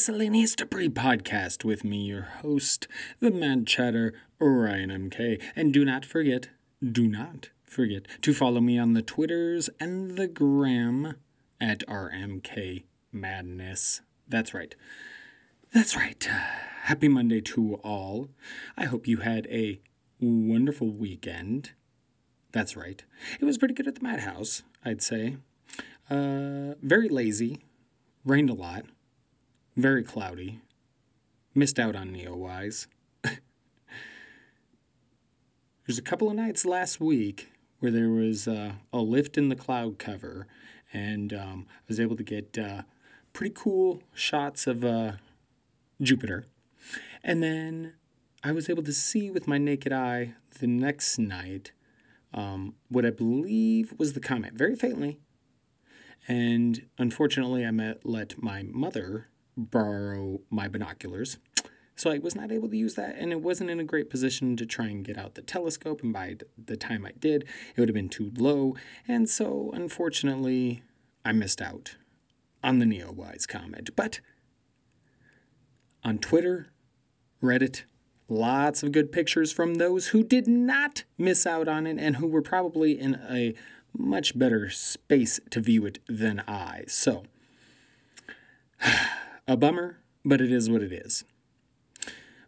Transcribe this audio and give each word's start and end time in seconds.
Miscellaneous 0.00 0.54
Debris 0.54 0.88
Podcast 0.88 1.62
with 1.62 1.84
me, 1.84 1.98
your 1.98 2.22
host, 2.22 2.88
the 3.18 3.30
Mad 3.30 3.66
Chatter, 3.66 4.14
Ryan 4.38 4.88
MK. 4.88 5.42
And 5.54 5.74
do 5.74 5.84
not 5.84 6.06
forget, 6.06 6.48
do 6.82 7.06
not 7.06 7.50
forget 7.64 8.06
to 8.22 8.32
follow 8.32 8.62
me 8.62 8.78
on 8.78 8.94
the 8.94 9.02
Twitters 9.02 9.68
and 9.78 10.16
the 10.16 10.26
Gram 10.26 11.16
at 11.60 11.86
RMK 11.86 12.84
Madness. 13.12 14.00
That's 14.26 14.54
right. 14.54 14.74
That's 15.74 15.94
right. 15.94 16.26
Happy 16.84 17.08
Monday 17.08 17.42
to 17.42 17.74
all. 17.84 18.30
I 18.78 18.86
hope 18.86 19.06
you 19.06 19.18
had 19.18 19.46
a 19.48 19.82
wonderful 20.18 20.88
weekend. 20.88 21.72
That's 22.52 22.74
right. 22.74 23.04
It 23.38 23.44
was 23.44 23.58
pretty 23.58 23.74
good 23.74 23.86
at 23.86 23.96
the 23.96 24.02
Madhouse, 24.02 24.62
I'd 24.82 25.02
say. 25.02 25.36
Uh, 26.08 26.76
very 26.80 27.10
lazy. 27.10 27.58
Rained 28.24 28.48
a 28.48 28.54
lot. 28.54 28.86
Very 29.76 30.02
cloudy. 30.02 30.60
Missed 31.54 31.78
out 31.78 31.94
on 31.94 32.12
Neowise. 32.12 32.86
There's 35.86 35.98
a 35.98 36.02
couple 36.02 36.28
of 36.28 36.34
nights 36.34 36.64
last 36.64 37.00
week 37.00 37.50
where 37.78 37.92
there 37.92 38.10
was 38.10 38.46
uh, 38.46 38.72
a 38.92 38.98
lift 38.98 39.38
in 39.38 39.48
the 39.48 39.56
cloud 39.56 39.98
cover, 39.98 40.46
and 40.92 41.32
um, 41.32 41.66
I 41.68 41.84
was 41.88 41.98
able 42.00 42.16
to 42.16 42.22
get 42.22 42.58
uh, 42.58 42.82
pretty 43.32 43.54
cool 43.56 44.02
shots 44.12 44.66
of 44.66 44.84
uh, 44.84 45.12
Jupiter. 46.02 46.46
And 47.22 47.42
then 47.42 47.94
I 48.42 48.52
was 48.52 48.68
able 48.68 48.82
to 48.82 48.92
see 48.92 49.30
with 49.30 49.46
my 49.46 49.58
naked 49.58 49.92
eye 49.92 50.34
the 50.58 50.66
next 50.66 51.18
night 51.18 51.72
um, 52.34 52.74
what 52.88 53.06
I 53.06 53.10
believe 53.10 53.94
was 53.98 54.12
the 54.14 54.20
comet, 54.20 54.54
very 54.54 54.76
faintly. 54.76 55.18
And 56.28 56.86
unfortunately, 56.98 57.64
I 57.64 57.70
met, 57.70 58.04
let 58.04 58.42
my 58.42 58.62
mother 58.62 59.28
borrow 59.60 60.40
my 60.50 60.68
binoculars. 60.68 61.38
So 61.96 62.10
I 62.10 62.18
was 62.18 62.34
not 62.34 62.50
able 62.50 62.70
to 62.70 62.76
use 62.76 62.94
that, 62.94 63.16
and 63.18 63.30
it 63.30 63.42
wasn't 63.42 63.68
in 63.68 63.78
a 63.78 63.84
great 63.84 64.08
position 64.08 64.56
to 64.56 64.64
try 64.64 64.86
and 64.86 65.04
get 65.04 65.18
out 65.18 65.34
the 65.34 65.42
telescope. 65.42 66.02
And 66.02 66.12
by 66.14 66.36
the 66.56 66.76
time 66.76 67.04
I 67.04 67.12
did, 67.18 67.42
it 67.42 67.80
would 67.80 67.90
have 67.90 67.94
been 67.94 68.08
too 68.08 68.32
low. 68.36 68.74
And 69.06 69.28
so, 69.28 69.70
unfortunately, 69.74 70.82
I 71.26 71.32
missed 71.32 71.60
out 71.60 71.96
on 72.64 72.78
the 72.78 72.86
Neowise 72.86 73.46
comet. 73.46 73.94
But 73.94 74.20
on 76.02 76.18
Twitter, 76.18 76.68
Reddit, 77.42 77.82
lots 78.28 78.82
of 78.82 78.92
good 78.92 79.12
pictures 79.12 79.52
from 79.52 79.74
those 79.74 80.08
who 80.08 80.22
did 80.22 80.46
not 80.46 81.04
miss 81.18 81.46
out 81.46 81.68
on 81.68 81.86
it 81.86 81.98
and 81.98 82.16
who 82.16 82.26
were 82.26 82.42
probably 82.42 82.98
in 82.98 83.16
a 83.28 83.54
much 83.96 84.38
better 84.38 84.70
space 84.70 85.40
to 85.50 85.60
view 85.60 85.84
it 85.84 85.98
than 86.08 86.42
I. 86.46 86.84
So, 86.86 87.24
a 89.50 89.56
bummer, 89.56 89.98
but 90.24 90.40
it 90.40 90.52
is 90.52 90.70
what 90.70 90.80
it 90.80 90.92
is. 90.92 91.24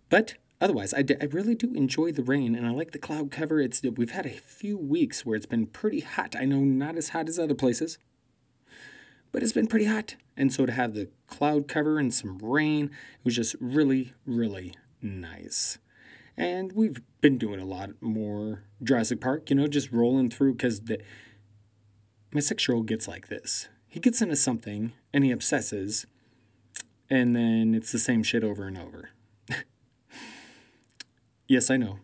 But 0.09 0.35
otherwise, 0.61 0.95
I, 0.95 1.03
d- 1.03 1.17
I 1.21 1.25
really 1.25 1.57
do 1.57 1.75
enjoy 1.75 2.13
the 2.13 2.23
rain 2.23 2.55
and 2.55 2.65
I 2.65 2.71
like 2.71 2.93
the 2.93 2.99
cloud 2.99 3.33
cover. 3.33 3.61
It's 3.61 3.83
we've 3.83 4.13
had 4.13 4.25
a 4.25 4.39
few 4.39 4.79
weeks 4.79 5.27
where 5.27 5.35
it's 5.35 5.45
been 5.45 5.67
pretty 5.67 5.99
hot. 5.99 6.37
I 6.39 6.45
know 6.45 6.61
not 6.61 6.97
as 6.97 7.09
hot 7.09 7.29
as 7.29 7.41
other 7.41 7.57
places, 7.57 7.99
but 9.33 9.43
it's 9.43 9.53
been 9.53 9.67
pretty 9.67 9.87
hot. 9.87 10.15
And 10.37 10.53
so 10.53 10.65
to 10.65 10.71
have 10.71 10.95
the 10.95 11.11
cloud 11.27 11.67
cover 11.67 11.99
and 11.99 12.15
some 12.15 12.39
rain, 12.39 12.85
it 12.85 13.25
was 13.25 13.35
just 13.35 13.57
really, 13.61 14.13
really 14.25 14.75
nice. 15.03 15.79
And 16.37 16.73
we've 16.73 17.03
been 17.21 17.37
doing 17.37 17.59
a 17.59 17.65
lot 17.65 17.91
more 18.01 18.63
Jurassic 18.81 19.21
Park, 19.21 19.51
you 19.51 19.57
know, 19.57 19.67
just 19.67 19.91
rolling 19.91 20.31
through 20.31 20.53
because 20.53 20.81
my 22.33 22.41
six 22.41 22.69
year 22.69 22.77
old 22.77 22.87
gets 22.87 23.09
like 23.09 23.27
this. 23.27 23.69
He 23.89 23.99
gets 23.99 24.23
into 24.23 24.37
something 24.37 24.93
and 25.13 25.25
he 25.25 25.33
obsesses, 25.33 26.07
and 27.13 27.37
then 27.37 27.75
it's 27.75 27.93
the 27.93 27.99
same 27.99 28.23
shit 28.23 28.43
over 28.43 28.67
and 28.67 28.79
over. 28.79 29.11
yes, 31.47 31.71
I 31.71 31.77
know. 31.77 31.99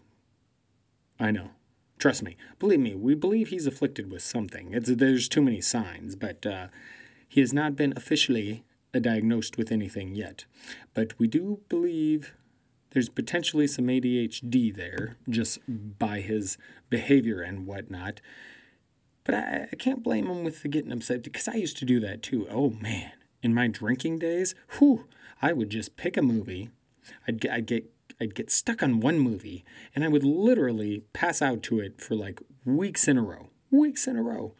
I 1.19 1.31
know. 1.31 1.53
Trust 1.99 2.23
me. 2.23 2.37
Believe 2.59 2.81
me, 2.81 2.95
we 2.95 3.15
believe 3.15 3.49
he's 3.49 3.67
afflicted 3.67 4.11
with 4.11 4.23
something. 4.23 4.75
It's, 4.75 4.95
there's 4.95 5.27
too 5.27 5.41
many 5.41 5.63
signs, 5.63 6.15
but 6.15 6.45
uh, 6.45 6.67
he 7.27 7.41
has 7.41 7.55
not 7.55 7.75
been 7.75 7.95
officially 7.97 8.65
diagnosed 8.93 9.57
with 9.57 9.73
anything 9.73 10.15
yet. 10.15 10.45
But 10.93 11.19
we 11.19 11.27
do 11.27 11.61
believe 11.71 12.35
there's 12.91 13.09
potentially 13.09 13.67
some 13.67 13.87
ADHD 13.87 14.77
there 14.77 15.17
just 15.27 15.59
by 15.67 16.21
his 16.21 16.59
behavior 16.91 17.41
and 17.41 17.67
whatnot. 17.67 18.21
But 19.25 19.35
I, 19.37 19.69
I 19.73 19.77
can't 19.77 20.03
blame 20.03 20.27
him 20.27 20.45
with 20.45 20.63
the 20.63 20.69
getting 20.69 20.93
upset 20.93 21.23
because 21.23 21.49
I 21.49 21.55
used 21.55 21.79
to 21.79 21.87
do 21.87 21.99
that 22.01 22.23
too. 22.23 22.47
Oh 22.51 22.71
man, 22.71 23.13
in 23.43 23.55
my 23.55 23.69
drinking 23.69 24.19
days, 24.19 24.55
whew, 24.79 25.07
I 25.41 25.53
would 25.53 25.71
just 25.71 25.97
pick 25.97 26.17
a 26.17 26.23
movie. 26.23 26.71
I'd 27.27 27.41
get, 27.41 27.53
I'd 27.53 27.67
get 27.67 27.91
I'd 28.21 28.35
get 28.35 28.51
stuck 28.51 28.83
on 28.83 29.01
one 29.01 29.21
movie 29.21 29.65
and 29.95 30.03
I 30.03 30.09
would 30.09 30.25
literally 30.25 31.05
pass 31.13 31.41
out 31.41 31.63
to 31.65 31.79
it 31.79 32.01
for 32.01 32.17
like 32.17 32.41
weeks 32.65 33.07
in 33.07 33.17
a 33.17 33.23
row. 33.23 33.51
Weeks 33.71 34.09
in 34.09 34.17
a 34.17 34.23
row. 34.23 34.55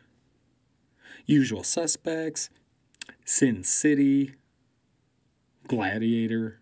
Usual 1.27 1.65
Suspects, 1.65 2.51
Sin 3.25 3.65
City, 3.65 4.35
Gladiator, 5.67 6.61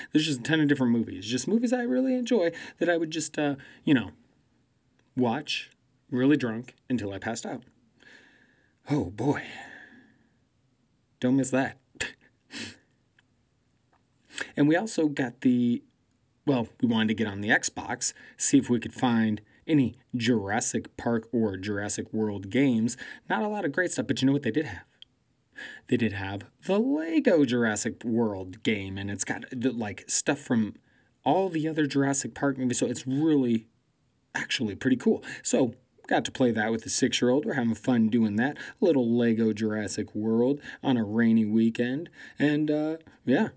there's 0.12 0.26
just 0.26 0.40
a 0.40 0.42
ton 0.42 0.60
of 0.60 0.68
different 0.68 0.92
movies, 0.92 1.26
just 1.26 1.48
movies 1.48 1.72
I 1.72 1.82
really 1.82 2.14
enjoy 2.14 2.52
that 2.78 2.88
I 2.88 2.96
would 2.96 3.10
just, 3.10 3.38
uh, 3.38 3.56
you 3.84 3.94
know, 3.94 4.10
watch 5.16 5.70
really 6.10 6.36
drunk 6.36 6.74
until 6.88 7.12
I 7.12 7.18
passed 7.18 7.46
out. 7.46 7.62
Oh 8.88 9.06
boy. 9.06 9.42
Don't 11.20 11.36
miss 11.36 11.50
that. 11.50 11.78
and 14.56 14.66
we 14.66 14.76
also 14.76 15.06
got 15.06 15.42
the, 15.42 15.82
well, 16.46 16.68
we 16.80 16.88
wanted 16.88 17.08
to 17.08 17.14
get 17.14 17.26
on 17.26 17.40
the 17.40 17.50
Xbox, 17.50 18.12
see 18.36 18.58
if 18.58 18.68
we 18.68 18.80
could 18.80 18.94
find 18.94 19.40
any 19.66 19.96
Jurassic 20.16 20.96
Park 20.96 21.28
or 21.32 21.56
Jurassic 21.56 22.12
World 22.12 22.50
games. 22.50 22.96
Not 23.28 23.42
a 23.42 23.48
lot 23.48 23.64
of 23.64 23.72
great 23.72 23.92
stuff, 23.92 24.06
but 24.06 24.20
you 24.20 24.26
know 24.26 24.32
what 24.32 24.42
they 24.42 24.50
did 24.50 24.66
have? 24.66 24.84
they 25.88 25.96
did 25.96 26.12
have 26.12 26.44
the 26.66 26.78
Lego 26.78 27.44
Jurassic 27.44 28.02
World 28.04 28.62
game, 28.62 28.96
and 28.96 29.10
it's 29.10 29.24
got 29.24 29.44
like 29.54 30.04
stuff 30.08 30.38
from 30.38 30.74
all 31.24 31.48
the 31.48 31.68
other 31.68 31.86
Jurassic 31.86 32.34
Park 32.34 32.58
movies. 32.58 32.78
So 32.78 32.86
it's 32.86 33.06
really 33.06 33.66
actually 34.34 34.74
pretty 34.74 34.96
cool. 34.96 35.22
So 35.42 35.74
got 36.10 36.24
to 36.24 36.32
play 36.32 36.50
that 36.50 36.72
with 36.72 36.82
the 36.82 36.90
six 36.90 37.22
year 37.22 37.30
old. 37.30 37.46
We're 37.46 37.54
having 37.54 37.74
fun 37.74 38.08
doing 38.08 38.36
that. 38.36 38.58
A 38.82 38.84
little 38.84 39.08
Lego 39.08 39.52
Jurassic 39.52 40.14
World 40.14 40.60
on 40.82 40.96
a 40.96 41.04
rainy 41.04 41.46
weekend. 41.46 42.10
And 42.38 42.70
uh, 42.70 42.96
yeah, 43.24 43.48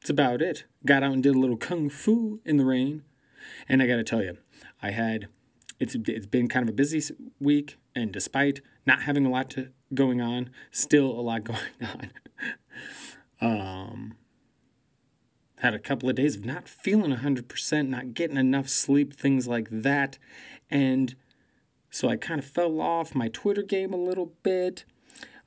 that's 0.00 0.10
about 0.10 0.42
it. 0.42 0.64
Got 0.84 1.04
out 1.04 1.12
and 1.12 1.22
did 1.22 1.36
a 1.36 1.38
little 1.38 1.56
kung 1.56 1.88
fu 1.88 2.40
in 2.44 2.56
the 2.56 2.64
rain. 2.64 3.04
And 3.68 3.80
I 3.80 3.86
got 3.86 3.96
to 3.96 4.04
tell 4.04 4.22
you, 4.22 4.36
I 4.82 4.90
had 4.90 5.28
it's 5.78 5.94
it's 5.94 6.26
been 6.26 6.48
kind 6.48 6.68
of 6.68 6.72
a 6.72 6.76
busy 6.76 7.02
week, 7.40 7.78
and 7.94 8.12
despite 8.12 8.60
not 8.86 9.02
having 9.02 9.26
a 9.26 9.30
lot 9.30 9.50
to 9.50 9.70
going 9.94 10.20
on, 10.20 10.50
still 10.70 11.06
a 11.06 11.22
lot 11.22 11.44
going 11.44 11.58
on. 11.82 12.10
um, 13.40 14.14
had 15.58 15.74
a 15.74 15.78
couple 15.78 16.08
of 16.08 16.16
days 16.16 16.36
of 16.36 16.44
not 16.44 16.68
feeling 16.68 17.16
100%, 17.16 17.88
not 17.88 18.14
getting 18.14 18.36
enough 18.36 18.68
sleep, 18.68 19.14
things 19.14 19.46
like 19.46 19.68
that. 19.70 20.18
And 20.70 21.14
so 21.92 22.08
I 22.08 22.16
kind 22.16 22.40
of 22.40 22.46
fell 22.46 22.80
off 22.80 23.14
my 23.14 23.28
Twitter 23.28 23.62
game 23.62 23.92
a 23.92 23.98
little 23.98 24.32
bit. 24.42 24.86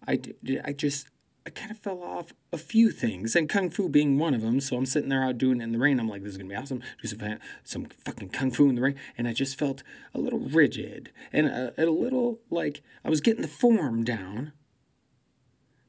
I, 0.07 0.19
I 0.63 0.73
just, 0.73 1.07
I 1.43 1.49
kind 1.49 1.71
of 1.71 1.79
fell 1.79 2.03
off 2.03 2.33
a 2.53 2.57
few 2.59 2.91
things, 2.91 3.35
and 3.35 3.49
kung 3.49 3.71
fu 3.71 3.89
being 3.89 4.19
one 4.19 4.35
of 4.35 4.41
them. 4.41 4.61
So 4.61 4.77
I'm 4.77 4.85
sitting 4.85 5.09
there 5.09 5.23
out 5.23 5.39
doing 5.39 5.59
it 5.59 5.63
in 5.63 5.71
the 5.71 5.79
rain. 5.79 5.99
I'm 5.99 6.07
like, 6.07 6.21
this 6.21 6.33
is 6.33 6.37
gonna 6.37 6.49
be 6.49 6.55
awesome. 6.55 6.83
Do 7.01 7.07
some 7.07 7.39
some 7.63 7.85
fucking 7.85 8.29
kung 8.29 8.51
fu 8.51 8.69
in 8.69 8.75
the 8.75 8.81
rain, 8.83 8.95
and 9.17 9.27
I 9.27 9.33
just 9.33 9.57
felt 9.57 9.81
a 10.13 10.19
little 10.19 10.37
rigid 10.37 11.11
and 11.33 11.47
uh, 11.47 11.71
a, 11.79 11.85
a 11.85 11.89
little 11.89 12.39
like 12.51 12.83
I 13.03 13.09
was 13.09 13.21
getting 13.21 13.41
the 13.41 13.47
form 13.47 14.03
down, 14.03 14.53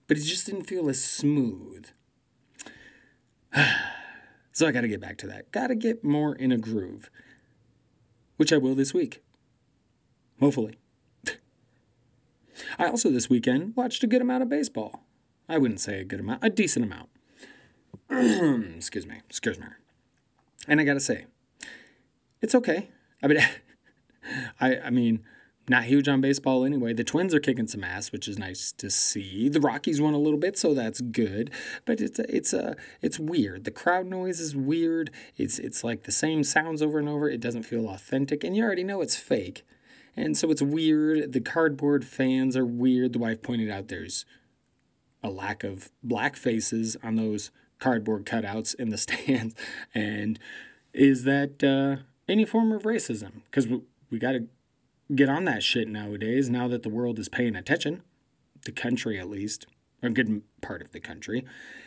but 0.06 0.17
it 0.17 0.23
just 0.23 0.47
didn't 0.47 0.64
feel 0.64 0.88
as 0.88 1.05
smooth. 1.05 1.88
so 4.53 4.67
I 4.67 4.73
got 4.73 4.81
to 4.81 4.88
get 4.88 5.03
back 5.03 5.19
to 5.19 5.26
that. 5.26 5.53
Got 5.53 5.67
to 5.67 5.75
get 5.75 6.03
more 6.03 6.35
in 6.35 6.50
a 6.50 6.56
groove, 6.56 7.11
which 8.38 8.55
I 8.55 8.56
will 8.56 8.75
this 8.75 8.94
week. 8.94 9.23
Hopefully. 10.41 10.79
I 12.79 12.87
also 12.87 13.11
this 13.11 13.29
weekend 13.29 13.75
watched 13.77 14.03
a 14.03 14.06
good 14.06 14.23
amount 14.23 14.43
of 14.43 14.49
baseball. 14.49 15.05
I 15.49 15.59
wouldn't 15.59 15.81
say 15.81 16.00
a 16.00 16.05
good 16.05 16.21
amount, 16.21 16.43
a 16.43 16.50
decent 16.50 16.85
amount. 16.85 17.09
excuse 18.77 19.06
me, 19.06 19.21
excuse 19.29 19.59
me. 19.59 19.67
And 20.69 20.81
I 20.81 20.85
gotta 20.85 21.00
say, 21.00 21.27
it's 22.41 22.55
okay. 22.55 22.88
I 23.23 23.27
mean, 23.29 23.38
I 24.61 24.79
I 24.79 24.91
mean, 24.91 25.23
not 25.69 25.85
huge 25.85 26.09
on 26.09 26.21
baseball 26.21 26.65
anyway. 26.65 26.93
The 26.93 27.05
Twins 27.05 27.35
are 27.35 27.41
kicking 27.41 27.67
some 27.67 27.82
ass, 27.82 28.12
which 28.12 28.29
is 28.29 28.39
nice 28.39 28.73
to 28.73 28.91
see. 28.91 29.49
The 29.49 29.61
Rockies 29.61 30.00
won 30.00 30.15
a 30.15 30.19
little 30.19 30.39
bit, 30.39 30.56
so 30.56 30.75
that's 30.75 31.00
good. 31.00 31.50
But 31.85 32.00
it's 32.00 32.19
a, 32.19 32.37
it's 32.37 32.53
a 32.53 32.77
it's 33.03 33.19
weird. 33.19 33.65
The 33.65 33.71
crowd 33.71 34.06
noise 34.06 34.41
is 34.41 34.55
weird. 34.55 35.11
It's 35.37 35.59
it's 35.59 35.82
like 35.82 36.05
the 36.05 36.12
same 36.12 36.44
sounds 36.44 36.82
over 36.82 36.99
and 36.99 37.09
over. 37.09 37.29
It 37.29 37.41
doesn't 37.41 37.65
feel 37.65 37.89
authentic, 37.89 38.44
and 38.44 38.56
you 38.56 38.62
already 38.65 38.85
know 38.85 39.00
it's 39.00 39.17
fake. 39.17 39.65
And 40.17 40.37
so 40.37 40.51
it's 40.51 40.63
weird. 40.63 41.33
The 41.33 41.41
cardboard 41.41 42.05
fans 42.05 42.57
are 42.57 42.65
weird. 42.65 43.13
The 43.13 43.19
wife 43.19 43.43
pointed 43.43 43.71
out 43.71 43.89
there's 43.89 44.25
a 45.23 45.29
lack 45.29 45.65
of 45.65 45.91
black 46.03 46.37
faces 46.37 46.97
on 47.03 47.17
those 47.17 47.51
cardboard 47.79 48.25
cutouts 48.25 48.75
in 48.75 48.91
the 48.91 48.99
stands. 48.99 49.55
And 49.95 50.39
is 50.93 51.25
that 51.25 51.63
uh, 51.63 52.03
any 52.29 52.45
form 52.45 52.73
of 52.73 52.85
racism? 52.85 53.43
Because 53.45 53.67
we, 53.67 53.83
we 54.11 54.19
got 54.19 54.33
to 54.33 54.47
get 55.15 55.29
on 55.29 55.45
that 55.45 55.63
shit 55.63 55.89
nowadays, 55.89 56.49
now 56.51 56.67
that 56.69 56.83
the 56.83 56.89
world 56.89 57.19
is 57.19 57.29
paying 57.29 57.55
attention, 57.55 58.03
the 58.65 58.73
country 58.73 59.19
at 59.19 59.29
least, 59.29 59.67
a 60.03 60.11
good 60.11 60.43
part 60.63 60.83
of 60.83 60.93
the 60.93 61.01
country. 61.01 61.45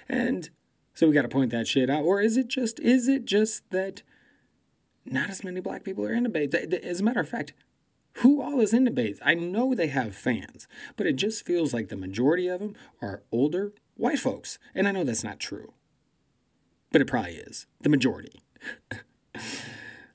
And 0.07 0.49
so 0.93 1.07
we 1.07 1.13
got 1.13 1.23
to 1.23 1.29
point 1.29 1.51
that 1.51 1.67
shit 1.67 1.89
out. 1.89 2.03
Or 2.03 2.21
is 2.21 2.37
it 2.37 2.47
just, 2.47 2.79
is 2.79 3.07
it 3.07 3.25
just 3.25 3.69
that 3.71 4.03
not 5.05 5.29
as 5.29 5.43
many 5.43 5.59
black 5.59 5.83
people 5.83 6.05
are 6.05 6.13
in 6.13 6.23
debates? 6.23 6.55
As 6.55 6.99
a 6.99 7.03
matter 7.03 7.19
of 7.19 7.29
fact, 7.29 7.53
who 8.15 8.41
all 8.41 8.59
is 8.59 8.73
in 8.73 8.83
debates? 8.83 9.19
I 9.23 9.33
know 9.33 9.73
they 9.73 9.87
have 9.87 10.15
fans, 10.15 10.67
but 10.95 11.07
it 11.07 11.15
just 11.15 11.45
feels 11.45 11.73
like 11.73 11.89
the 11.89 11.95
majority 11.95 12.47
of 12.47 12.59
them 12.59 12.75
are 13.01 13.23
older 13.31 13.73
white 13.95 14.19
folks. 14.19 14.59
And 14.75 14.87
I 14.87 14.91
know 14.91 15.03
that's 15.03 15.23
not 15.23 15.39
true, 15.39 15.73
but 16.91 17.01
it 17.01 17.05
probably 17.05 17.35
is. 17.35 17.67
The 17.81 17.89
majority. 17.89 18.41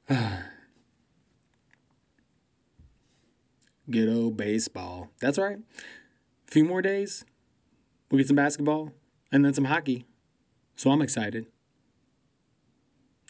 Good 3.90 4.08
old 4.08 4.36
baseball. 4.36 5.10
That's 5.20 5.38
right. 5.38 5.58
A 5.58 6.50
few 6.50 6.64
more 6.64 6.82
days, 6.82 7.24
we'll 8.10 8.18
get 8.18 8.28
some 8.28 8.36
basketball 8.36 8.92
and 9.30 9.44
then 9.44 9.54
some 9.54 9.66
hockey. 9.66 10.06
So 10.76 10.90
I'm 10.90 11.02
excited. 11.02 11.46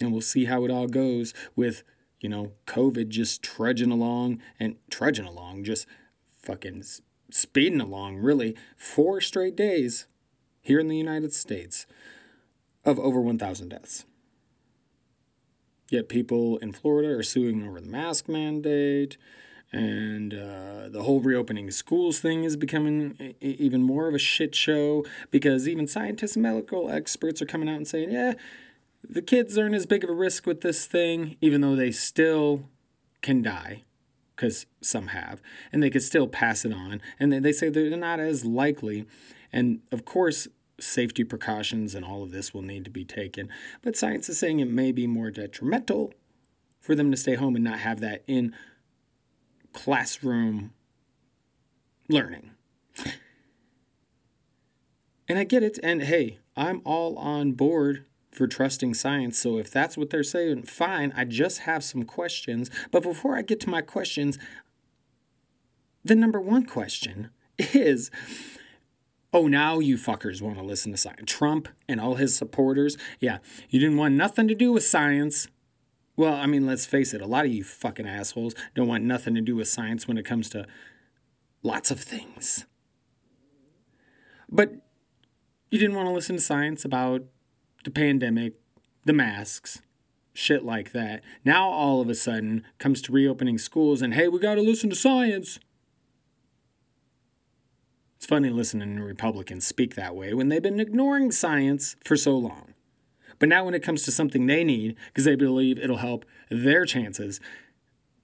And 0.00 0.12
we'll 0.12 0.20
see 0.20 0.46
how 0.46 0.64
it 0.64 0.70
all 0.70 0.87
goes 0.87 1.34
with, 1.55 1.82
you 2.25 2.31
know, 2.31 2.53
COVID 2.67 3.11
just 3.11 3.43
trudging 3.43 3.91
along 3.91 4.41
and 4.59 4.76
trudging 4.88 5.26
along, 5.26 5.62
just 5.65 5.87
fucking 6.31 6.82
speeding 7.31 7.82
along, 7.82 8.17
really. 8.17 8.56
Four 8.79 9.21
straight 9.21 9.55
days 9.55 10.06
here 10.62 10.81
in 10.81 10.88
the 10.88 10.97
United 10.97 11.35
States 11.35 11.87
of 12.82 12.99
over 12.99 13.21
1,000 13.21 13.69
deaths. 13.69 14.06
Yet 15.91 16.09
people 16.09 16.56
in 16.56 16.73
Florida 16.73 17.11
are 17.11 17.23
suing 17.23 17.69
over 17.69 17.79
the 17.79 17.91
mask 17.91 18.26
mandate 18.26 19.19
and 19.71 20.32
uh, 20.32 20.88
the 20.88 21.03
whole 21.03 21.21
reopening 21.21 21.71
schools 21.73 22.21
thing 22.21 22.44
is 22.44 22.56
becoming 22.56 23.35
even 23.43 23.82
more 23.82 24.09
of 24.09 24.15
a 24.15 24.19
shit 24.19 24.55
show 24.55 25.05
because 25.31 25.69
even 25.69 25.87
scientists 25.87 26.37
and 26.37 26.43
medical 26.44 26.91
experts 26.91 27.43
are 27.43 27.47
coming 27.47 27.69
out 27.69 27.76
and 27.76 27.87
saying, 27.87 28.12
yeah, 28.12 28.32
the 29.09 29.23
kids 29.23 29.56
aren't 29.59 29.75
as 29.75 29.87
big 29.87 30.05
of 30.05 30.11
a 30.11 30.15
risk 30.15 30.47
with 30.47 30.61
this 30.61 30.87
thing, 30.87 31.37
even 31.41 31.61
though 31.61 31.77
they 31.77 31.91
still 31.91 32.69
can 33.23 33.43
die, 33.43 33.83
because 34.35 34.67
some 34.81 35.09
have, 35.09 35.41
and 35.73 35.83
they 35.83 35.91
could 35.91 36.03
still 36.03 36.27
pass 36.27 36.65
it 36.65 36.73
on. 36.73 37.01
And 37.19 37.33
they 37.33 37.53
say 37.53 37.69
they're 37.69 37.97
not 37.97 38.21
as 38.21 38.45
likely. 38.45 39.06
And 39.53 39.81
of 39.93 40.05
course, 40.05 40.49
safety 40.81 41.25
precautions 41.25 41.95
and 41.95 42.05
all 42.05 42.23
of 42.23 42.33
this 42.33 42.53
will 42.53 42.62
need 42.62 42.85
to 42.85 42.91
be 42.91 43.05
taken. 43.05 43.49
But 43.83 43.97
science 43.97 44.29
is 44.29 44.39
saying 44.39 44.61
it 44.61 44.69
may 44.69 44.93
be 44.93 45.07
more 45.07 45.31
detrimental 45.31 46.12
for 46.81 46.95
them 46.95 47.11
to 47.11 47.17
stay 47.17 47.35
home 47.35 47.55
and 47.55 47.65
not 47.65 47.79
have 47.81 48.00
that 48.00 48.25
in 48.27 48.55
classroom 49.73 50.73
learning. 52.09 52.50
And 55.27 55.39
I 55.39 55.45
get 55.45 55.62
it. 55.62 55.79
And 55.83 56.03
hey, 56.03 56.39
I'm 56.57 56.83
all 56.85 57.17
on 57.17 57.53
board 57.53 58.05
for 58.35 58.47
trusting 58.47 58.95
science. 58.95 59.39
So 59.39 59.59
if 59.59 59.71
that's 59.71 59.97
what 59.97 60.11
they're 60.11 60.23
saying, 60.23 60.65
fine. 60.65 61.13
I 61.17 61.25
just 61.25 61.61
have 61.61 61.85
some 61.85 62.05
questions. 62.05 62.71
But 62.91 63.03
before 63.03 63.37
I 63.37 63.43
get 63.43 63.61
to 63.61 63.71
my 63.71 63.81
questions, 63.81 64.39
the 66.05 66.15
number 66.15 66.41
one 66.41 66.67
question 66.67 67.31
is 67.59 68.11
oh, 69.35 69.49
now 69.49 69.81
you 69.81 69.97
fuckers 69.97 70.41
want 70.41 70.57
to 70.57 70.63
listen 70.63 70.93
to 70.93 70.97
science. 70.97 71.23
Trump 71.27 71.69
and 71.89 72.01
all 72.01 72.15
his 72.15 72.37
supporters, 72.37 72.97
yeah, 73.19 73.39
you 73.69 73.81
didn't 73.81 73.97
want 73.97 74.15
nothing 74.15 74.47
to 74.47 74.55
do 74.55 74.73
with 74.73 74.85
science. 74.85 75.49
Well, 76.17 76.35
I 76.35 76.47
mean, 76.47 76.67
let's 76.67 76.87
face 76.87 77.13
it, 77.13 77.21
a 77.21 77.27
lot 77.27 77.45
of 77.45 77.53
you 77.53 77.65
fucking 77.65 78.07
assholes 78.07 78.55
don't 78.77 78.87
want 78.87 79.03
nothing 79.03 79.35
to 79.35 79.41
do 79.41 79.57
with 79.57 79.67
science 79.67 80.07
when 80.07 80.17
it 80.17 80.25
comes 80.25 80.49
to 80.51 80.67
lots 81.65 81.91
of 81.91 81.99
things. 81.99 82.65
But 84.49 84.75
you 85.69 85.81
didn't 85.81 85.97
want 85.97 86.07
to 86.07 86.13
listen 86.13 86.37
to 86.37 86.43
science 86.43 86.85
about 86.85 87.23
the 87.85 87.91
pandemic, 87.91 88.55
the 89.05 89.13
masks, 89.13 89.81
shit 90.33 90.65
like 90.65 90.93
that. 90.93 91.23
Now 91.45 91.69
all 91.69 92.01
of 92.01 92.09
a 92.09 92.15
sudden 92.15 92.65
comes 92.79 93.01
to 93.03 93.13
reopening 93.13 93.59
schools 93.59 94.03
and 94.03 94.15
hey, 94.15 94.29
we 94.29 94.39
got 94.39 94.57
to 94.57 94.63
listen 94.63 94.91
to 94.91 94.97
science. 94.97 95.61
It's 98.17 98.27
funny 98.27 98.51
listening 98.51 98.97
to 98.97 99.03
Republicans 99.03 99.67
speak 99.67 99.95
that 99.95 100.17
way 100.17 100.35
when 100.35 100.49
they've 100.49 100.63
been 100.63 100.81
ignoring 100.81 101.31
science 101.31 101.95
for 102.05 102.17
so 102.17 102.37
long. 102.37 102.75
But 103.39 103.49
now, 103.49 103.65
when 103.65 103.75
it 103.75 103.83
comes 103.83 104.05
to 104.05 104.13
something 104.13 104.47
they 104.47 104.65
need, 104.65 104.97
because 105.09 105.25
they 105.25 105.37
believe 105.37 105.79
it'll 105.79 105.99
help 105.99 106.25
their 106.51 106.87
chances 106.87 107.41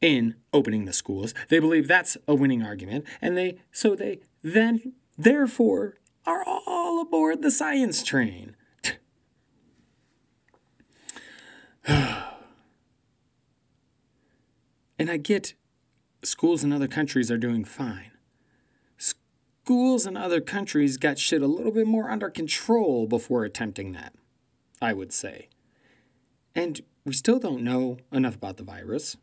in 0.01 0.37
opening 0.53 0.85
the 0.85 0.93
schools, 0.93 1.35
they 1.49 1.59
believe 1.59 1.89
that's 1.89 2.17
a 2.27 2.35
winning 2.35 2.63
argument, 2.63 3.05
and 3.21 3.37
they 3.37 3.59
so 3.71 3.95
they 3.95 4.21
then 4.43 4.95
therefore 5.19 5.97
are 6.25 6.45
all 6.47 7.03
aboard 7.03 7.43
the 7.43 7.51
science 7.51 8.03
train. 8.03 8.57
and 14.99 15.11
I 15.11 15.17
get 15.17 15.55
schools 16.23 16.63
in 16.63 16.73
other 16.73 16.89
countries 16.89 17.31
are 17.31 17.39
doing 17.39 17.65
fine. 17.65 18.13
Schools 18.97 20.07
in 20.07 20.17
other 20.17 20.41
countries 20.41 20.97
got 20.97 21.19
shit 21.19 21.43
a 21.43 21.47
little 21.47 21.73
bit 21.73 21.87
more 21.87 22.11
under 22.11 22.31
control 22.31 23.07
before 23.07 23.45
attempting 23.45 23.93
that. 23.93 24.15
I 24.81 24.93
would 24.93 25.13
say. 25.13 25.49
And 26.55 26.81
we 27.05 27.13
still 27.13 27.39
don't 27.39 27.63
know 27.63 27.99
enough 28.13 28.37
about 28.37 28.57
the 28.57 28.63
virus. 28.63 29.17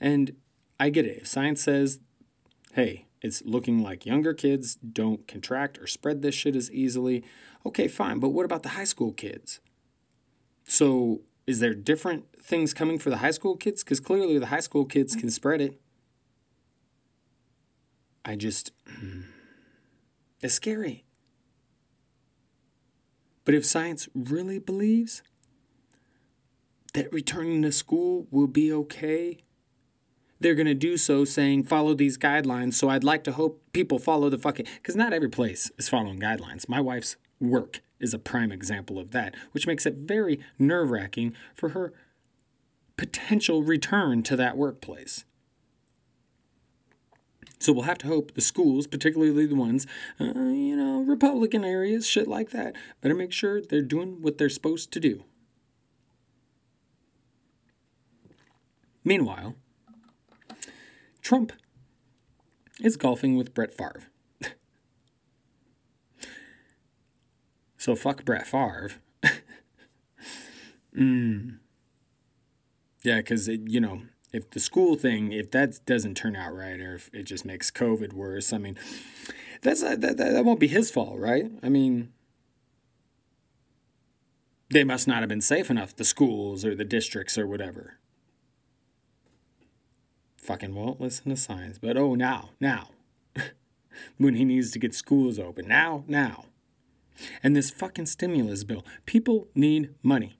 And 0.00 0.36
I 0.78 0.90
get 0.90 1.04
it. 1.04 1.18
If 1.18 1.26
science 1.26 1.62
says, 1.62 2.00
hey, 2.72 3.06
it's 3.20 3.42
looking 3.44 3.82
like 3.82 4.06
younger 4.06 4.32
kids 4.32 4.76
don't 4.76 5.28
contract 5.28 5.78
or 5.78 5.86
spread 5.86 6.22
this 6.22 6.34
shit 6.34 6.56
as 6.56 6.70
easily, 6.70 7.22
okay, 7.66 7.86
fine. 7.86 8.18
But 8.18 8.30
what 8.30 8.46
about 8.46 8.62
the 8.62 8.70
high 8.70 8.84
school 8.84 9.12
kids? 9.12 9.60
So 10.64 11.20
is 11.50 11.58
there 11.58 11.74
different 11.74 12.26
things 12.40 12.72
coming 12.72 12.96
for 12.96 13.10
the 13.10 13.18
high 13.18 13.32
school 13.32 13.56
kids? 13.56 13.82
Because 13.82 13.98
clearly 13.98 14.38
the 14.38 14.46
high 14.46 14.60
school 14.60 14.84
kids 14.84 15.16
can 15.16 15.30
spread 15.30 15.60
it. 15.60 15.80
I 18.24 18.36
just. 18.36 18.70
Hmm, 18.86 19.22
it's 20.40 20.54
scary. 20.54 21.04
But 23.44 23.54
if 23.54 23.66
science 23.66 24.08
really 24.14 24.60
believes 24.60 25.22
that 26.94 27.12
returning 27.12 27.62
to 27.62 27.72
school 27.72 28.28
will 28.30 28.46
be 28.46 28.72
okay, 28.72 29.38
they're 30.38 30.54
going 30.54 30.66
to 30.68 30.74
do 30.74 30.96
so 30.96 31.24
saying 31.24 31.64
follow 31.64 31.94
these 31.94 32.16
guidelines. 32.16 32.74
So 32.74 32.88
I'd 32.88 33.02
like 33.02 33.24
to 33.24 33.32
hope 33.32 33.60
people 33.72 33.98
follow 33.98 34.28
the 34.28 34.38
fucking 34.38 34.66
cuz 34.84 34.94
not 34.94 35.12
every 35.12 35.28
place 35.28 35.72
is 35.78 35.88
following 35.88 36.20
guidelines. 36.20 36.68
My 36.68 36.80
wife's 36.80 37.16
work 37.40 37.82
is 38.00 38.14
a 38.14 38.18
prime 38.18 38.50
example 38.50 38.98
of 38.98 39.10
that, 39.10 39.34
which 39.52 39.66
makes 39.66 39.86
it 39.86 39.94
very 39.94 40.40
nerve-wracking 40.58 41.34
for 41.54 41.70
her 41.70 41.92
potential 42.96 43.62
return 43.62 44.22
to 44.22 44.36
that 44.36 44.56
workplace. 44.56 45.24
So 47.58 47.74
we'll 47.74 47.84
have 47.84 47.98
to 47.98 48.06
hope 48.06 48.32
the 48.32 48.40
schools, 48.40 48.86
particularly 48.86 49.46
the 49.46 49.54
ones, 49.54 49.86
uh, 50.18 50.24
you 50.24 50.76
know, 50.76 51.02
Republican 51.02 51.62
areas, 51.62 52.06
shit 52.06 52.26
like 52.26 52.50
that, 52.50 52.74
better 53.02 53.14
make 53.14 53.32
sure 53.32 53.60
they're 53.60 53.82
doing 53.82 54.22
what 54.22 54.38
they're 54.38 54.48
supposed 54.48 54.92
to 54.92 55.00
do. 55.00 55.24
Meanwhile, 59.04 59.56
Trump 61.20 61.52
is 62.82 62.96
golfing 62.96 63.36
with 63.36 63.52
Brett 63.52 63.74
Favre. 63.74 64.09
So 67.80 67.96
fuck 67.96 68.26
Brett 68.26 68.46
Favre. 68.46 68.90
mm. 70.94 71.56
Yeah, 73.02 73.16
because, 73.16 73.48
you 73.48 73.80
know, 73.80 74.02
if 74.34 74.50
the 74.50 74.60
school 74.60 74.96
thing, 74.96 75.32
if 75.32 75.50
that 75.52 75.86
doesn't 75.86 76.14
turn 76.14 76.36
out 76.36 76.54
right, 76.54 76.78
or 76.78 76.96
if 76.96 77.08
it 77.14 77.22
just 77.22 77.46
makes 77.46 77.70
COVID 77.70 78.12
worse, 78.12 78.52
I 78.52 78.58
mean, 78.58 78.76
that's 79.62 79.80
that, 79.80 80.02
that, 80.02 80.18
that 80.18 80.44
won't 80.44 80.60
be 80.60 80.68
his 80.68 80.90
fault, 80.90 81.18
right? 81.18 81.50
I 81.62 81.70
mean, 81.70 82.12
they 84.68 84.84
must 84.84 85.08
not 85.08 85.20
have 85.20 85.30
been 85.30 85.40
safe 85.40 85.70
enough, 85.70 85.96
the 85.96 86.04
schools 86.04 86.66
or 86.66 86.74
the 86.74 86.84
districts 86.84 87.38
or 87.38 87.46
whatever. 87.46 87.94
Fucking 90.36 90.74
won't 90.74 91.00
listen 91.00 91.30
to 91.30 91.36
science, 91.36 91.78
but 91.78 91.96
oh, 91.96 92.14
now, 92.14 92.50
now, 92.60 92.90
when 94.18 94.34
he 94.34 94.44
needs 94.44 94.70
to 94.72 94.78
get 94.78 94.94
schools 94.94 95.38
open, 95.38 95.66
now, 95.66 96.04
now. 96.06 96.44
And 97.42 97.56
this 97.56 97.70
fucking 97.70 98.06
stimulus 98.06 98.64
bill, 98.64 98.84
people 99.06 99.48
need 99.54 99.94
money. 100.02 100.36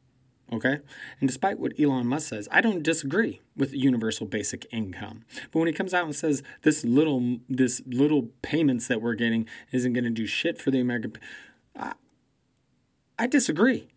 okay? 0.52 0.80
And 1.20 1.28
despite 1.28 1.58
what 1.58 1.78
Elon 1.78 2.06
Musk 2.06 2.28
says, 2.28 2.48
I 2.50 2.60
don't 2.60 2.82
disagree 2.82 3.40
with 3.56 3.72
universal 3.72 4.26
basic 4.26 4.66
income. 4.72 5.24
But 5.50 5.58
when 5.60 5.68
he 5.68 5.72
comes 5.72 5.94
out 5.94 6.04
and 6.04 6.16
says 6.16 6.42
this 6.62 6.84
little 6.84 7.38
this 7.48 7.82
little 7.86 8.28
payments 8.42 8.88
that 8.88 9.00
we're 9.00 9.14
getting 9.14 9.46
isn't 9.72 9.92
going 9.92 10.04
to 10.04 10.10
do 10.10 10.26
shit 10.26 10.60
for 10.60 10.70
the 10.70 10.80
American 10.80 11.12
I, 11.76 11.92
I 13.18 13.26
disagree. 13.26 13.88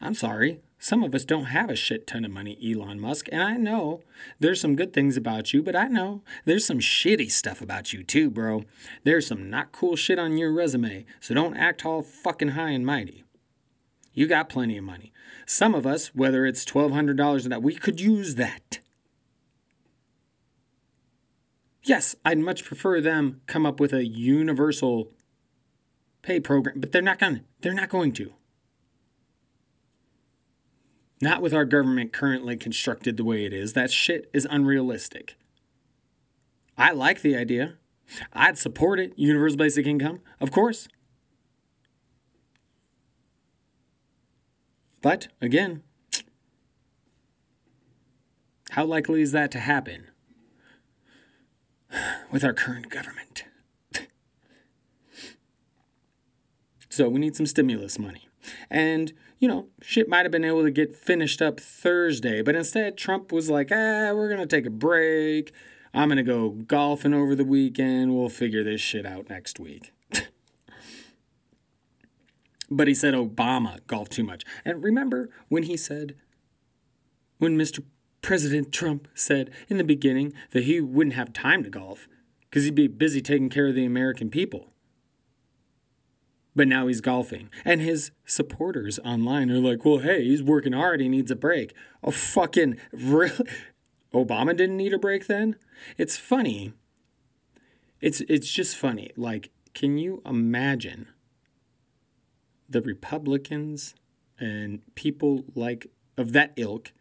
I'm 0.00 0.14
sorry. 0.14 0.60
Some 0.82 1.04
of 1.04 1.14
us 1.14 1.24
don't 1.24 1.44
have 1.44 1.70
a 1.70 1.76
shit 1.76 2.08
ton 2.08 2.24
of 2.24 2.32
money, 2.32 2.58
Elon 2.60 2.98
Musk, 2.98 3.28
and 3.30 3.40
I 3.40 3.56
know 3.56 4.02
there's 4.40 4.60
some 4.60 4.74
good 4.74 4.92
things 4.92 5.16
about 5.16 5.52
you, 5.52 5.62
but 5.62 5.76
I 5.76 5.86
know 5.86 6.22
there's 6.44 6.66
some 6.66 6.80
shitty 6.80 7.30
stuff 7.30 7.60
about 7.60 7.92
you 7.92 8.02
too, 8.02 8.32
bro. 8.32 8.64
There's 9.04 9.28
some 9.28 9.48
not 9.48 9.70
cool 9.70 9.94
shit 9.94 10.18
on 10.18 10.38
your 10.38 10.52
resume, 10.52 11.06
so 11.20 11.34
don't 11.34 11.56
act 11.56 11.86
all 11.86 12.02
fucking 12.02 12.48
high 12.48 12.70
and 12.70 12.84
mighty. 12.84 13.22
You 14.12 14.26
got 14.26 14.48
plenty 14.48 14.76
of 14.76 14.82
money. 14.82 15.12
Some 15.46 15.76
of 15.76 15.86
us, 15.86 16.08
whether 16.16 16.44
it's 16.44 16.64
$1,200 16.64 17.46
or 17.46 17.48
not, 17.48 17.62
we 17.62 17.76
could 17.76 18.00
use 18.00 18.34
that. 18.34 18.80
Yes, 21.84 22.16
I'd 22.24 22.38
much 22.38 22.64
prefer 22.64 23.00
them 23.00 23.40
come 23.46 23.64
up 23.64 23.78
with 23.78 23.92
a 23.92 24.04
universal 24.04 25.12
pay 26.22 26.40
program, 26.40 26.80
but 26.80 26.90
they're 26.90 27.02
not 27.02 27.20
going 27.20 27.36
to. 27.36 27.44
They're 27.60 27.72
not 27.72 27.88
going 27.88 28.10
to. 28.14 28.32
Not 31.22 31.40
with 31.40 31.54
our 31.54 31.64
government 31.64 32.12
currently 32.12 32.56
constructed 32.56 33.16
the 33.16 33.22
way 33.22 33.44
it 33.44 33.52
is. 33.52 33.74
That 33.74 33.92
shit 33.92 34.28
is 34.32 34.44
unrealistic. 34.50 35.36
I 36.76 36.90
like 36.90 37.22
the 37.22 37.36
idea. 37.36 37.74
I'd 38.32 38.58
support 38.58 38.98
it, 38.98 39.12
universal 39.16 39.56
basic 39.56 39.86
income, 39.86 40.20
of 40.40 40.50
course. 40.50 40.88
But 45.00 45.28
again, 45.40 45.84
how 48.70 48.84
likely 48.84 49.22
is 49.22 49.30
that 49.30 49.52
to 49.52 49.60
happen 49.60 50.08
with 52.32 52.44
our 52.44 52.52
current 52.52 52.90
government? 52.90 53.44
so 56.88 57.08
we 57.08 57.20
need 57.20 57.36
some 57.36 57.46
stimulus 57.46 57.96
money. 57.96 58.28
And 58.68 59.12
you 59.42 59.48
know, 59.48 59.66
shit 59.82 60.08
might 60.08 60.24
have 60.24 60.30
been 60.30 60.44
able 60.44 60.62
to 60.62 60.70
get 60.70 60.94
finished 60.94 61.42
up 61.42 61.58
Thursday, 61.58 62.42
but 62.42 62.54
instead 62.54 62.96
Trump 62.96 63.32
was 63.32 63.50
like, 63.50 63.72
ah, 63.72 64.12
we're 64.14 64.28
going 64.28 64.38
to 64.38 64.46
take 64.46 64.66
a 64.66 64.70
break. 64.70 65.52
I'm 65.92 66.08
going 66.08 66.16
to 66.18 66.22
go 66.22 66.50
golfing 66.50 67.12
over 67.12 67.34
the 67.34 67.44
weekend. 67.44 68.14
We'll 68.14 68.28
figure 68.28 68.62
this 68.62 68.80
shit 68.80 69.04
out 69.04 69.28
next 69.28 69.58
week. 69.58 69.92
but 72.70 72.86
he 72.86 72.94
said 72.94 73.14
Obama 73.14 73.84
golfed 73.88 74.12
too 74.12 74.22
much. 74.22 74.44
And 74.64 74.84
remember 74.84 75.28
when 75.48 75.64
he 75.64 75.76
said, 75.76 76.14
when 77.38 77.58
Mr. 77.58 77.82
President 78.20 78.70
Trump 78.70 79.08
said 79.12 79.50
in 79.68 79.76
the 79.76 79.82
beginning 79.82 80.32
that 80.52 80.62
he 80.62 80.80
wouldn't 80.80 81.16
have 81.16 81.32
time 81.32 81.64
to 81.64 81.68
golf 81.68 82.06
because 82.42 82.62
he'd 82.62 82.76
be 82.76 82.86
busy 82.86 83.20
taking 83.20 83.50
care 83.50 83.66
of 83.66 83.74
the 83.74 83.84
American 83.84 84.30
people 84.30 84.71
but 86.54 86.68
now 86.68 86.86
he's 86.86 87.00
golfing. 87.00 87.48
And 87.64 87.80
his 87.80 88.10
supporters 88.26 88.98
online 89.04 89.50
are 89.50 89.58
like, 89.58 89.84
well, 89.84 89.98
hey, 89.98 90.24
he's 90.24 90.42
working 90.42 90.72
hard. 90.72 91.00
He 91.00 91.08
needs 91.08 91.30
a 91.30 91.36
break. 91.36 91.74
Oh, 92.02 92.10
fucking 92.10 92.78
really? 92.92 93.46
Obama 94.12 94.54
didn't 94.54 94.76
need 94.76 94.92
a 94.92 94.98
break 94.98 95.26
then? 95.26 95.56
It's 95.96 96.16
funny. 96.16 96.74
It's, 98.00 98.20
it's 98.22 98.52
just 98.52 98.76
funny. 98.76 99.10
Like, 99.16 99.50
can 99.74 99.96
you 99.96 100.20
imagine 100.26 101.08
the 102.68 102.82
Republicans 102.82 103.94
and 104.38 104.82
people 104.94 105.44
like 105.54 105.86
of 106.18 106.32
that 106.32 106.52
ilk 106.56 106.92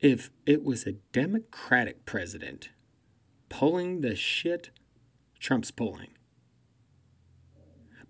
if 0.00 0.30
it 0.46 0.62
was 0.62 0.86
a 0.86 0.92
Democratic 1.12 2.04
president 2.04 2.70
pulling 3.48 4.00
the 4.00 4.14
shit 4.14 4.70
Trump's 5.40 5.72
pulling? 5.72 6.10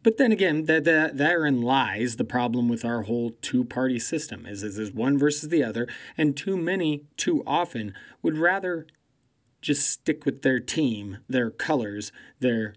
But 0.03 0.19
then 0.19 0.33
again, 0.33 0.65
that, 0.65 0.85
that 0.85 1.17
therein 1.17 1.63
lies 1.63 2.17
the 2.17 2.25
problem 2.25 2.69
with 2.69 2.85
our 2.85 3.03
whole 3.03 3.33
two-party 3.41 3.99
system: 3.99 4.47
is 4.47 4.63
is 4.63 4.93
one 4.93 5.19
versus 5.19 5.49
the 5.49 5.63
other, 5.63 5.87
and 6.19 6.37
too 6.37 6.57
many, 6.57 7.05
too 7.17 7.43
often, 7.47 7.95
would 8.21 8.37
rather 8.37 8.87
just 9.61 9.89
stick 9.89 10.25
with 10.25 10.43
their 10.43 10.59
team, 10.59 11.19
their 11.29 11.51
colors, 11.51 12.11
their 12.41 12.75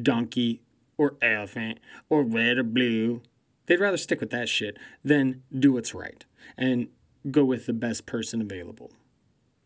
donkey 0.00 0.62
or 0.96 1.16
elephant 1.20 1.78
or 2.08 2.22
red 2.22 2.58
or 2.58 2.62
blue. 2.62 3.22
They'd 3.66 3.80
rather 3.80 3.96
stick 3.96 4.20
with 4.20 4.30
that 4.30 4.48
shit 4.48 4.78
than 5.04 5.42
do 5.56 5.72
what's 5.72 5.94
right 5.94 6.24
and 6.56 6.88
go 7.30 7.44
with 7.44 7.66
the 7.66 7.72
best 7.72 8.06
person 8.06 8.40
available. 8.40 8.92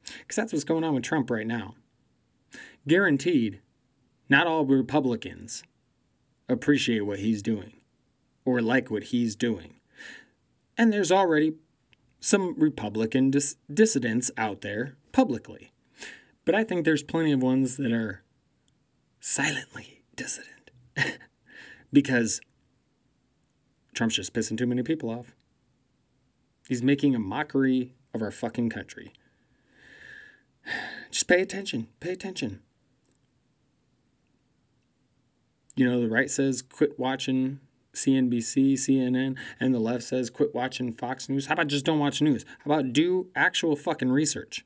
Because 0.04 0.36
that's 0.36 0.52
what's 0.52 0.64
going 0.64 0.84
on 0.84 0.94
with 0.94 1.04
Trump 1.04 1.30
right 1.30 1.46
now. 1.46 1.74
Guaranteed, 2.86 3.60
not 4.28 4.46
all 4.46 4.64
Republicans 4.64 5.62
appreciate 6.48 7.00
what 7.00 7.20
he's 7.20 7.42
doing 7.42 7.74
or 8.44 8.60
like 8.60 8.90
what 8.90 9.04
he's 9.04 9.36
doing. 9.36 9.74
And 10.76 10.92
there's 10.92 11.12
already 11.12 11.54
some 12.20 12.54
Republican 12.58 13.30
dis- 13.30 13.56
dissidents 13.72 14.30
out 14.36 14.60
there 14.60 14.96
publicly. 15.12 15.72
But 16.44 16.54
I 16.54 16.64
think 16.64 16.84
there's 16.84 17.02
plenty 17.02 17.32
of 17.32 17.42
ones 17.42 17.76
that 17.76 17.92
are 17.92 18.22
silently 19.20 20.02
dissident 20.16 20.70
because 21.92 22.40
Trump's 23.94 24.16
just 24.16 24.34
pissing 24.34 24.58
too 24.58 24.66
many 24.66 24.82
people 24.82 25.08
off. 25.08 25.34
He's 26.68 26.82
making 26.82 27.14
a 27.14 27.18
mockery 27.18 27.94
of 28.12 28.22
our 28.22 28.30
fucking 28.30 28.70
country. 28.70 29.12
Just 31.10 31.28
pay 31.28 31.40
attention. 31.40 31.88
Pay 32.00 32.10
attention. 32.12 32.60
You 35.76 35.88
know, 35.88 36.00
the 36.00 36.08
right 36.08 36.30
says 36.30 36.62
quit 36.62 36.98
watching 36.98 37.60
CNBC, 37.94 38.74
CNN, 38.74 39.36
and 39.60 39.74
the 39.74 39.78
left 39.78 40.04
says 40.04 40.30
quit 40.30 40.54
watching 40.54 40.92
Fox 40.92 41.28
News. 41.28 41.46
How 41.46 41.54
about 41.54 41.68
just 41.68 41.84
don't 41.84 41.98
watch 41.98 42.20
news? 42.20 42.44
How 42.64 42.72
about 42.72 42.92
do 42.92 43.28
actual 43.34 43.76
fucking 43.76 44.10
research? 44.10 44.64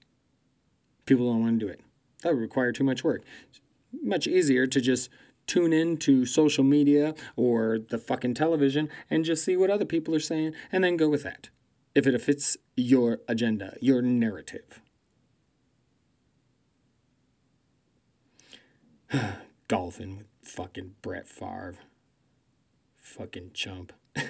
People 1.06 1.30
don't 1.30 1.42
want 1.42 1.60
to 1.60 1.66
do 1.66 1.72
it. 1.72 1.80
That 2.22 2.34
would 2.34 2.40
require 2.40 2.72
too 2.72 2.84
much 2.84 3.04
work. 3.04 3.22
It's 3.48 3.60
much 4.02 4.26
easier 4.26 4.66
to 4.66 4.80
just 4.80 5.08
tune 5.46 5.72
in 5.72 5.96
to 5.96 6.26
social 6.26 6.64
media 6.64 7.14
or 7.36 7.78
the 7.78 7.98
fucking 7.98 8.34
television 8.34 8.88
and 9.10 9.24
just 9.24 9.44
see 9.44 9.56
what 9.56 9.70
other 9.70 9.86
people 9.86 10.14
are 10.14 10.20
saying 10.20 10.52
and 10.70 10.84
then 10.84 10.96
go 10.96 11.08
with 11.08 11.22
that. 11.22 11.48
If 11.94 12.06
it 12.06 12.20
fits 12.20 12.56
your 12.76 13.20
agenda, 13.26 13.76
your 13.80 14.02
narrative. 14.02 14.82
Golfing 19.68 20.18
with 20.18 20.27
Fucking 20.48 20.94
Brett 21.02 21.28
Favre. 21.28 21.76
Fucking 22.96 23.50
chump. 23.52 23.92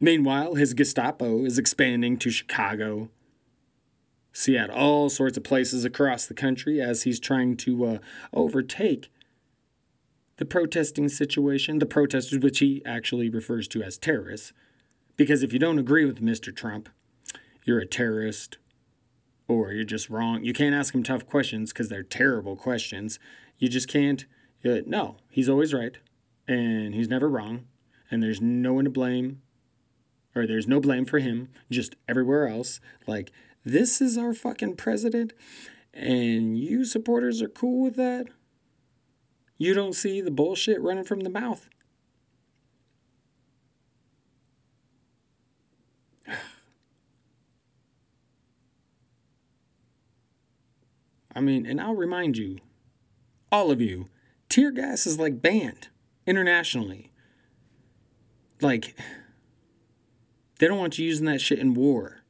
Meanwhile, 0.00 0.54
his 0.56 0.74
Gestapo 0.74 1.44
is 1.44 1.58
expanding 1.58 2.18
to 2.18 2.30
Chicago, 2.30 3.08
Seattle, 4.32 4.76
all 4.76 5.08
sorts 5.08 5.38
of 5.38 5.44
places 5.44 5.84
across 5.84 6.26
the 6.26 6.34
country 6.34 6.80
as 6.80 7.04
he's 7.04 7.18
trying 7.18 7.56
to 7.58 7.84
uh, 7.86 7.98
overtake 8.34 9.10
the 10.36 10.44
protesting 10.44 11.08
situation, 11.08 11.78
the 11.78 11.86
protesters, 11.86 12.40
which 12.40 12.58
he 12.58 12.82
actually 12.84 13.30
refers 13.30 13.66
to 13.68 13.82
as 13.82 13.96
terrorists. 13.96 14.52
Because 15.16 15.42
if 15.42 15.52
you 15.52 15.58
don't 15.58 15.78
agree 15.78 16.04
with 16.04 16.20
Mr. 16.20 16.54
Trump, 16.54 16.90
you're 17.64 17.78
a 17.78 17.86
terrorist 17.86 18.58
or 19.48 19.72
you're 19.72 19.84
just 19.84 20.10
wrong. 20.10 20.44
You 20.44 20.52
can't 20.52 20.74
ask 20.74 20.94
him 20.94 21.02
tough 21.02 21.26
questions 21.26 21.72
because 21.72 21.88
they're 21.88 22.02
terrible 22.02 22.56
questions. 22.56 23.18
You 23.64 23.70
just 23.70 23.88
can't. 23.88 24.26
Uh, 24.62 24.80
no, 24.84 25.16
he's 25.30 25.48
always 25.48 25.72
right, 25.72 25.96
and 26.46 26.94
he's 26.94 27.08
never 27.08 27.30
wrong, 27.30 27.64
and 28.10 28.22
there's 28.22 28.42
no 28.42 28.74
one 28.74 28.84
to 28.84 28.90
blame, 28.90 29.40
or 30.34 30.46
there's 30.46 30.68
no 30.68 30.80
blame 30.80 31.06
for 31.06 31.18
him, 31.18 31.48
just 31.70 31.96
everywhere 32.06 32.46
else. 32.46 32.78
Like, 33.06 33.32
this 33.64 34.02
is 34.02 34.18
our 34.18 34.34
fucking 34.34 34.76
president, 34.76 35.32
and 35.94 36.58
you 36.58 36.84
supporters 36.84 37.40
are 37.40 37.48
cool 37.48 37.82
with 37.82 37.96
that? 37.96 38.26
You 39.56 39.72
don't 39.72 39.94
see 39.94 40.20
the 40.20 40.30
bullshit 40.30 40.82
running 40.82 41.04
from 41.04 41.20
the 41.20 41.30
mouth. 41.30 41.70
I 51.34 51.40
mean, 51.40 51.64
and 51.64 51.80
I'll 51.80 51.96
remind 51.96 52.36
you 52.36 52.58
all 53.54 53.70
of 53.70 53.80
you, 53.80 54.08
tear 54.48 54.72
gas 54.72 55.06
is 55.06 55.16
like 55.16 55.40
banned 55.40 55.86
internationally. 56.26 57.12
Like, 58.60 58.98
they 60.58 60.66
don't 60.66 60.80
want 60.80 60.98
you 60.98 61.06
using 61.06 61.26
that 61.26 61.40
shit 61.40 61.60
in 61.60 61.72
war. 61.72 62.24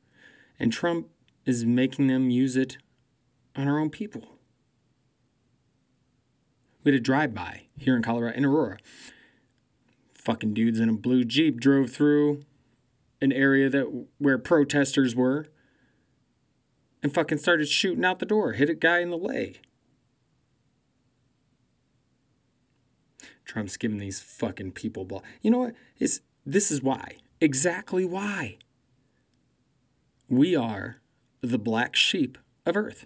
And 0.61 0.71
Trump 0.71 1.09
is 1.47 1.65
making 1.65 2.09
them 2.09 2.29
use 2.29 2.57
it 2.57 2.77
on 3.57 3.69
our 3.69 3.79
own 3.79 3.89
people. 3.89 4.37
We 6.83 6.93
had 6.93 7.01
a 7.01 7.03
drive 7.03 7.35
by 7.35 7.63
here 7.79 7.97
in 7.97 8.03
Colorado, 8.03 8.37
in 8.37 8.45
Aurora. 8.45 8.77
fucking 10.13 10.53
dudes 10.53 10.79
in 10.79 10.91
a 10.91 10.93
blue 10.93 11.25
Jeep 11.25 11.59
drove 11.59 11.91
through 11.91 12.43
an 13.23 13.33
area 13.33 13.71
that 13.71 14.07
where 14.19 14.37
protesters 14.37 15.17
were 15.17 15.47
and 17.03 17.15
fucking 17.15 17.39
started 17.39 17.69
shooting 17.69 18.05
out 18.05 18.19
the 18.19 18.27
door, 18.27 18.53
hit 18.53 18.69
a 18.69 18.75
guy 18.75 18.99
in 18.99 19.09
the 19.09 19.17
leg. 19.17 19.61
Trump's 23.45 23.77
giving 23.77 23.99
these 23.99 24.21
fucking 24.21 24.73
people 24.73 25.05
ball. 25.05 25.23
You 25.43 25.51
know 25.51 25.59
what? 25.59 25.75
It's, 25.99 26.21
this 26.47 26.71
is 26.71 26.83
why. 26.83 27.17
Exactly 27.41 28.05
why. 28.05 28.59
We 30.29 30.57
are 30.57 31.01
the 31.41 31.59
black 31.59 31.95
sheep 31.95 32.39
of 32.65 32.77
Earth. 32.77 33.05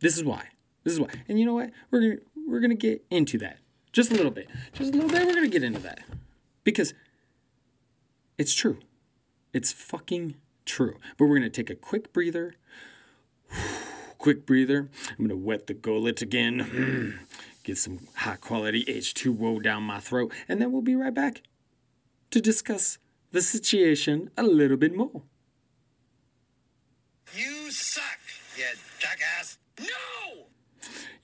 This 0.00 0.16
is 0.16 0.24
why. 0.24 0.48
This 0.84 0.94
is 0.94 1.00
why. 1.00 1.10
And 1.28 1.38
you 1.38 1.46
know 1.46 1.54
what? 1.54 1.70
We're 1.90 2.00
gonna 2.00 2.16
we're 2.48 2.60
gonna 2.60 2.74
get 2.74 3.04
into 3.10 3.38
that. 3.38 3.58
Just 3.92 4.10
a 4.10 4.14
little 4.14 4.30
bit. 4.30 4.48
Just 4.72 4.94
a 4.94 4.96
little 4.96 5.10
bit, 5.10 5.26
we're 5.26 5.34
gonna 5.34 5.48
get 5.48 5.62
into 5.62 5.80
that. 5.80 6.00
Because 6.64 6.94
it's 8.36 8.54
true. 8.54 8.78
It's 9.52 9.72
fucking 9.72 10.36
true. 10.64 10.96
But 11.16 11.26
we're 11.26 11.36
gonna 11.36 11.50
take 11.50 11.70
a 11.70 11.74
quick 11.74 12.12
breather. 12.12 12.54
quick 14.18 14.46
breather. 14.46 14.88
I'm 15.10 15.26
gonna 15.26 15.36
wet 15.36 15.66
the 15.66 15.74
gullet 15.74 16.22
again. 16.22 17.20
Get 17.68 17.76
some 17.76 18.08
high 18.14 18.36
quality 18.36 18.82
H2O 18.86 19.62
down 19.62 19.82
my 19.82 20.00
throat. 20.00 20.32
And 20.48 20.58
then 20.58 20.72
we'll 20.72 20.80
be 20.80 20.94
right 20.94 21.12
back 21.12 21.42
to 22.30 22.40
discuss 22.40 22.96
the 23.30 23.42
situation 23.42 24.30
a 24.38 24.42
little 24.42 24.78
bit 24.78 24.96
more. 24.96 25.24
You 27.34 27.70
suck, 27.70 28.20
you 28.56 28.64
jackass. 28.98 29.58
No! 29.78 30.46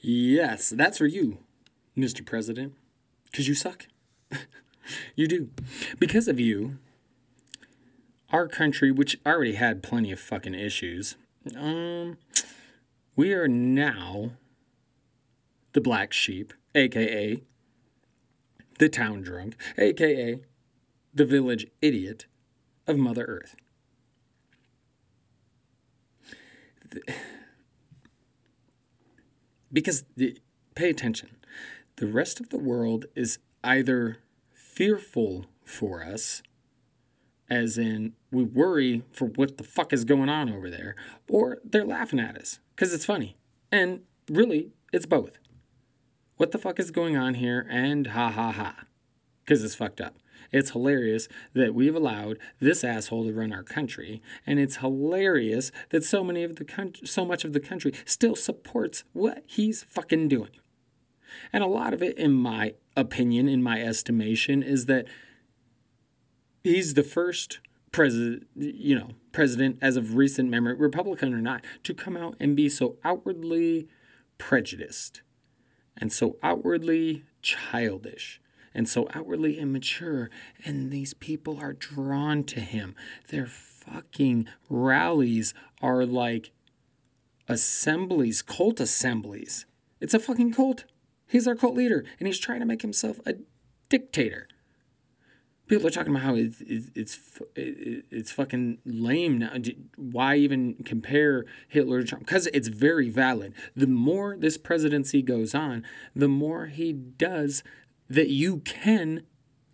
Yes, 0.02 0.68
that's 0.68 0.98
for 0.98 1.06
you, 1.06 1.38
Mr. 1.96 2.22
President. 2.22 2.74
Because 3.30 3.48
you 3.48 3.54
suck. 3.54 3.86
you 5.16 5.26
do. 5.26 5.48
Because 5.98 6.28
of 6.28 6.38
you, 6.38 6.76
our 8.28 8.48
country, 8.48 8.92
which 8.92 9.18
already 9.24 9.54
had 9.54 9.82
plenty 9.82 10.12
of 10.12 10.20
fucking 10.20 10.52
issues, 10.52 11.16
um, 11.56 12.18
we 13.16 13.32
are 13.32 13.48
now 13.48 14.32
the 15.74 15.80
black 15.80 16.12
sheep, 16.12 16.54
aka 16.74 17.42
the 18.78 18.88
town 18.88 19.22
drunk, 19.22 19.56
aka 19.78 20.40
the 21.12 21.24
village 21.24 21.66
idiot 21.82 22.26
of 22.86 22.96
Mother 22.96 23.24
Earth. 23.24 23.54
Because 29.72 30.04
the, 30.16 30.38
pay 30.74 30.90
attention, 30.90 31.36
the 31.96 32.06
rest 32.06 32.40
of 32.40 32.50
the 32.50 32.58
world 32.58 33.06
is 33.14 33.38
either 33.64 34.18
fearful 34.52 35.46
for 35.64 36.04
us, 36.04 36.42
as 37.50 37.78
in 37.78 38.12
we 38.30 38.44
worry 38.44 39.02
for 39.12 39.26
what 39.26 39.58
the 39.58 39.64
fuck 39.64 39.92
is 39.92 40.04
going 40.04 40.28
on 40.28 40.52
over 40.52 40.70
there, 40.70 40.94
or 41.28 41.58
they're 41.64 41.84
laughing 41.84 42.20
at 42.20 42.36
us 42.36 42.60
because 42.74 42.92
it's 42.92 43.04
funny. 43.04 43.36
And 43.72 44.02
really, 44.28 44.70
it's 44.92 45.06
both. 45.06 45.38
What 46.36 46.50
the 46.50 46.58
fuck 46.58 46.80
is 46.80 46.90
going 46.90 47.16
on 47.16 47.34
here? 47.34 47.66
And 47.70 48.08
ha 48.08 48.30
ha 48.30 48.52
ha. 48.52 48.84
Because 49.44 49.62
it's 49.62 49.74
fucked 49.74 50.00
up. 50.00 50.16
It's 50.50 50.70
hilarious 50.70 51.28
that 51.52 51.74
we've 51.74 51.94
allowed 51.94 52.38
this 52.60 52.84
asshole 52.84 53.24
to 53.24 53.32
run 53.32 53.52
our 53.52 53.62
country, 53.62 54.22
and 54.46 54.58
it's 54.58 54.76
hilarious 54.76 55.72
that 55.90 56.04
so 56.04 56.22
many 56.22 56.44
of 56.44 56.56
the 56.56 56.64
country, 56.64 57.06
so 57.06 57.24
much 57.24 57.44
of 57.44 57.52
the 57.52 57.60
country 57.60 57.92
still 58.04 58.36
supports 58.36 59.04
what 59.12 59.42
he's 59.46 59.82
fucking 59.82 60.28
doing. 60.28 60.50
And 61.52 61.64
a 61.64 61.68
lot 61.68 61.92
of 61.92 62.02
it, 62.02 62.16
in 62.16 62.32
my 62.32 62.74
opinion, 62.96 63.48
in 63.48 63.62
my 63.62 63.82
estimation, 63.82 64.62
is 64.62 64.86
that 64.86 65.06
he's 66.62 66.94
the 66.94 67.02
first 67.02 67.58
president, 67.90 68.46
you 68.54 68.94
know, 68.94 69.10
president 69.32 69.78
as 69.82 69.96
of 69.96 70.14
recent 70.14 70.50
memory, 70.50 70.74
Republican 70.74 71.34
or 71.34 71.40
not, 71.40 71.64
to 71.82 71.94
come 71.94 72.16
out 72.16 72.36
and 72.38 72.54
be 72.54 72.68
so 72.68 72.96
outwardly 73.04 73.88
prejudiced 74.38 75.22
and 75.96 76.12
so 76.12 76.36
outwardly 76.42 77.24
childish 77.42 78.40
and 78.74 78.88
so 78.88 79.08
outwardly 79.14 79.58
immature. 79.58 80.30
And 80.64 80.90
these 80.90 81.14
people 81.14 81.58
are 81.60 81.72
drawn 81.72 82.44
to 82.44 82.60
him. 82.60 82.94
Their 83.28 83.46
fucking 83.46 84.48
rallies 84.68 85.54
are 85.80 86.04
like 86.04 86.50
assemblies, 87.48 88.42
cult 88.42 88.80
assemblies. 88.80 89.66
It's 90.00 90.14
a 90.14 90.18
fucking 90.18 90.52
cult. 90.52 90.84
He's 91.26 91.46
our 91.46 91.54
cult 91.54 91.74
leader, 91.74 92.04
and 92.18 92.26
he's 92.26 92.38
trying 92.38 92.60
to 92.60 92.66
make 92.66 92.82
himself 92.82 93.20
a 93.26 93.34
dictator. 93.88 94.48
People 95.66 95.86
are 95.86 95.90
talking 95.90 96.10
about 96.10 96.22
how 96.22 96.34
it's 96.34 96.60
it's 96.66 97.18
it's 97.56 98.30
fucking 98.30 98.78
lame 98.84 99.38
now. 99.38 99.52
Why 99.96 100.36
even 100.36 100.74
compare 100.84 101.46
Hitler 101.68 102.02
to 102.02 102.06
Trump? 102.06 102.26
Because 102.26 102.48
it's 102.48 102.68
very 102.68 103.08
valid. 103.08 103.54
The 103.74 103.86
more 103.86 104.36
this 104.38 104.58
presidency 104.58 105.22
goes 105.22 105.54
on, 105.54 105.82
the 106.14 106.28
more 106.28 106.66
he 106.66 106.92
does 106.92 107.62
that 108.10 108.28
you 108.28 108.58
can 108.58 109.24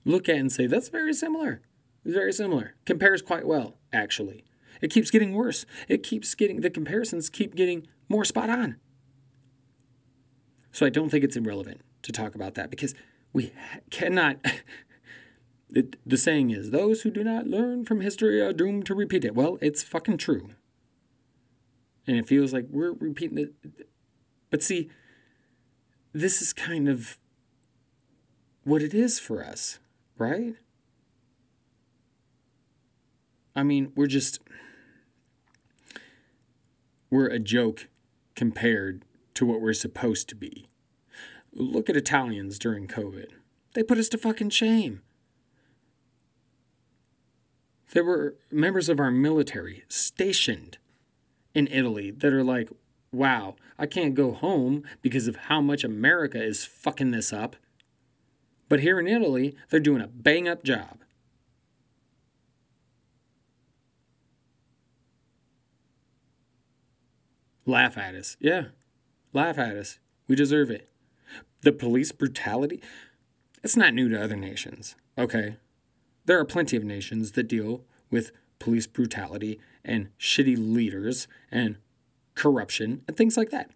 look 0.04 0.28
at 0.28 0.36
and 0.36 0.52
say, 0.52 0.66
that's 0.66 0.88
very 0.88 1.12
similar. 1.12 1.60
It's 2.04 2.14
very 2.14 2.32
similar. 2.32 2.74
Compares 2.86 3.22
quite 3.22 3.46
well, 3.46 3.76
actually. 3.92 4.44
It 4.80 4.90
keeps 4.90 5.10
getting 5.10 5.34
worse. 5.34 5.66
It 5.88 6.02
keeps 6.02 6.34
getting, 6.34 6.60
the 6.60 6.70
comparisons 6.70 7.28
keep 7.28 7.54
getting 7.54 7.86
more 8.08 8.24
spot 8.24 8.48
on. 8.48 8.76
So 10.72 10.86
I 10.86 10.88
don't 10.88 11.10
think 11.10 11.24
it's 11.24 11.36
irrelevant 11.36 11.82
to 12.02 12.12
talk 12.12 12.34
about 12.34 12.54
that 12.54 12.70
because 12.70 12.94
we 13.32 13.52
cannot. 13.90 14.36
It, 15.72 15.96
the 16.04 16.16
saying 16.16 16.50
is, 16.50 16.70
those 16.70 17.02
who 17.02 17.10
do 17.10 17.22
not 17.22 17.46
learn 17.46 17.84
from 17.84 18.00
history 18.00 18.40
are 18.40 18.52
doomed 18.52 18.86
to 18.86 18.94
repeat 18.94 19.24
it. 19.24 19.34
Well, 19.34 19.58
it's 19.60 19.82
fucking 19.82 20.18
true. 20.18 20.50
And 22.06 22.16
it 22.16 22.26
feels 22.26 22.52
like 22.52 22.66
we're 22.70 22.92
repeating 22.92 23.38
it. 23.38 23.54
But 24.50 24.62
see, 24.62 24.90
this 26.12 26.42
is 26.42 26.52
kind 26.52 26.88
of 26.88 27.18
what 28.64 28.82
it 28.82 28.94
is 28.94 29.20
for 29.20 29.44
us, 29.44 29.78
right? 30.18 30.54
I 33.54 33.62
mean, 33.62 33.92
we're 33.94 34.06
just, 34.06 34.40
we're 37.10 37.28
a 37.28 37.38
joke 37.38 37.88
compared 38.34 39.04
to 39.34 39.46
what 39.46 39.60
we're 39.60 39.72
supposed 39.72 40.28
to 40.30 40.34
be. 40.34 40.68
Look 41.52 41.88
at 41.88 41.96
Italians 41.96 42.58
during 42.58 42.86
COVID. 42.86 43.28
They 43.74 43.82
put 43.82 43.98
us 43.98 44.08
to 44.10 44.18
fucking 44.18 44.50
shame. 44.50 45.02
There 47.92 48.04
were 48.04 48.36
members 48.52 48.88
of 48.88 49.00
our 49.00 49.10
military 49.10 49.84
stationed 49.88 50.78
in 51.54 51.66
Italy 51.66 52.12
that 52.12 52.32
are 52.32 52.44
like, 52.44 52.70
wow, 53.12 53.56
I 53.78 53.86
can't 53.86 54.14
go 54.14 54.32
home 54.32 54.84
because 55.02 55.26
of 55.26 55.36
how 55.36 55.60
much 55.60 55.82
America 55.82 56.42
is 56.42 56.64
fucking 56.64 57.10
this 57.10 57.32
up. 57.32 57.56
But 58.68 58.80
here 58.80 59.00
in 59.00 59.08
Italy, 59.08 59.56
they're 59.68 59.80
doing 59.80 60.00
a 60.00 60.06
bang 60.06 60.46
up 60.46 60.62
job. 60.62 60.98
Laugh 67.66 67.98
at 67.98 68.14
us. 68.14 68.36
Yeah, 68.38 68.66
laugh 69.32 69.58
at 69.58 69.76
us. 69.76 69.98
We 70.28 70.36
deserve 70.36 70.70
it. 70.70 70.88
The 71.62 71.72
police 71.72 72.12
brutality, 72.12 72.80
it's 73.64 73.76
not 73.76 73.94
new 73.94 74.08
to 74.08 74.22
other 74.22 74.36
nations, 74.36 74.94
okay? 75.18 75.56
There 76.30 76.38
are 76.38 76.44
plenty 76.44 76.76
of 76.76 76.84
nations 76.84 77.32
that 77.32 77.48
deal 77.48 77.82
with 78.08 78.30
police 78.60 78.86
brutality 78.86 79.58
and 79.84 80.10
shitty 80.16 80.56
leaders 80.56 81.26
and 81.50 81.78
corruption 82.36 83.02
and 83.08 83.16
things 83.16 83.36
like 83.36 83.50
that. 83.50 83.72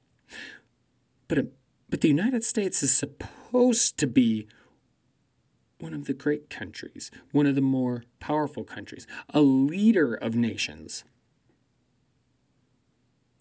But, 1.26 1.38
um, 1.38 1.48
but 1.90 2.00
the 2.00 2.06
United 2.06 2.44
States 2.44 2.80
is 2.84 2.96
supposed 2.96 3.98
to 3.98 4.06
be 4.06 4.46
one 5.80 5.94
of 5.94 6.04
the 6.04 6.14
great 6.14 6.48
countries, 6.48 7.10
one 7.32 7.46
of 7.46 7.56
the 7.56 7.60
more 7.60 8.04
powerful 8.20 8.62
countries, 8.62 9.04
a 9.30 9.40
leader 9.40 10.14
of 10.14 10.36
nations. 10.36 11.02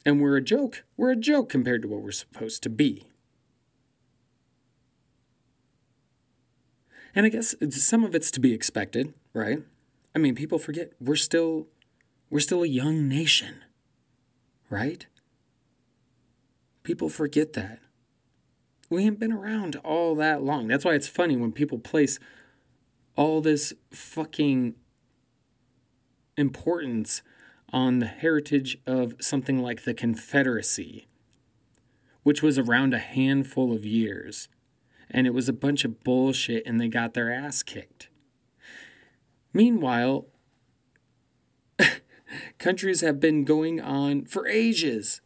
And 0.04 0.22
we're 0.22 0.38
a 0.38 0.42
joke. 0.42 0.86
We're 0.98 1.12
a 1.12 1.16
joke 1.16 1.50
compared 1.50 1.84
to 1.84 1.88
what 1.88 2.02
we're 2.02 2.10
supposed 2.10 2.64
to 2.64 2.70
be. 2.72 3.06
And 7.16 7.26
I 7.26 7.30
guess 7.30 7.56
some 7.70 8.04
of 8.04 8.16
it's 8.16 8.32
to 8.32 8.40
be 8.40 8.54
expected, 8.54 9.14
right? 9.34 9.64
I 10.16 10.20
mean, 10.20 10.36
people 10.36 10.60
forget 10.60 10.94
we're 11.00 11.16
still 11.16 11.68
we're 12.30 12.40
still 12.40 12.64
a 12.64 12.68
young 12.68 13.08
nation. 13.08 13.64
Right? 14.70 15.06
People 16.84 17.10
forget 17.10 17.54
that 17.54 17.80
we 18.90 19.06
ain't 19.06 19.20
been 19.20 19.34
around 19.34 19.76
all 19.78 20.16
that 20.16 20.44
long. 20.44 20.68
That's 20.68 20.86
why 20.86 20.94
it's 20.94 21.08
funny 21.08 21.36
when 21.36 21.52
people 21.52 21.80
place 21.80 22.20
all 23.16 23.42
this 23.42 23.74
fucking 23.92 24.76
importance 26.38 27.22
on 27.72 28.00
the 28.00 28.06
heritage 28.06 28.78
of 28.86 29.16
something 29.20 29.60
like 29.60 29.84
the 29.84 29.94
Confederacy, 29.94 31.08
which 32.22 32.44
was 32.44 32.60
around 32.60 32.94
a 32.94 33.00
handful 33.00 33.74
of 33.74 33.86
years. 33.86 34.48
And 35.14 35.28
it 35.28 35.34
was 35.34 35.48
a 35.48 35.54
bunch 35.54 35.86
of 35.86 36.04
bullshit 36.04 36.66
and 36.66 36.82
they 36.82 36.88
got 36.88 37.14
their 37.14 37.32
ass 37.32 37.62
kicked. 37.62 38.10
Meanwhile, 39.54 40.26
countries 42.58 43.02
have 43.02 43.20
been 43.20 43.46
going 43.46 43.80
on 43.80 44.26
for 44.26 44.48
ages 44.48 45.22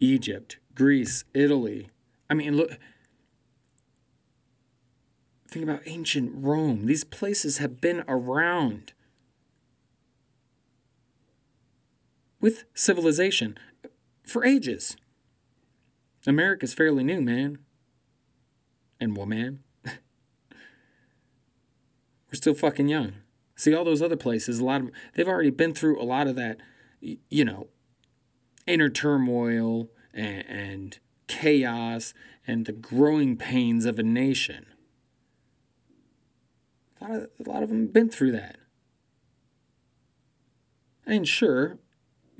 Egypt, 0.00 0.58
Greece, 0.74 1.24
Italy. 1.34 1.90
I 2.30 2.34
mean, 2.34 2.56
look. 2.56 2.78
Think 5.46 5.64
about 5.64 5.82
ancient 5.84 6.32
Rome. 6.34 6.86
These 6.86 7.04
places 7.04 7.58
have 7.58 7.80
been 7.80 8.04
around 8.06 8.92
with 12.40 12.64
civilization 12.72 13.58
for 14.24 14.44
ages. 14.44 14.96
America's 16.24 16.72
fairly 16.72 17.02
new, 17.02 17.20
man. 17.20 17.58
And 19.00 19.16
woman. 19.16 19.60
We're 19.84 19.94
still 22.34 22.54
fucking 22.54 22.88
young. 22.88 23.14
See, 23.56 23.74
all 23.74 23.84
those 23.84 24.02
other 24.02 24.16
places, 24.16 24.58
a 24.58 24.64
lot 24.64 24.80
of 24.80 24.90
they've 25.14 25.28
already 25.28 25.50
been 25.50 25.74
through 25.74 26.00
a 26.00 26.04
lot 26.04 26.26
of 26.26 26.36
that, 26.36 26.58
you 27.00 27.44
know, 27.44 27.68
inner 28.66 28.88
turmoil 28.88 29.88
and, 30.14 30.46
and 30.48 30.98
chaos 31.26 32.14
and 32.46 32.66
the 32.66 32.72
growing 32.72 33.36
pains 33.36 33.84
of 33.84 33.98
a 33.98 34.02
nation. 34.02 34.66
A 37.00 37.04
lot 37.04 37.12
of, 37.12 37.30
a 37.46 37.50
lot 37.50 37.62
of 37.62 37.68
them 37.68 37.82
have 37.82 37.92
been 37.92 38.10
through 38.10 38.32
that. 38.32 38.56
And 41.06 41.26
sure, 41.26 41.78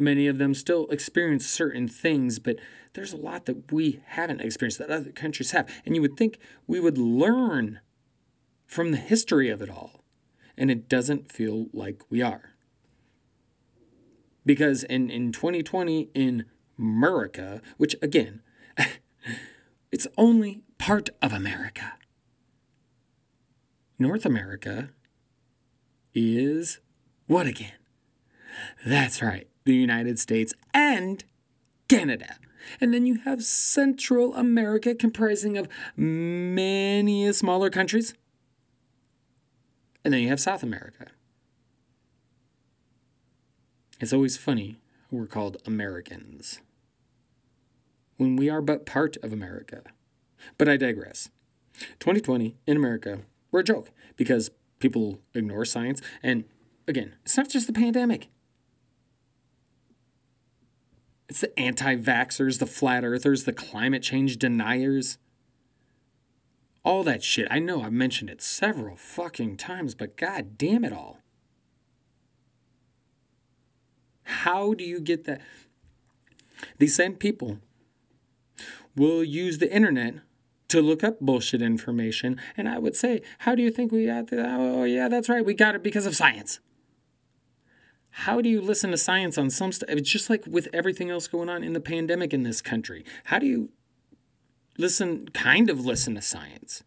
many 0.01 0.27
of 0.27 0.39
them 0.39 0.55
still 0.55 0.87
experience 0.87 1.47
certain 1.47 1.87
things, 1.87 2.39
but 2.39 2.57
there's 2.95 3.13
a 3.13 3.19
lot 3.19 3.47
that 3.47 3.71
we 3.73 4.01
haven't 4.07 4.41
experienced 4.41 4.79
that 4.79 4.91
other 4.91 5.13
countries 5.13 5.53
have. 5.53 5.69
And 5.85 5.95
you 5.95 6.01
would 6.01 6.17
think 6.17 6.39
we 6.67 6.81
would 6.81 6.99
learn 6.99 7.81
from 8.67 8.91
the 8.91 8.97
history 8.97 9.49
of 9.49 9.61
it 9.63 9.71
all. 9.71 10.05
And 10.57 10.71
it 10.71 10.89
doesn't 10.89 11.31
feel 11.31 11.67
like 11.73 12.03
we 12.11 12.23
are. 12.23 12.55
Because 14.45 14.85
in, 14.85 15.11
in 15.11 15.33
2020, 15.33 16.11
in 16.15 16.47
America, 16.79 17.61
which 17.77 17.95
again, 18.03 18.43
it's 19.93 20.07
only 20.17 20.63
part 20.79 21.11
of 21.23 21.33
America. 21.33 21.93
North 23.99 24.25
America 24.25 24.91
is 26.15 26.79
what 27.27 27.47
again? 27.47 27.73
That's 28.85 29.23
right, 29.23 29.47
the 29.65 29.75
United 29.75 30.19
States 30.19 30.55
and 30.73 31.25
Canada. 31.89 32.37
And 32.81 32.93
then 32.93 33.07
you 33.07 33.17
have 33.25 33.43
Central 33.43 34.35
America, 34.35 34.95
comprising 34.95 35.57
of 35.57 35.69
many 35.97 37.33
smaller 37.33 37.71
countries. 37.71 38.15
And 40.05 40.15
then 40.15 40.23
you 40.23 40.29
have 40.29 40.41
South 40.41 40.63
America. 40.63 41.07
It's 44.01 44.13
always 44.13 44.37
funny 44.37 44.79
we're 45.11 45.27
called 45.27 45.59
Americans 45.67 46.61
when 48.17 48.37
we 48.37 48.49
are 48.49 48.63
but 48.63 48.87
part 48.87 49.17
of 49.23 49.33
America. 49.33 49.83
But 50.57 50.69
I 50.69 50.77
digress. 50.77 51.31
2020 51.99 52.57
in 52.67 52.77
America, 52.77 53.21
we're 53.51 53.61
a 53.61 53.65
joke 53.65 53.91
because 54.17 54.51
people 54.79 55.21
ignore 55.35 55.65
science. 55.65 56.01
And 56.23 56.45
again, 56.87 57.15
it's 57.25 57.37
not 57.37 57.49
just 57.49 57.67
the 57.67 57.73
pandemic. 57.73 58.29
It's 61.31 61.43
the 61.43 61.59
anti 61.59 61.95
vaxxers, 61.95 62.59
the 62.59 62.67
flat 62.67 63.05
earthers, 63.05 63.45
the 63.45 63.53
climate 63.53 64.03
change 64.03 64.37
deniers. 64.37 65.17
All 66.85 67.05
that 67.05 67.23
shit. 67.23 67.47
I 67.49 67.61
know 67.61 67.83
I've 67.83 67.93
mentioned 67.93 68.31
it 68.31 68.43
several 68.43 68.97
fucking 68.97 69.57
times, 69.57 69.95
but 69.95 70.17
god 70.17 70.59
damn 70.59 70.85
it 70.85 70.93
all. 70.93 71.19
How 74.25 74.75
do 74.75 74.83
you 74.83 75.01
get 75.01 75.25
that? 75.25 75.41
These 76.79 76.97
same 76.97 77.15
people 77.15 77.59
will 78.97 79.23
use 79.23 79.59
the 79.59 79.73
internet 79.73 80.15
to 80.67 80.83
look 80.83 81.05
up 81.05 81.21
bullshit 81.21 81.63
information. 81.63 82.41
And 82.57 82.69
I 82.69 82.79
would 82.79 82.97
say, 82.97 83.23
how 83.39 83.55
do 83.55 83.63
you 83.63 83.71
think 83.71 83.93
we 83.93 84.07
got 84.07 84.29
that? 84.31 84.45
Oh, 84.45 84.83
yeah, 84.83 85.07
that's 85.07 85.29
right. 85.29 85.45
We 85.45 85.55
got 85.55 85.77
it 85.77 85.85
because 85.85 86.07
of 86.07 86.17
science. 86.17 86.59
How 88.11 88.41
do 88.41 88.49
you 88.49 88.61
listen 88.61 88.91
to 88.91 88.97
science 88.97 89.39
on 89.39 89.51
some 89.51 89.73
stuff? 89.73 89.89
It's 89.89 90.11
just 90.11 90.29
like 90.29 90.45
with 90.47 90.69
everything 90.73 91.11
else 91.11 91.29
going 91.29 91.49
on 91.49 91.63
in 91.63 91.73
the 91.73 91.81
pandemic 91.81 92.35
in 92.35 92.43
this 92.43 92.61
country. 92.61 93.05
How 93.25 93.39
do 93.39 93.47
you 93.47 93.71
listen, 94.77 95.29
kind 95.29 95.71
of 95.71 95.85
listen 95.85 96.15
to 96.17 96.23
science? 96.23 96.83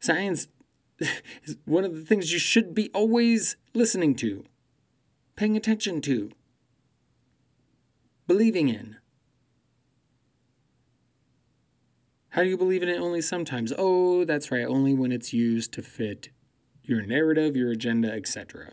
Science 0.00 0.48
is 1.44 1.56
one 1.64 1.84
of 1.84 1.94
the 1.94 2.02
things 2.02 2.32
you 2.32 2.38
should 2.38 2.74
be 2.74 2.90
always 2.92 3.56
listening 3.72 4.14
to, 4.16 4.44
paying 5.36 5.56
attention 5.56 6.00
to, 6.02 6.30
believing 8.26 8.68
in. 8.68 8.96
How 12.30 12.42
do 12.42 12.48
you 12.48 12.58
believe 12.58 12.82
in 12.82 12.88
it 12.88 13.00
only 13.00 13.20
sometimes? 13.20 13.72
Oh, 13.78 14.24
that's 14.24 14.50
right, 14.50 14.66
only 14.66 14.92
when 14.92 15.12
it's 15.12 15.32
used 15.32 15.72
to 15.74 15.82
fit 15.82 16.30
your 16.82 17.00
narrative, 17.00 17.56
your 17.56 17.70
agenda, 17.70 18.12
etc. 18.12 18.72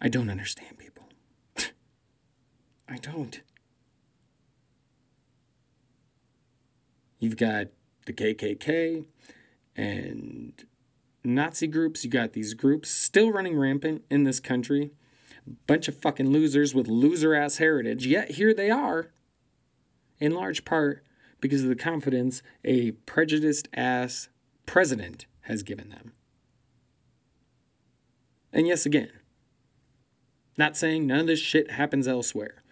I 0.00 0.08
don't 0.08 0.30
understand 0.30 0.78
people. 0.78 1.08
I 2.88 2.96
don't. 2.96 3.40
You've 7.18 7.36
got 7.36 7.66
the 8.06 8.12
KKK 8.12 9.04
and 9.76 10.64
Nazi 11.22 11.66
groups. 11.66 12.04
You 12.04 12.10
got 12.10 12.32
these 12.32 12.54
groups 12.54 12.90
still 12.90 13.30
running 13.30 13.58
rampant 13.58 14.02
in 14.10 14.24
this 14.24 14.40
country. 14.40 14.92
Bunch 15.66 15.88
of 15.88 15.96
fucking 15.96 16.30
losers 16.30 16.74
with 16.74 16.88
loser 16.88 17.34
ass 17.34 17.58
heritage. 17.58 18.06
Yet 18.06 18.32
here 18.32 18.54
they 18.54 18.70
are, 18.70 19.10
in 20.18 20.32
large 20.32 20.64
part 20.64 21.04
because 21.40 21.62
of 21.62 21.68
the 21.68 21.76
confidence 21.76 22.42
a 22.64 22.92
prejudiced 22.92 23.68
ass 23.74 24.28
president 24.66 25.26
has 25.42 25.62
given 25.62 25.88
them. 25.88 26.12
And 28.52 28.66
yes, 28.66 28.84
again, 28.84 29.10
not 30.60 30.76
saying 30.76 31.06
none 31.06 31.20
of 31.20 31.26
this 31.26 31.40
shit 31.40 31.72
happens 31.72 32.06
elsewhere, 32.06 32.62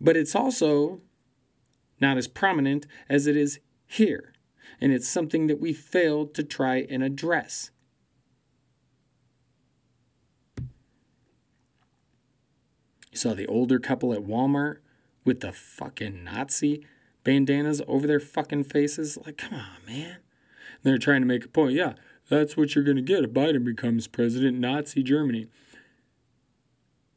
but 0.00 0.16
it's 0.16 0.36
also 0.36 1.00
not 1.98 2.18
as 2.18 2.28
prominent 2.28 2.86
as 3.08 3.26
it 3.26 3.34
is 3.36 3.58
here. 3.86 4.34
And 4.80 4.92
it's 4.92 5.08
something 5.08 5.46
that 5.46 5.60
we 5.60 5.72
failed 5.72 6.34
to 6.34 6.42
try 6.42 6.86
and 6.90 7.02
address. 7.02 7.70
You 13.10 13.18
saw 13.18 13.32
the 13.32 13.46
older 13.46 13.78
couple 13.78 14.12
at 14.12 14.24
Walmart 14.24 14.78
with 15.24 15.40
the 15.40 15.52
fucking 15.52 16.24
Nazi 16.24 16.84
bandanas 17.22 17.80
over 17.88 18.06
their 18.06 18.20
fucking 18.20 18.64
faces. 18.64 19.16
Like, 19.24 19.38
come 19.38 19.54
on, 19.54 19.86
man. 19.86 20.16
they're 20.82 20.98
trying 20.98 21.22
to 21.22 21.26
make 21.26 21.46
a 21.46 21.48
point. 21.48 21.74
Yeah, 21.74 21.94
that's 22.28 22.56
what 22.56 22.74
you're 22.74 22.84
going 22.84 22.96
to 22.96 23.02
get 23.02 23.24
if 23.24 23.30
Biden 23.30 23.64
becomes 23.64 24.08
president, 24.08 24.58
Nazi 24.58 25.02
Germany. 25.02 25.46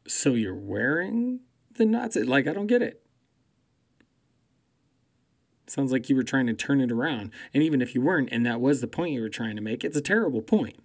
So 0.07 0.33
you're 0.33 0.55
wearing 0.55 1.41
the 1.75 1.85
Nazi? 1.85 2.23
Like, 2.23 2.47
I 2.47 2.53
don't 2.53 2.67
get 2.67 2.81
it. 2.81 3.03
Sounds 5.67 5.91
like 5.91 6.09
you 6.09 6.15
were 6.15 6.23
trying 6.23 6.47
to 6.47 6.53
turn 6.53 6.79
it 6.79 6.91
around. 6.91 7.31
And 7.53 7.61
even 7.61 7.81
if 7.81 7.93
you 7.93 8.01
weren't, 8.01 8.29
and 8.31 8.45
that 8.45 8.61
was 8.61 8.79
the 8.79 8.87
point 8.87 9.13
you 9.13 9.21
were 9.21 9.29
trying 9.29 9.57
to 9.57 9.61
make, 9.61 9.83
it's 9.83 9.97
a 9.97 10.01
terrible 10.01 10.41
point. 10.41 10.77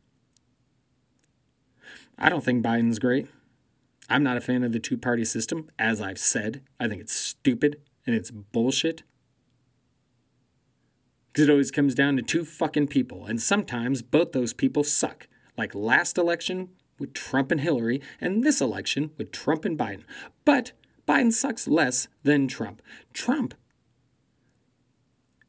I 2.19 2.29
don't 2.29 2.45
think 2.45 2.65
Biden's 2.65 2.99
great. 2.99 3.29
I'm 4.09 4.25
not 4.25 4.37
a 4.37 4.41
fan 4.41 4.65
of 4.65 4.73
the 4.73 4.81
two 4.81 4.99
party 4.99 5.25
system, 5.25 5.71
as 5.79 6.01
I've 6.01 6.19
said. 6.19 6.63
I 6.81 6.89
think 6.89 7.01
it's 7.01 7.15
stupid 7.15 7.81
and 8.07 8.17
it's 8.17 8.31
bullshit. 8.31 9.05
Because 11.33 11.49
it 11.49 11.51
always 11.51 11.71
comes 11.71 11.95
down 11.95 12.17
to 12.17 12.23
two 12.23 12.45
fucking 12.45 12.89
people, 12.89 13.25
and 13.25 13.41
sometimes 13.41 14.03
both 14.03 14.33
those 14.33 14.53
people 14.53 14.85
suck. 14.85 15.29
Like 15.57 15.75
last 15.75 16.19
election 16.19 16.71
with 17.03 17.13
Trump 17.13 17.51
and 17.51 17.61
Hillary, 17.61 18.01
and 18.19 18.43
this 18.43 18.63
election 18.63 19.11
with 19.19 19.31
Trump 19.31 19.67
and 19.67 19.79
Biden. 19.79 20.05
But 20.47 20.73
Biden 21.07 21.33
sucks 21.33 21.69
less 21.69 22.09
than 22.23 22.49
Trump. 22.49 22.81
Trump, 23.13 23.53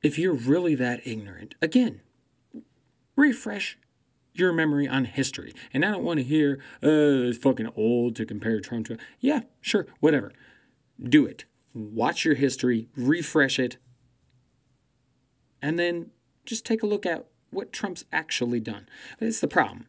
if 0.01 0.19
you're 0.19 0.33
really 0.33 0.75
that 0.75 0.99
ignorant, 1.05 1.55
again, 1.61 2.01
refresh 3.15 3.77
your 4.33 4.51
memory 4.51 4.87
on 4.87 5.05
history. 5.05 5.53
And 5.73 5.85
I 5.85 5.91
don't 5.91 6.03
want 6.03 6.17
to 6.17 6.23
hear, 6.23 6.59
uh, 6.83 7.29
it's 7.29 7.37
fucking 7.37 7.69
old 7.77 8.15
to 8.17 8.25
compare 8.25 8.59
Trump 8.59 8.87
to. 8.87 8.97
Yeah, 9.19 9.41
sure, 9.61 9.87
whatever. 9.99 10.33
Do 11.01 11.25
it. 11.25 11.45
Watch 11.73 12.25
your 12.25 12.35
history, 12.35 12.89
refresh 12.95 13.59
it, 13.59 13.77
and 15.61 15.79
then 15.79 16.11
just 16.45 16.65
take 16.65 16.83
a 16.83 16.87
look 16.87 17.05
at 17.05 17.27
what 17.51 17.71
Trump's 17.71 18.05
actually 18.11 18.59
done. 18.59 18.87
It's 19.19 19.39
the 19.39 19.47
problem. 19.47 19.87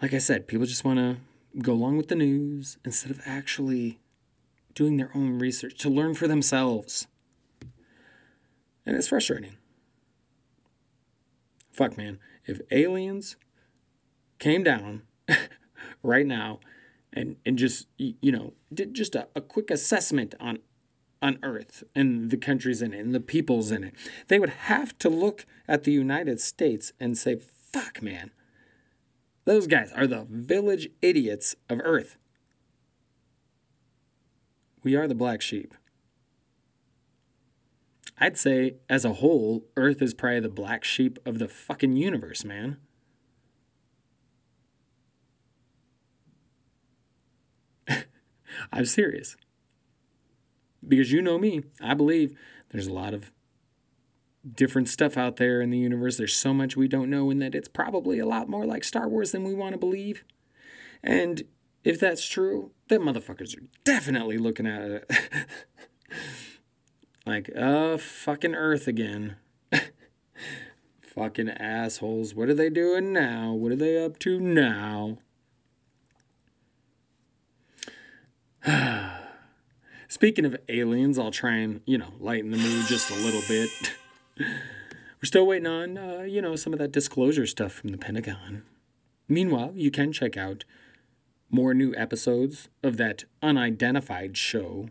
Like 0.00 0.14
I 0.14 0.18
said, 0.18 0.46
people 0.46 0.66
just 0.66 0.84
want 0.84 0.98
to 0.98 1.16
go 1.60 1.72
along 1.72 1.96
with 1.96 2.08
the 2.08 2.14
news 2.14 2.78
instead 2.84 3.10
of 3.10 3.20
actually 3.26 3.98
doing 4.74 4.96
their 4.96 5.10
own 5.14 5.38
research 5.38 5.76
to 5.78 5.88
learn 5.88 6.14
for 6.14 6.28
themselves. 6.28 7.08
And 8.86 8.96
it's 8.96 9.08
frustrating. 9.08 9.56
Fuck, 11.72 11.98
man. 11.98 12.18
If 12.46 12.60
aliens 12.70 13.36
came 14.38 14.62
down 14.62 15.02
right 16.02 16.26
now 16.26 16.60
and, 17.12 17.36
and 17.44 17.58
just, 17.58 17.88
you 17.98 18.32
know, 18.32 18.54
did 18.72 18.94
just 18.94 19.14
a, 19.14 19.28
a 19.34 19.40
quick 19.40 19.70
assessment 19.70 20.34
on 20.40 20.60
on 21.20 21.36
earth 21.42 21.82
and 21.96 22.30
the 22.30 22.36
countries 22.36 22.80
in 22.80 22.94
it 22.94 23.00
and 23.00 23.12
the 23.12 23.20
peoples 23.20 23.72
in 23.72 23.82
it, 23.82 23.94
they 24.28 24.38
would 24.38 24.50
have 24.50 24.96
to 24.98 25.08
look 25.08 25.46
at 25.66 25.82
the 25.82 25.90
United 25.90 26.40
States 26.40 26.92
and 27.00 27.18
say, 27.18 27.36
fuck, 27.36 28.00
man. 28.00 28.30
Those 29.48 29.66
guys 29.66 29.90
are 29.92 30.06
the 30.06 30.26
village 30.28 30.90
idiots 31.00 31.56
of 31.70 31.80
earth. 31.82 32.18
We 34.82 34.94
are 34.94 35.08
the 35.08 35.14
black 35.14 35.40
sheep. 35.40 35.72
I'd 38.18 38.36
say, 38.36 38.74
as 38.90 39.06
a 39.06 39.14
whole, 39.14 39.64
Earth 39.74 40.02
is 40.02 40.12
probably 40.12 40.40
the 40.40 40.50
black 40.50 40.84
sheep 40.84 41.18
of 41.24 41.38
the 41.38 41.48
fucking 41.48 41.96
universe, 41.96 42.44
man. 42.44 42.76
I'm 48.70 48.84
serious. 48.84 49.34
Because 50.86 51.10
you 51.10 51.22
know 51.22 51.38
me, 51.38 51.62
I 51.80 51.94
believe 51.94 52.38
there's 52.68 52.86
a 52.86 52.92
lot 52.92 53.14
of 53.14 53.32
different 54.54 54.88
stuff 54.88 55.16
out 55.16 55.36
there 55.36 55.60
in 55.60 55.70
the 55.70 55.78
universe. 55.78 56.16
There's 56.16 56.36
so 56.36 56.54
much 56.54 56.76
we 56.76 56.88
don't 56.88 57.10
know, 57.10 57.30
and 57.30 57.40
that 57.42 57.54
it's 57.54 57.68
probably 57.68 58.18
a 58.18 58.26
lot 58.26 58.48
more 58.48 58.66
like 58.66 58.84
Star 58.84 59.08
Wars 59.08 59.32
than 59.32 59.44
we 59.44 59.54
want 59.54 59.72
to 59.72 59.78
believe. 59.78 60.24
And 61.02 61.42
if 61.84 62.00
that's 62.00 62.26
true, 62.26 62.72
them 62.88 63.02
motherfuckers 63.02 63.56
are 63.56 63.66
definitely 63.84 64.38
looking 64.38 64.66
at 64.66 64.82
it. 64.82 65.10
like, 67.26 67.50
uh, 67.56 67.96
fucking 67.96 68.54
Earth 68.54 68.88
again. 68.88 69.36
fucking 71.00 71.50
assholes. 71.50 72.34
What 72.34 72.48
are 72.48 72.54
they 72.54 72.70
doing 72.70 73.12
now? 73.12 73.52
What 73.52 73.72
are 73.72 73.76
they 73.76 74.02
up 74.02 74.18
to 74.20 74.40
now? 74.40 75.18
Speaking 80.08 80.44
of 80.44 80.56
aliens, 80.68 81.18
I'll 81.18 81.30
try 81.30 81.56
and, 81.56 81.80
you 81.86 81.98
know, 81.98 82.14
lighten 82.18 82.50
the 82.50 82.56
mood 82.56 82.86
just 82.86 83.10
a 83.10 83.14
little 83.14 83.42
bit. 83.48 83.70
We're 84.38 85.24
still 85.26 85.46
waiting 85.46 85.66
on, 85.66 85.98
uh, 85.98 86.22
you 86.22 86.40
know, 86.40 86.56
some 86.56 86.72
of 86.72 86.78
that 86.78 86.92
disclosure 86.92 87.46
stuff 87.46 87.72
from 87.72 87.90
the 87.90 87.98
Pentagon. 87.98 88.62
Meanwhile, 89.28 89.72
you 89.74 89.90
can 89.90 90.12
check 90.12 90.36
out 90.36 90.64
more 91.50 91.74
new 91.74 91.94
episodes 91.96 92.68
of 92.82 92.96
that 92.98 93.24
unidentified 93.42 94.36
show 94.36 94.88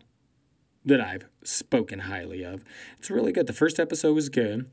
that 0.84 1.00
I've 1.00 1.26
spoken 1.42 2.00
highly 2.00 2.42
of. 2.42 2.64
It's 2.98 3.10
really 3.10 3.32
good. 3.32 3.46
The 3.46 3.52
first 3.52 3.78
episode 3.78 4.14
was 4.14 4.28
good. 4.28 4.70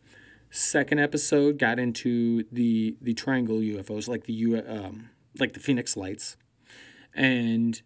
Second 0.50 1.00
episode 1.00 1.58
got 1.58 1.80
into 1.80 2.46
the 2.52 2.96
the 3.02 3.14
triangle 3.14 3.58
UFOs, 3.58 4.08
like 4.08 4.24
the 4.24 4.34
U, 4.34 4.62
um, 4.66 5.10
like 5.40 5.54
the 5.54 5.60
Phoenix 5.60 5.98
Lights, 5.98 6.38
and 7.14 7.82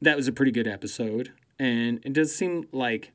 that 0.00 0.16
was 0.16 0.26
a 0.26 0.32
pretty 0.32 0.50
good 0.50 0.66
episode. 0.66 1.32
And 1.58 2.00
it 2.04 2.12
does 2.12 2.34
seem 2.34 2.66
like 2.72 3.12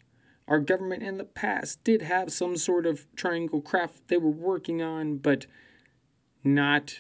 our 0.48 0.60
government 0.60 1.04
in 1.04 1.18
the 1.18 1.24
past 1.24 1.84
did 1.84 2.02
have 2.02 2.32
some 2.32 2.58
sort 2.58 2.86
of 2.86 3.06
triangle 3.16 3.62
craft 3.62 4.08
they 4.08 4.18
were 4.18 4.30
working 4.30 4.82
on, 4.82 5.18
but 5.18 5.46
not 6.44 7.00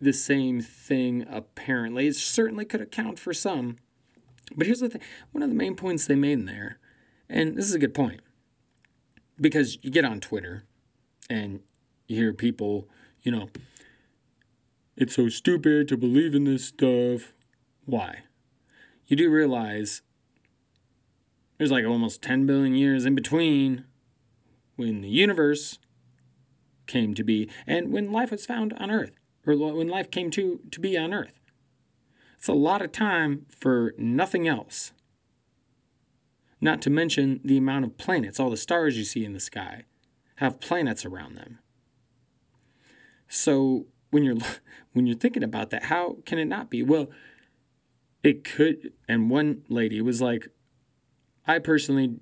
the 0.00 0.12
same 0.12 0.60
thing 0.60 1.26
apparently. 1.30 2.06
It 2.06 2.16
certainly 2.16 2.64
could 2.64 2.82
account 2.82 3.18
for 3.18 3.32
some. 3.32 3.76
But 4.54 4.66
here's 4.66 4.80
the 4.80 4.88
thing 4.88 5.02
one 5.32 5.42
of 5.42 5.48
the 5.48 5.54
main 5.54 5.74
points 5.74 6.06
they 6.06 6.14
made 6.14 6.32
in 6.32 6.44
there, 6.44 6.78
and 7.28 7.56
this 7.56 7.66
is 7.66 7.74
a 7.74 7.78
good 7.78 7.94
point, 7.94 8.20
because 9.40 9.78
you 9.82 9.90
get 9.90 10.04
on 10.04 10.20
Twitter 10.20 10.64
and 11.28 11.60
you 12.06 12.16
hear 12.16 12.32
people, 12.32 12.88
you 13.22 13.32
know, 13.32 13.48
it's 14.96 15.16
so 15.16 15.28
stupid 15.28 15.88
to 15.88 15.96
believe 15.96 16.34
in 16.34 16.44
this 16.44 16.66
stuff. 16.66 17.32
Why? 17.84 18.20
You 19.06 19.16
do 19.16 19.30
realize 19.30 20.02
there's 21.58 21.70
like 21.70 21.84
almost 21.84 22.22
10 22.22 22.46
billion 22.46 22.74
years 22.74 23.04
in 23.04 23.14
between 23.14 23.84
when 24.76 25.00
the 25.00 25.08
universe 25.08 25.78
came 26.86 27.14
to 27.14 27.24
be 27.24 27.50
and 27.66 27.92
when 27.92 28.12
life 28.12 28.30
was 28.30 28.46
found 28.46 28.72
on 28.74 28.90
Earth, 28.90 29.12
or 29.46 29.56
when 29.56 29.88
life 29.88 30.10
came 30.10 30.30
to, 30.32 30.60
to 30.70 30.80
be 30.80 30.96
on 30.96 31.12
Earth. 31.12 31.38
It's 32.36 32.48
a 32.48 32.52
lot 32.52 32.82
of 32.82 32.92
time 32.92 33.46
for 33.48 33.94
nothing 33.96 34.46
else. 34.46 34.92
Not 36.60 36.80
to 36.82 36.90
mention 36.90 37.40
the 37.44 37.56
amount 37.56 37.84
of 37.84 37.98
planets, 37.98 38.38
all 38.38 38.50
the 38.50 38.56
stars 38.56 38.96
you 38.96 39.04
see 39.04 39.24
in 39.24 39.32
the 39.32 39.40
sky 39.40 39.84
have 40.36 40.60
planets 40.60 41.04
around 41.04 41.36
them. 41.36 41.58
So 43.28 43.86
when 44.10 44.22
you're 44.22 44.36
when 44.92 45.06
you're 45.06 45.16
thinking 45.16 45.42
about 45.42 45.70
that, 45.70 45.84
how 45.84 46.18
can 46.24 46.38
it 46.38 46.46
not 46.46 46.70
be? 46.70 46.82
Well, 46.82 47.08
it 48.22 48.44
could 48.44 48.92
and 49.08 49.30
one 49.30 49.62
lady 49.68 50.00
was 50.00 50.20
like, 50.20 50.48
I 51.46 51.58
personally 51.58 52.16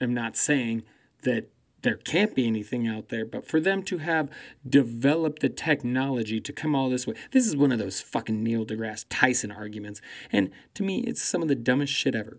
am 0.00 0.14
not 0.14 0.36
saying 0.36 0.84
that 1.22 1.48
there 1.82 1.96
can't 1.96 2.34
be 2.34 2.46
anything 2.46 2.88
out 2.88 3.10
there, 3.10 3.26
but 3.26 3.46
for 3.46 3.60
them 3.60 3.82
to 3.84 3.98
have 3.98 4.30
developed 4.66 5.42
the 5.42 5.50
technology 5.50 6.40
to 6.40 6.52
come 6.52 6.74
all 6.74 6.88
this 6.88 7.06
way, 7.06 7.14
this 7.30 7.46
is 7.46 7.56
one 7.56 7.70
of 7.70 7.78
those 7.78 8.00
fucking 8.00 8.42
Neil 8.42 8.64
deGrasse 8.64 9.04
Tyson 9.10 9.52
arguments. 9.52 10.00
And 10.32 10.50
to 10.74 10.82
me, 10.82 11.00
it's 11.00 11.22
some 11.22 11.42
of 11.42 11.48
the 11.48 11.54
dumbest 11.54 11.92
shit 11.92 12.14
ever. 12.14 12.38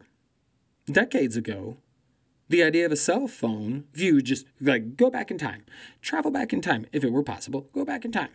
Decades 0.87 1.37
ago, 1.37 1.77
the 2.49 2.63
idea 2.63 2.85
of 2.85 2.91
a 2.91 2.95
cell 2.95 3.27
phone 3.27 3.85
view 3.93 4.21
just 4.21 4.45
like 4.59 4.97
go 4.97 5.09
back 5.09 5.29
in 5.29 5.37
time, 5.37 5.63
travel 6.01 6.31
back 6.31 6.51
in 6.51 6.61
time, 6.61 6.87
if 6.91 7.03
it 7.03 7.11
were 7.11 7.23
possible, 7.23 7.67
go 7.73 7.85
back 7.85 8.03
in 8.03 8.11
time. 8.11 8.29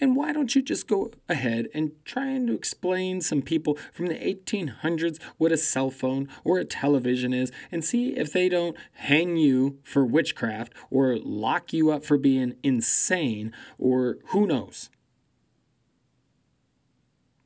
And 0.00 0.16
why 0.16 0.32
don't 0.32 0.54
you 0.54 0.62
just 0.62 0.88
go 0.88 1.10
ahead 1.28 1.68
and 1.74 1.92
try 2.04 2.26
and 2.26 2.50
explain 2.50 3.20
some 3.20 3.42
people 3.42 3.78
from 3.92 4.06
the 4.06 4.14
1800s 4.14 5.20
what 5.38 5.52
a 5.52 5.56
cell 5.56 5.90
phone 5.90 6.28
or 6.44 6.58
a 6.58 6.64
television 6.64 7.32
is 7.32 7.52
and 7.70 7.84
see 7.84 8.16
if 8.16 8.32
they 8.32 8.48
don't 8.48 8.76
hang 8.94 9.36
you 9.36 9.78
for 9.82 10.04
witchcraft 10.04 10.72
or 10.90 11.16
lock 11.16 11.72
you 11.72 11.90
up 11.90 12.04
for 12.04 12.18
being 12.18 12.56
insane 12.62 13.52
or 13.78 14.18
who 14.28 14.46
knows? 14.46 14.90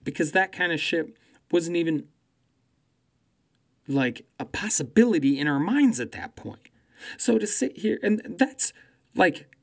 Because 0.02 0.32
that 0.32 0.52
kind 0.52 0.72
of 0.72 0.80
shit 0.80 1.16
wasn't 1.50 1.76
even 1.76 2.06
like 3.86 4.26
a 4.38 4.44
possibility 4.44 5.38
in 5.38 5.46
our 5.46 5.60
minds 5.60 6.00
at 6.00 6.12
that 6.12 6.36
point. 6.36 6.68
So 7.18 7.38
to 7.38 7.46
sit 7.46 7.78
here, 7.78 7.98
and 8.02 8.36
that's 8.38 8.72
like 9.14 9.53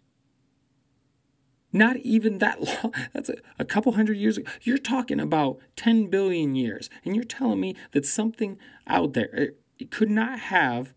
not 1.74 1.98
even 1.98 2.40
that 2.40 2.62
long. 2.84 2.94
That's 3.14 3.30
a, 3.30 3.36
a, 3.60 3.66
couple 3.66 3.94
hundred 3.94 4.18
years 4.18 4.38
ago. 4.38 4.50
You're 4.62 4.78
talking 4.78 5.20
about 5.20 5.60
10 5.76 6.08
billion 6.08 6.56
years. 6.56 6.90
And 7.04 7.16
you're 7.16 7.24
telling 7.26 7.60
me 7.60 7.76
that 7.92 8.06
something 8.06 8.58
out 8.88 9.14
there 9.14 9.34
it, 9.34 9.60
it 9.80 9.92
could 9.92 10.10
not 10.10 10.40
have 10.40 10.94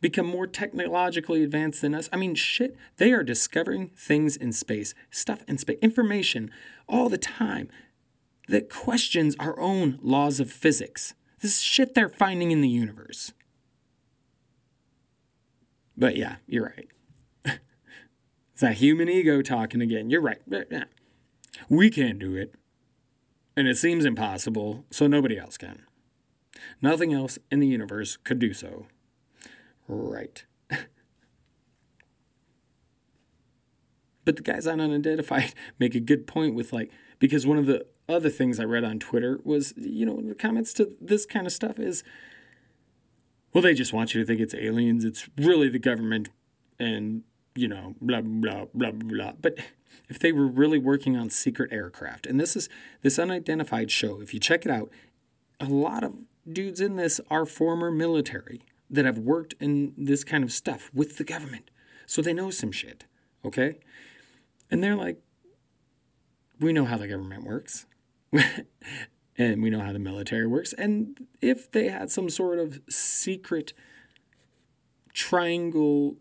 become 0.00 0.26
more 0.26 0.46
technologically 0.46 1.42
advanced 1.42 1.82
than 1.82 1.94
us. 1.94 2.08
I 2.12 2.16
mean, 2.16 2.34
shit, 2.34 2.76
they 2.98 3.12
are 3.12 3.24
discovering 3.24 3.90
things 3.96 4.36
in 4.36 4.52
space, 4.52 4.94
stuff 5.10 5.42
in 5.48 5.58
space, 5.58 5.78
information 5.82 6.50
all 6.88 7.08
the 7.08 7.18
time 7.18 7.68
that 8.48 8.70
questions 8.70 9.34
our 9.38 9.58
own 9.58 9.98
laws 10.02 10.40
of 10.40 10.50
physics. 10.50 11.14
This 11.40 11.60
shit 11.60 11.94
they're 11.94 12.08
finding 12.08 12.50
in 12.50 12.60
the 12.60 12.68
universe. 12.68 13.32
But 15.96 16.16
yeah, 16.16 16.36
you're 16.46 16.64
right. 16.64 16.88
It's 18.58 18.62
that 18.64 18.78
human 18.78 19.08
ego 19.08 19.40
talking 19.40 19.80
again. 19.80 20.10
You're 20.10 20.20
right. 20.20 20.40
We 21.68 21.90
can't 21.90 22.18
do 22.18 22.34
it. 22.34 22.56
And 23.56 23.68
it 23.68 23.76
seems 23.76 24.04
impossible, 24.04 24.84
so 24.90 25.06
nobody 25.06 25.38
else 25.38 25.56
can. 25.56 25.84
Nothing 26.82 27.14
else 27.14 27.38
in 27.52 27.60
the 27.60 27.68
universe 27.68 28.16
could 28.16 28.40
do 28.40 28.52
so. 28.52 28.86
Right. 29.86 30.44
but 34.24 34.34
the 34.34 34.42
guys 34.42 34.66
on 34.66 34.80
Unidentified 34.80 35.54
make 35.78 35.94
a 35.94 36.00
good 36.00 36.26
point 36.26 36.56
with, 36.56 36.72
like, 36.72 36.90
because 37.20 37.46
one 37.46 37.58
of 37.58 37.66
the 37.66 37.86
other 38.08 38.28
things 38.28 38.58
I 38.58 38.64
read 38.64 38.82
on 38.82 38.98
Twitter 38.98 39.38
was, 39.44 39.72
you 39.76 40.04
know, 40.04 40.20
the 40.20 40.34
comments 40.34 40.72
to 40.72 40.96
this 41.00 41.26
kind 41.26 41.46
of 41.46 41.52
stuff 41.52 41.78
is, 41.78 42.02
well, 43.52 43.62
they 43.62 43.74
just 43.74 43.92
want 43.92 44.14
you 44.14 44.20
to 44.20 44.26
think 44.26 44.40
it's 44.40 44.54
aliens. 44.54 45.04
It's 45.04 45.28
really 45.36 45.68
the 45.68 45.78
government 45.78 46.30
and 46.80 47.22
you 47.58 47.66
know, 47.66 47.96
blah, 48.00 48.20
blah, 48.20 48.66
blah, 48.72 48.92
blah. 48.92 49.32
But 49.40 49.58
if 50.08 50.18
they 50.18 50.30
were 50.30 50.46
really 50.46 50.78
working 50.78 51.16
on 51.16 51.28
secret 51.28 51.72
aircraft, 51.72 52.26
and 52.26 52.38
this 52.38 52.54
is 52.54 52.68
this 53.02 53.18
unidentified 53.18 53.90
show, 53.90 54.20
if 54.20 54.32
you 54.32 54.38
check 54.40 54.64
it 54.64 54.70
out, 54.70 54.90
a 55.58 55.66
lot 55.66 56.04
of 56.04 56.14
dudes 56.50 56.80
in 56.80 56.96
this 56.96 57.20
are 57.28 57.44
former 57.44 57.90
military 57.90 58.62
that 58.88 59.04
have 59.04 59.18
worked 59.18 59.54
in 59.60 59.92
this 59.96 60.22
kind 60.24 60.44
of 60.44 60.52
stuff 60.52 60.90
with 60.94 61.18
the 61.18 61.24
government. 61.24 61.70
So 62.06 62.22
they 62.22 62.32
know 62.32 62.50
some 62.50 62.72
shit, 62.72 63.04
okay? 63.44 63.80
And 64.70 64.82
they're 64.82 64.96
like, 64.96 65.20
we 66.60 66.72
know 66.72 66.84
how 66.84 66.96
the 66.96 67.08
government 67.08 67.44
works. 67.44 67.86
and 69.36 69.62
we 69.62 69.68
know 69.68 69.80
how 69.80 69.92
the 69.92 69.98
military 69.98 70.46
works. 70.46 70.72
And 70.72 71.26
if 71.40 71.70
they 71.70 71.88
had 71.88 72.10
some 72.10 72.30
sort 72.30 72.58
of 72.58 72.80
secret 72.88 73.72
triangle 75.12 76.16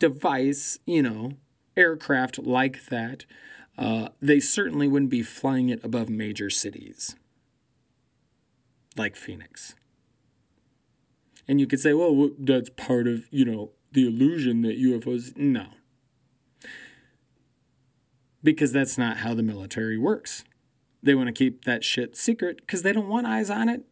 device, 0.00 0.80
you 0.86 1.02
know, 1.02 1.34
aircraft 1.76 2.38
like 2.38 2.86
that, 2.86 3.24
uh, 3.78 4.08
they 4.20 4.40
certainly 4.40 4.88
wouldn't 4.88 5.10
be 5.10 5.22
flying 5.22 5.68
it 5.68 5.84
above 5.84 6.08
major 6.08 6.50
cities 6.50 7.14
like 8.96 9.14
Phoenix. 9.14 9.76
And 11.46 11.60
you 11.60 11.66
could 11.66 11.80
say, 11.80 11.94
well, 11.94 12.30
that's 12.38 12.70
part 12.70 13.06
of, 13.06 13.26
you 13.30 13.44
know, 13.44 13.70
the 13.92 14.06
illusion 14.06 14.62
that 14.62 14.78
UFOs. 14.78 15.36
No. 15.36 15.66
Because 18.42 18.72
that's 18.72 18.98
not 18.98 19.18
how 19.18 19.34
the 19.34 19.42
military 19.42 19.98
works. 19.98 20.44
They 21.02 21.14
want 21.14 21.28
to 21.28 21.32
keep 21.32 21.64
that 21.64 21.82
shit 21.82 22.16
secret 22.16 22.58
because 22.60 22.82
they 22.82 22.92
don't 22.92 23.08
want 23.08 23.26
eyes 23.26 23.50
on 23.50 23.68
it 23.68 23.84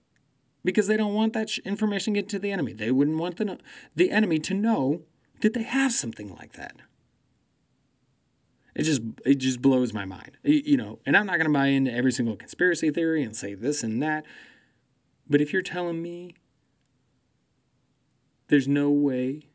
because 0.65 0.87
they 0.87 0.97
don't 0.97 1.15
want 1.15 1.33
that 1.33 1.57
information 1.59 2.13
get 2.13 2.29
to 2.29 2.39
the 2.39 2.53
enemy. 2.53 2.73
They 2.73 2.91
wouldn't 2.91 3.19
want 3.19 3.37
the, 3.37 3.59
the 3.97 4.11
enemy 4.11 4.39
to 4.41 4.55
know 4.55 5.03
that 5.41 5.55
they 5.55 5.63
have 5.63 5.93
something 5.93 6.35
like 6.35 6.53
that. 6.55 6.77
It 8.75 8.85
just 8.85 9.03
it 9.27 9.39
just 9.39 9.61
blows 9.61 9.93
my 9.93 10.05
mind. 10.05 10.39
You 10.45 10.77
know, 10.77 11.01
and 11.05 11.17
I'm 11.17 11.27
not 11.27 11.39
going 11.39 11.49
to 11.49 11.53
buy 11.53 11.67
into 11.67 11.93
every 11.93 12.13
single 12.13 12.37
conspiracy 12.37 12.91
theory 12.91 13.23
and 13.23 13.35
say 13.37 13.55
this 13.55 13.83
and 13.83 14.03
that. 14.03 14.25
But 15.29 15.41
if 15.41 15.53
you're 15.53 15.63
telling 15.63 16.01
me 16.01 16.35
there's 18.49 18.69
no 18.69 18.91
way 18.91 19.49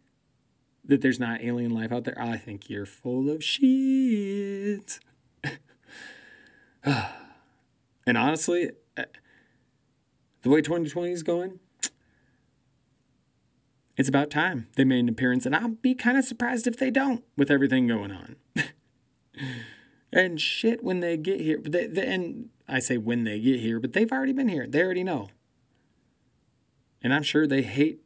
that 0.86 1.02
there's 1.02 1.20
not 1.20 1.42
alien 1.42 1.74
life 1.74 1.92
out 1.92 2.04
there, 2.04 2.20
I 2.20 2.38
think 2.38 2.70
you're 2.70 2.86
full 2.86 3.30
of 3.30 3.44
shit. 3.44 5.00
and 6.84 8.18
honestly, 8.18 8.72
uh, 8.98 9.04
the 10.42 10.50
way 10.50 10.62
2020 10.62 11.12
is 11.12 11.24
going, 11.24 11.60
it's 13.96 14.10
about 14.10 14.32
time 14.32 14.68
they 14.76 14.84
made 14.84 15.00
an 15.02 15.10
appearance, 15.10 15.46
and 15.46 15.56
I'll 15.56 15.70
be 15.70 15.94
kind 15.94 16.18
of 16.18 16.26
surprised 16.26 16.66
if 16.68 16.78
they 16.78 16.90
don't 16.90 17.24
with 17.38 17.52
everything 17.52 17.88
going 17.88 18.12
on. 18.12 18.36
and 20.12 20.42
shit, 20.42 20.84
when 20.84 21.00
they 21.00 21.16
get 21.18 21.42
here, 21.42 21.60
they, 21.64 21.86
they, 21.88 22.08
and 22.08 22.50
I 22.68 22.80
say 22.80 22.98
when 22.98 23.24
they 23.24 23.40
get 23.40 23.60
here, 23.60 23.80
but 23.80 23.94
they've 23.94 24.12
already 24.12 24.34
been 24.34 24.50
here. 24.50 24.66
They 24.68 24.82
already 24.82 25.04
know. 25.04 25.30
And 27.04 27.14
I'm 27.14 27.24
sure 27.24 27.46
they 27.46 27.62
hate 27.62 28.02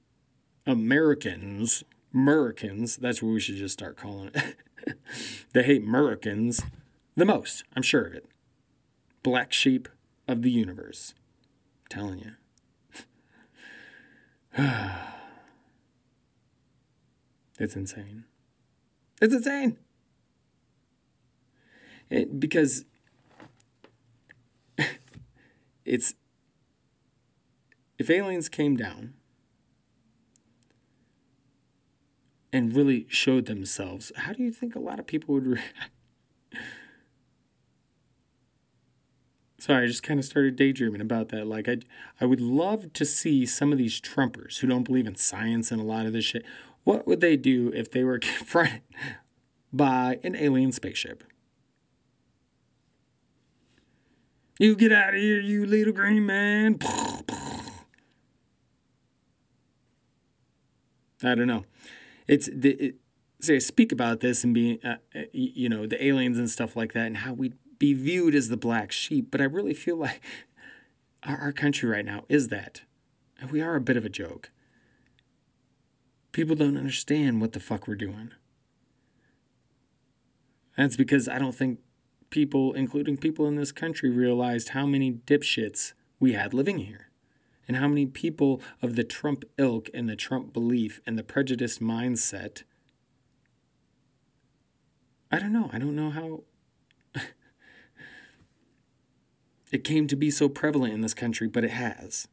Americans. 0.65 1.83
Americans, 2.13 2.97
that's 2.97 3.21
what 3.21 3.29
we 3.29 3.39
should 3.39 3.57
just 3.57 3.73
start 3.73 3.95
calling 3.95 4.31
it. 4.33 4.55
they 5.53 5.63
hate 5.63 5.83
Americans 5.83 6.61
the 7.15 7.25
most. 7.25 7.63
I'm 7.75 7.83
sure 7.83 8.05
of 8.05 8.13
it. 8.13 8.25
Black 9.23 9.53
sheep 9.53 9.87
of 10.27 10.41
the 10.41 10.51
universe. 10.51 11.13
I'm 11.83 11.89
telling 11.89 12.19
you. 12.19 12.33
it's 17.57 17.75
insane. 17.75 18.25
It's 19.21 19.33
insane. 19.33 19.77
It, 22.09 22.39
because 22.39 22.85
it's 25.85 26.13
if 27.97 28.09
aliens 28.09 28.47
came 28.49 28.75
down 28.77 29.13
and 32.53 32.73
really 32.73 33.05
showed 33.09 33.45
themselves, 33.45 34.11
how 34.15 34.33
do 34.33 34.43
you 34.43 34.51
think 34.51 34.75
a 34.75 34.79
lot 34.79 34.99
of 34.99 35.07
people 35.07 35.33
would 35.35 35.47
react? 35.47 35.73
Sorry, 39.59 39.83
I 39.83 39.87
just 39.87 40.03
kind 40.03 40.19
of 40.19 40.25
started 40.25 40.55
daydreaming 40.55 41.01
about 41.01 41.29
that. 41.29 41.47
Like, 41.47 41.67
I, 41.67 41.77
I 42.21 42.25
would 42.25 42.39
love 42.39 42.93
to 42.93 43.05
see 43.05 43.47
some 43.47 43.71
of 43.71 43.79
these 43.79 43.99
Trumpers 43.99 44.59
who 44.59 44.67
don't 44.67 44.83
believe 44.83 45.07
in 45.07 45.15
science 45.15 45.71
and 45.71 45.81
a 45.81 45.83
lot 45.83 46.05
of 46.05 46.13
this 46.13 46.25
shit. 46.25 46.45
What 46.87 47.05
would 47.05 47.19
they 47.19 47.35
do 47.35 47.69
if 47.75 47.91
they 47.91 48.05
were 48.05 48.17
confronted 48.37 48.81
by 49.73 50.19
an 50.23 50.37
alien 50.37 50.71
spaceship? 50.71 51.25
You 54.57 54.73
get 54.73 54.93
out 54.93 55.13
of 55.13 55.19
here, 55.19 55.41
you 55.41 55.65
little 55.65 55.91
green 55.91 56.25
man. 56.25 56.79
I 61.21 61.35
don't 61.35 61.47
know. 61.47 61.65
It's 62.25 62.47
the 62.47 62.69
it, 62.79 62.95
say 63.41 63.59
speak 63.59 63.91
about 63.91 64.21
this 64.21 64.45
and 64.45 64.53
being 64.53 64.79
uh, 64.81 64.95
uh 65.13 65.23
you 65.33 65.67
know 65.67 65.87
the 65.87 66.01
aliens 66.01 66.37
and 66.37 66.49
stuff 66.49 66.77
like 66.77 66.93
that 66.93 67.07
and 67.07 67.17
how 67.17 67.33
we'd 67.33 67.57
be 67.79 67.93
viewed 67.93 68.33
as 68.33 68.47
the 68.47 68.55
black 68.55 68.93
sheep. 68.93 69.29
But 69.29 69.41
I 69.41 69.43
really 69.43 69.73
feel 69.73 69.97
like 69.97 70.21
our, 71.23 71.37
our 71.37 71.51
country 71.51 71.89
right 71.89 72.05
now 72.05 72.23
is 72.29 72.47
that, 72.47 72.83
we 73.51 73.59
are 73.61 73.75
a 73.75 73.81
bit 73.81 73.97
of 73.97 74.05
a 74.05 74.09
joke. 74.09 74.51
People 76.37 76.55
don't 76.55 76.77
understand 76.77 77.41
what 77.41 77.53
the 77.53 77.59
fuck 77.59 77.87
we're 77.87 77.95
doing. 77.95 78.29
That's 80.77 80.95
because 80.95 81.27
I 81.27 81.39
don't 81.39 81.55
think 81.55 81.79
people, 82.29 82.73
including 82.73 83.17
people 83.17 83.47
in 83.47 83.55
this 83.55 83.71
country, 83.71 84.11
realized 84.11 84.69
how 84.69 84.85
many 84.85 85.11
dipshits 85.11 85.93
we 86.19 86.33
had 86.33 86.53
living 86.53 86.77
here. 86.77 87.09
And 87.67 87.77
how 87.77 87.87
many 87.87 88.05
people 88.05 88.61
of 88.83 88.95
the 88.95 89.03
Trump 89.03 89.45
ilk 89.57 89.89
and 89.95 90.07
the 90.07 90.15
Trump 90.15 90.53
belief 90.53 91.01
and 91.07 91.17
the 91.17 91.23
prejudiced 91.23 91.81
mindset. 91.81 92.61
I 95.31 95.39
don't 95.39 95.51
know. 95.51 95.71
I 95.73 95.79
don't 95.79 95.95
know 95.95 96.11
how 96.11 96.43
it 99.71 99.83
came 99.83 100.05
to 100.05 100.15
be 100.15 100.29
so 100.29 100.49
prevalent 100.49 100.93
in 100.93 101.01
this 101.01 101.15
country, 101.15 101.47
but 101.47 101.63
it 101.63 101.71
has. 101.71 102.27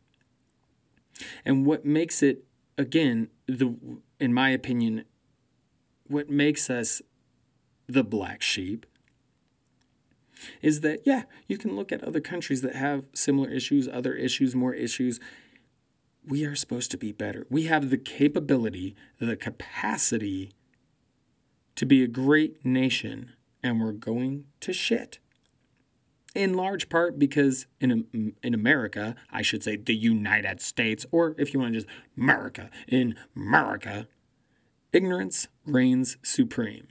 And 1.42 1.64
what 1.64 1.86
makes 1.86 2.22
it, 2.22 2.44
again, 2.76 3.28
the 3.46 3.74
in 4.18 4.32
my 4.32 4.50
opinion, 4.50 5.04
what 6.06 6.30
makes 6.30 6.70
us 6.70 7.02
the 7.86 8.04
black 8.04 8.42
sheep 8.42 8.86
is 10.60 10.80
that, 10.80 11.00
yeah, 11.04 11.22
you 11.46 11.56
can 11.56 11.76
look 11.76 11.92
at 11.92 12.02
other 12.02 12.20
countries 12.20 12.62
that 12.62 12.74
have 12.74 13.06
similar 13.14 13.48
issues, 13.50 13.88
other 13.88 14.14
issues, 14.14 14.54
more 14.54 14.74
issues. 14.74 15.20
We 16.26 16.44
are 16.44 16.56
supposed 16.56 16.90
to 16.92 16.98
be 16.98 17.12
better. 17.12 17.46
We 17.50 17.64
have 17.64 17.90
the 17.90 17.98
capability, 17.98 18.94
the 19.18 19.36
capacity 19.36 20.52
to 21.76 21.86
be 21.86 22.02
a 22.02 22.08
great 22.08 22.64
nation, 22.64 23.32
and 23.62 23.80
we're 23.80 23.92
going 23.92 24.46
to 24.60 24.72
shit. 24.72 25.18
In 26.34 26.54
large 26.54 26.88
part 26.88 27.18
because 27.18 27.66
in, 27.80 27.92
um, 27.92 28.32
in 28.42 28.54
America, 28.54 29.14
I 29.30 29.42
should 29.42 29.62
say 29.62 29.76
the 29.76 29.94
United 29.94 30.60
States, 30.60 31.06
or 31.12 31.36
if 31.38 31.54
you 31.54 31.60
want 31.60 31.74
to 31.74 31.80
just 31.80 31.92
America, 32.16 32.70
in 32.88 33.14
America, 33.36 34.08
ignorance 34.92 35.46
reigns 35.64 36.16
supreme. 36.22 36.88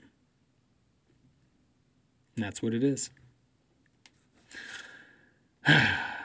And 2.36 2.44
that's 2.44 2.62
what 2.62 2.72
it 2.72 2.82
is. 2.82 3.10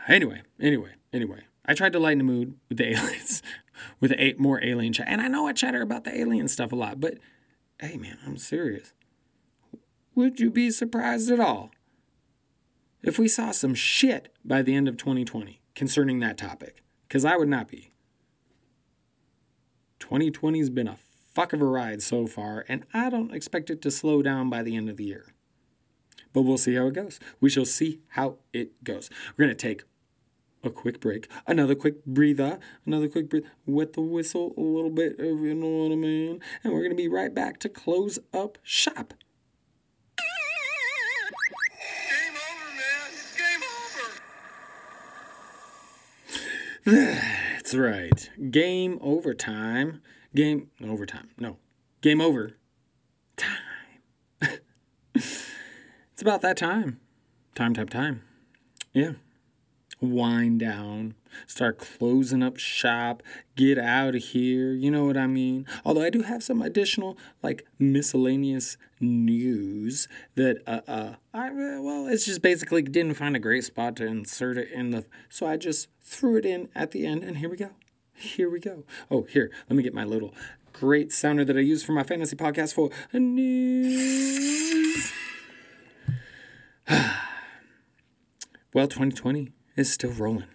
anyway, 0.07 0.43
anyway, 0.59 0.93
anyway. 1.11 1.41
I 1.65 1.73
tried 1.73 1.93
to 1.93 1.99
lighten 1.99 2.19
the 2.19 2.23
mood 2.23 2.55
with 2.67 2.77
the 2.77 2.91
aliens, 2.93 3.43
with 3.99 4.13
eight 4.17 4.39
more 4.39 4.63
alien 4.63 4.93
chat. 4.93 5.07
And 5.09 5.21
I 5.21 5.27
know 5.27 5.47
I 5.47 5.53
chatter 5.53 5.81
about 5.81 6.05
the 6.05 6.17
alien 6.17 6.47
stuff 6.47 6.71
a 6.71 6.75
lot, 6.75 6.99
but 6.99 7.15
hey, 7.79 7.97
man, 7.97 8.17
I'm 8.25 8.37
serious. 8.37 8.93
Would 10.15 10.39
you 10.39 10.49
be 10.49 10.71
surprised 10.71 11.29
at 11.29 11.39
all 11.39 11.71
if 13.01 13.17
we 13.17 13.27
saw 13.27 13.51
some 13.51 13.73
shit 13.73 14.33
by 14.43 14.61
the 14.61 14.75
end 14.75 14.87
of 14.87 14.97
2020 14.97 15.61
concerning 15.75 16.19
that 16.19 16.37
topic? 16.37 16.83
Because 17.07 17.25
I 17.25 17.37
would 17.37 17.49
not 17.49 17.67
be. 17.67 17.91
2020 19.99 20.59
has 20.59 20.69
been 20.69 20.87
a 20.87 20.97
fuck 21.33 21.53
of 21.53 21.61
a 21.61 21.65
ride 21.65 22.01
so 22.01 22.27
far, 22.27 22.65
and 22.67 22.85
I 22.93 23.09
don't 23.09 23.33
expect 23.33 23.69
it 23.69 23.81
to 23.83 23.91
slow 23.91 24.21
down 24.21 24.49
by 24.49 24.63
the 24.63 24.75
end 24.75 24.89
of 24.89 24.97
the 24.97 25.05
year 25.05 25.33
but 26.33 26.41
we'll 26.41 26.57
see 26.57 26.75
how 26.75 26.87
it 26.87 26.93
goes. 26.93 27.19
We 27.39 27.49
shall 27.49 27.63
see 27.65 28.01
how 28.09 28.37
it 28.53 28.83
goes. 28.83 29.09
We're 29.37 29.45
going 29.45 29.55
to 29.55 29.67
take 29.67 29.83
a 30.63 30.69
quick 30.69 30.99
break, 30.99 31.29
another 31.47 31.75
quick 31.75 32.05
breather, 32.05 32.59
another 32.85 33.07
quick 33.07 33.29
breathe, 33.29 33.45
wet 33.65 33.93
the 33.93 34.01
whistle 34.01 34.53
a 34.57 34.61
little 34.61 34.89
bit, 34.89 35.13
if 35.13 35.19
you 35.19 35.55
know 35.55 35.83
what 35.83 35.93
I 35.93 35.95
mean. 35.95 36.41
And 36.63 36.73
we're 36.73 36.79
going 36.79 36.91
to 36.91 36.95
be 36.95 37.07
right 37.07 37.33
back 37.33 37.59
to 37.59 37.69
close 37.69 38.19
up 38.33 38.57
shop. 38.61 39.13
Game 40.17 40.27
over, 42.35 42.75
man. 42.75 43.09
It's 43.13 43.37
game 43.37 43.63
over. 43.63 44.11
That's 46.91 47.75
right. 47.75 48.29
Game 48.51 48.97
overtime. 49.01 50.01
Game 50.35 50.69
overtime. 50.83 51.29
No. 51.37 51.57
Game 52.01 52.21
over. 52.21 52.57
Time. 53.37 53.57
It's 56.19 56.21
about 56.21 56.41
that 56.41 56.57
time. 56.57 56.99
Time, 57.55 57.73
time, 57.73 57.87
time. 57.87 58.23
Yeah. 58.91 59.13
Wind 60.01 60.61
down, 60.61 61.15
start 61.45 61.77
closing 61.77 62.41
up 62.41 62.57
shop, 62.57 63.21
get 63.57 63.77
out 63.77 64.15
of 64.15 64.23
here. 64.23 64.71
You 64.71 64.89
know 64.91 65.03
what 65.03 65.17
I 65.17 65.27
mean? 65.27 65.65
Although 65.83 66.03
I 66.03 66.09
do 66.09 66.21
have 66.21 66.41
some 66.41 66.61
additional, 66.61 67.17
like, 67.43 67.65
miscellaneous 67.77 68.77
news 69.01 70.07
that, 70.35 70.63
uh, 70.65 70.79
uh, 70.87 71.15
I, 71.33 71.51
well, 71.51 72.07
it's 72.07 72.25
just 72.25 72.41
basically 72.41 72.81
didn't 72.81 73.15
find 73.15 73.35
a 73.35 73.39
great 73.39 73.65
spot 73.65 73.97
to 73.97 74.05
insert 74.05 74.57
it 74.57 74.71
in 74.71 74.91
the, 74.91 75.05
so 75.27 75.45
I 75.45 75.57
just 75.57 75.89
threw 76.01 76.37
it 76.37 76.45
in 76.45 76.69
at 76.73 76.91
the 76.91 77.05
end, 77.05 77.25
and 77.25 77.37
here 77.37 77.49
we 77.49 77.57
go. 77.57 77.71
Here 78.13 78.49
we 78.49 78.61
go. 78.61 78.85
Oh, 79.11 79.23
here, 79.23 79.51
let 79.69 79.75
me 79.75 79.83
get 79.83 79.93
my 79.93 80.05
little 80.05 80.33
great 80.71 81.11
sounder 81.11 81.43
that 81.43 81.57
I 81.57 81.61
use 81.61 81.83
for 81.83 81.91
my 81.91 82.03
fantasy 82.03 82.37
podcast 82.37 82.73
for 82.73 82.89
a 83.11 83.19
news. 83.19 85.11
well, 88.73 88.87
2020 88.87 89.51
is 89.79 89.93
still 89.93 90.11
rolling 90.11 90.45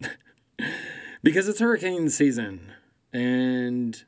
because 1.22 1.48
it's 1.48 1.58
hurricane 1.58 2.10
season 2.10 2.72
and 3.12 4.04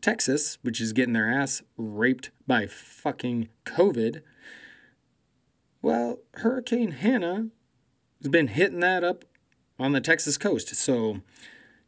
Texas, 0.00 0.58
which 0.62 0.80
is 0.80 0.92
getting 0.92 1.14
their 1.14 1.30
ass 1.30 1.62
raped 1.76 2.30
by 2.44 2.66
fucking 2.66 3.48
COVID. 3.64 4.22
Well, 5.80 6.18
Hurricane 6.34 6.90
Hanna 6.90 7.46
has 8.20 8.28
been 8.28 8.48
hitting 8.48 8.80
that 8.80 9.04
up 9.04 9.24
on 9.78 9.92
the 9.92 10.00
Texas 10.00 10.36
coast. 10.36 10.74
So, 10.74 11.20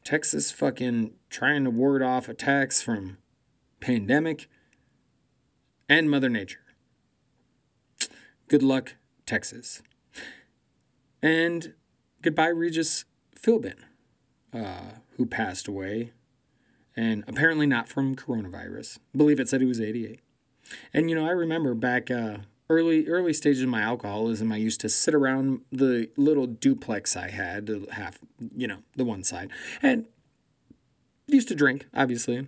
Texas 0.05 0.53
fucking 0.53 1.15
trying 1.31 1.65
to 1.65 1.71
ward 1.71 2.03
off 2.03 2.29
attacks 2.29 2.81
from 2.81 3.19
pandemic 3.81 4.49
and 5.89 6.09
Mother 6.09 6.29
Nature. 6.29 6.61
Good 8.47 8.63
luck, 8.63 8.95
Texas. 9.27 9.83
And 11.21 11.75
goodbye, 12.25 12.49
Regis 12.49 13.05
Philbin, 13.39 13.77
uh, 14.53 14.95
who 15.17 15.27
passed 15.27 15.69
away, 15.69 16.13
and 16.97 17.23
apparently 17.29 17.67
not 17.67 17.87
from 17.87 18.17
coronavirus. 18.17 18.99
I 19.15 19.19
believe 19.19 19.39
it 19.39 19.49
said 19.49 19.61
he 19.61 19.67
was 19.67 19.81
88. 19.81 20.21
And 20.95 21.11
you 21.11 21.15
know, 21.15 21.27
I 21.27 21.31
remember 21.31 21.75
back 21.75 22.11
uh, 22.11 22.39
early 22.71 23.07
early 23.07 23.35
stages 23.35 23.63
of 23.63 23.69
my 23.69 23.83
alcoholism, 23.83 24.51
I 24.51 24.57
used 24.57 24.81
to 24.81 24.89
sit 24.89 25.15
around 25.15 25.61
the 25.71 26.09
little 26.17 26.47
duplex 26.47 27.15
I 27.15 27.29
had, 27.29 27.71
half, 27.93 28.19
you 28.57 28.67
know, 28.67 28.79
the 28.97 29.05
one 29.05 29.23
side, 29.23 29.51
and 29.83 30.07
used 31.27 31.49
to 31.49 31.55
drink, 31.55 31.87
obviously. 31.95 32.47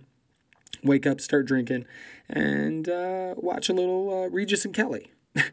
Wake 0.83 1.07
up, 1.07 1.21
start 1.21 1.45
drinking, 1.45 1.85
and 2.29 2.89
uh, 2.89 3.35
watch 3.37 3.69
a 3.69 3.73
little 3.73 4.23
uh, 4.23 4.27
Regis 4.29 4.65
and 4.65 4.73
Kelly. 4.73 5.11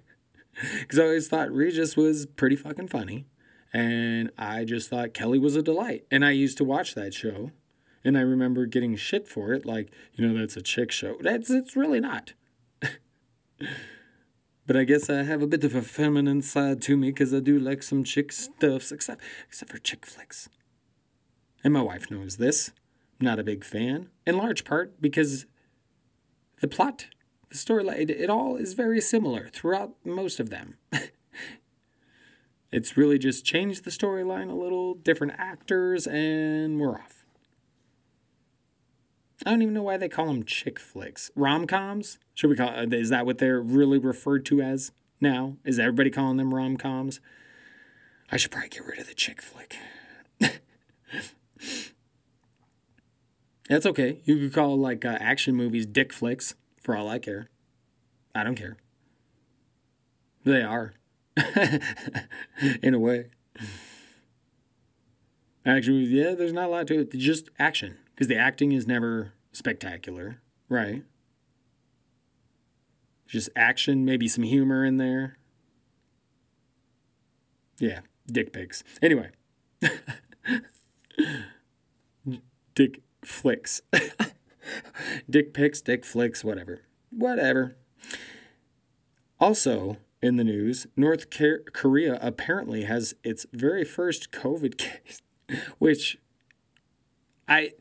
Because 0.80 1.00
I 1.00 1.02
always 1.02 1.26
thought 1.26 1.50
Regis 1.50 1.96
was 1.96 2.26
pretty 2.26 2.54
fucking 2.54 2.86
funny. 2.86 3.26
And 3.74 4.30
I 4.38 4.64
just 4.64 4.88
thought 4.88 5.14
Kelly 5.14 5.40
was 5.40 5.56
a 5.56 5.62
delight. 5.62 6.06
And 6.08 6.24
I 6.24 6.30
used 6.30 6.56
to 6.58 6.64
watch 6.64 6.94
that 6.94 7.12
show. 7.12 7.50
And 8.04 8.16
I 8.16 8.20
remember 8.20 8.66
getting 8.66 8.94
shit 8.94 9.26
for 9.26 9.52
it. 9.52 9.66
Like, 9.66 9.90
you 10.14 10.26
know, 10.26 10.38
that's 10.38 10.56
a 10.56 10.62
chick 10.62 10.92
show. 10.92 11.16
That's 11.20 11.50
it's 11.50 11.74
really 11.74 11.98
not. 11.98 12.34
but 14.66 14.76
I 14.76 14.84
guess 14.84 15.10
I 15.10 15.24
have 15.24 15.42
a 15.42 15.48
bit 15.48 15.64
of 15.64 15.74
a 15.74 15.82
feminine 15.82 16.40
side 16.40 16.80
to 16.82 16.96
me 16.96 17.08
because 17.10 17.34
I 17.34 17.40
do 17.40 17.58
like 17.58 17.82
some 17.82 18.04
chick 18.04 18.30
stuffs, 18.30 18.92
except 18.92 19.20
except 19.48 19.72
for 19.72 19.78
chick 19.78 20.06
flicks. 20.06 20.48
And 21.64 21.72
my 21.72 21.82
wife 21.82 22.10
knows 22.10 22.36
this. 22.36 22.70
I'm 23.20 23.24
not 23.24 23.40
a 23.40 23.44
big 23.44 23.64
fan, 23.64 24.10
in 24.26 24.36
large 24.36 24.64
part 24.64 25.00
because 25.00 25.46
the 26.60 26.68
plot 26.68 27.06
the 27.48 27.56
storyline, 27.56 27.98
it, 27.98 28.10
it 28.10 28.30
all 28.30 28.56
is 28.56 28.74
very 28.74 29.00
similar 29.00 29.48
throughout 29.48 29.94
most 30.04 30.38
of 30.38 30.50
them. 30.50 30.76
it's 32.74 32.96
really 32.96 33.20
just 33.20 33.44
changed 33.44 33.84
the 33.84 33.90
storyline 33.92 34.50
a 34.50 34.54
little, 34.54 34.94
different 34.94 35.34
actors, 35.38 36.08
and 36.08 36.80
we're 36.80 36.98
off. 36.98 37.24
I 39.46 39.50
don't 39.50 39.62
even 39.62 39.74
know 39.74 39.84
why 39.84 39.96
they 39.96 40.08
call 40.08 40.26
them 40.26 40.42
chick 40.42 40.80
flicks. 40.80 41.30
Rom 41.36 41.68
coms? 41.68 42.18
Should 42.34 42.50
we 42.50 42.56
call? 42.56 42.70
Is 42.92 43.10
that 43.10 43.26
what 43.26 43.38
they're 43.38 43.60
really 43.60 43.98
referred 43.98 44.44
to 44.46 44.60
as 44.60 44.90
now? 45.20 45.56
Is 45.64 45.78
everybody 45.78 46.10
calling 46.10 46.36
them 46.36 46.52
rom 46.52 46.76
coms? 46.76 47.20
I 48.32 48.38
should 48.38 48.50
probably 48.50 48.70
get 48.70 48.84
rid 48.84 48.98
of 48.98 49.06
the 49.06 49.14
chick 49.14 49.40
flick. 49.40 49.76
That's 53.68 53.86
okay. 53.86 54.20
You 54.24 54.36
could 54.38 54.52
call 54.52 54.76
like 54.76 55.04
uh, 55.04 55.16
action 55.20 55.54
movies 55.54 55.86
dick 55.86 56.12
flicks 56.12 56.56
for 56.82 56.96
all 56.96 57.08
I 57.08 57.20
care. 57.20 57.50
I 58.34 58.42
don't 58.42 58.56
care. 58.56 58.78
They 60.42 60.62
are. 60.62 60.94
In 62.82 62.94
a 62.94 62.98
way. 62.98 63.26
Actually, 65.66 66.04
yeah, 66.04 66.34
there's 66.34 66.52
not 66.52 66.66
a 66.66 66.68
lot 66.68 66.86
to 66.88 67.00
it. 67.00 67.12
Just 67.12 67.50
action. 67.58 67.96
Because 68.14 68.28
the 68.28 68.36
acting 68.36 68.72
is 68.72 68.86
never 68.86 69.32
spectacular, 69.52 70.40
right? 70.68 71.02
Just 73.26 73.48
action, 73.56 74.04
maybe 74.04 74.28
some 74.28 74.44
humor 74.44 74.84
in 74.84 74.98
there. 74.98 75.38
Yeah, 77.78 78.00
dick 78.26 78.52
pics. 78.52 78.84
Anyway. 79.02 79.30
dick 82.74 83.02
flicks. 83.24 83.80
dick 85.30 85.52
pics, 85.54 85.80
dick 85.80 86.04
flicks, 86.04 86.44
whatever. 86.44 86.82
Whatever. 87.10 87.76
Also, 89.40 89.96
in 90.24 90.36
the 90.36 90.44
news, 90.44 90.86
North 90.96 91.26
Korea 91.74 92.18
apparently 92.22 92.84
has 92.84 93.14
its 93.22 93.44
very 93.52 93.84
first 93.84 94.32
COVID 94.32 94.78
case, 94.78 95.20
which 95.78 96.16
I 97.46 97.72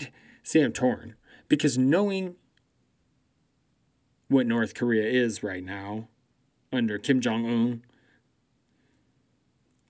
see, 0.44 0.60
I'm 0.60 0.74
torn 0.74 1.16
because 1.48 1.78
knowing 1.78 2.36
what 4.28 4.46
North 4.46 4.76
Korea 4.76 5.06
is 5.06 5.42
right 5.42 5.64
now 5.64 6.10
under 6.74 6.98
Kim 6.98 7.22
Jong 7.22 7.46
un, 7.46 7.84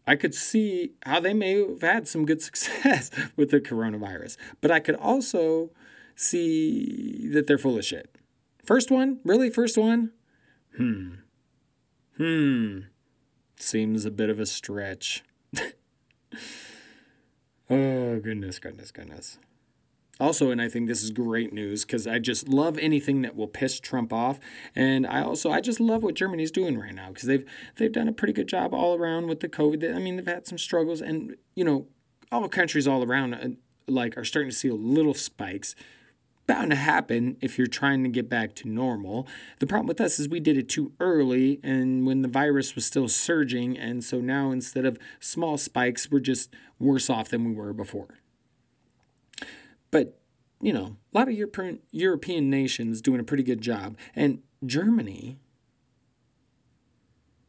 I 0.06 0.16
could 0.16 0.36
see 0.36 0.92
how 1.08 1.20
they 1.22 1.34
may 1.34 1.68
have 1.68 1.82
had 1.82 2.08
some 2.08 2.24
good 2.24 2.42
success 2.44 3.10
with 3.36 3.50
the 3.50 3.62
coronavirus. 3.62 4.38
But 4.62 4.70
I 4.70 4.80
could 4.80 4.96
also 4.96 5.72
see 6.16 7.30
that 7.30 7.48
they're 7.48 7.58
full 7.58 7.80
of 7.80 7.86
shit. 7.86 8.16
First 8.64 8.92
one? 8.92 9.22
Really? 9.24 9.50
First 9.50 9.76
one? 9.76 10.12
Hmm. 10.78 11.16
Hmm. 12.18 12.80
Seems 13.58 14.06
a 14.06 14.12
bit 14.12 14.30
of 14.30 14.40
a 14.40 14.46
stretch. 14.46 15.24
oh, 17.70 18.20
goodness, 18.20 18.60
goodness, 18.60 18.92
goodness. 18.92 19.40
Also, 20.20 20.52
and 20.52 20.62
I 20.62 20.70
think 20.70 20.88
this 20.88 21.02
is 21.02 21.10
great 21.10 21.54
news 21.54 21.86
because 21.86 22.06
I 22.06 22.20
just 22.20 22.48
love 22.48 22.78
anything 22.78 23.24
that 23.24 23.36
will 23.36 23.48
piss 23.48 23.80
Trump 23.80 24.14
off, 24.14 24.40
and 24.76 25.08
I 25.08 25.24
also 25.24 25.52
I 25.52 25.60
just 25.60 25.80
love 25.80 26.04
what 26.04 26.14
Germany's 26.14 26.52
doing 26.52 26.78
right 26.78 26.94
now 26.94 27.08
because 27.08 27.24
they've 27.24 27.44
they've 27.78 27.92
done 27.92 28.08
a 28.08 28.14
pretty 28.14 28.34
good 28.34 28.48
job 28.48 28.76
all 28.76 28.96
around 28.96 29.28
with 29.28 29.40
the 29.40 29.50
COVID. 29.50 29.96
I 29.96 29.98
mean, 29.98 30.18
they've 30.18 30.26
had 30.26 30.46
some 30.46 30.60
struggles, 30.60 31.02
and 31.02 31.36
you 31.56 31.66
know, 31.66 31.88
all 32.32 32.48
countries 32.48 32.88
all 32.88 33.04
around 33.04 33.34
uh, 33.34 33.48
like 33.88 34.16
are 34.16 34.24
starting 34.24 34.52
to 34.52 34.56
see 34.56 34.70
little 34.70 35.16
spikes 35.16 35.74
bound 36.46 36.72
to 36.72 36.76
happen 36.76 37.38
if 37.42 37.58
you're 37.58 37.68
trying 37.68 38.04
to 38.04 38.10
get 38.10 38.30
back 38.30 38.56
to 38.56 38.68
normal. 38.68 39.28
The 39.60 39.68
problem 39.68 39.88
with 39.88 40.02
us 40.02 40.20
is 40.20 40.28
we 40.28 40.40
did 40.40 40.58
it 40.58 40.70
too 40.70 40.92
early 41.00 41.60
and 41.64 42.06
when 42.06 42.22
the 42.22 42.28
virus 42.28 42.76
was 42.76 42.86
still 42.86 43.08
surging, 43.08 43.78
and 43.78 44.04
so 44.04 44.20
now 44.20 44.52
instead 44.52 44.86
of 44.86 44.98
small 45.20 45.58
spikes, 45.58 46.12
we're 46.12 46.20
just 46.20 46.54
worse 46.80 47.10
off 47.10 47.30
than 47.30 47.46
we 47.46 47.54
were 47.54 47.74
before. 47.74 48.20
But, 49.92 50.20
you 50.60 50.74
know, 50.74 50.98
a 51.14 51.18
lot 51.18 51.28
of 51.28 51.36
European, 51.36 51.80
European 51.92 52.50
nations 52.50 53.02
doing 53.02 53.20
a 53.20 53.24
pretty 53.24 53.44
good 53.44 53.62
job, 53.62 53.98
and 54.16 54.42
Germany 54.66 55.38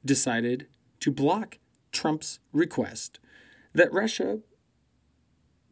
decided 0.04 0.66
to 1.00 1.10
block 1.10 1.58
Trump's 1.92 2.38
request 2.52 3.18
that 3.72 3.92
Russia 3.92 4.40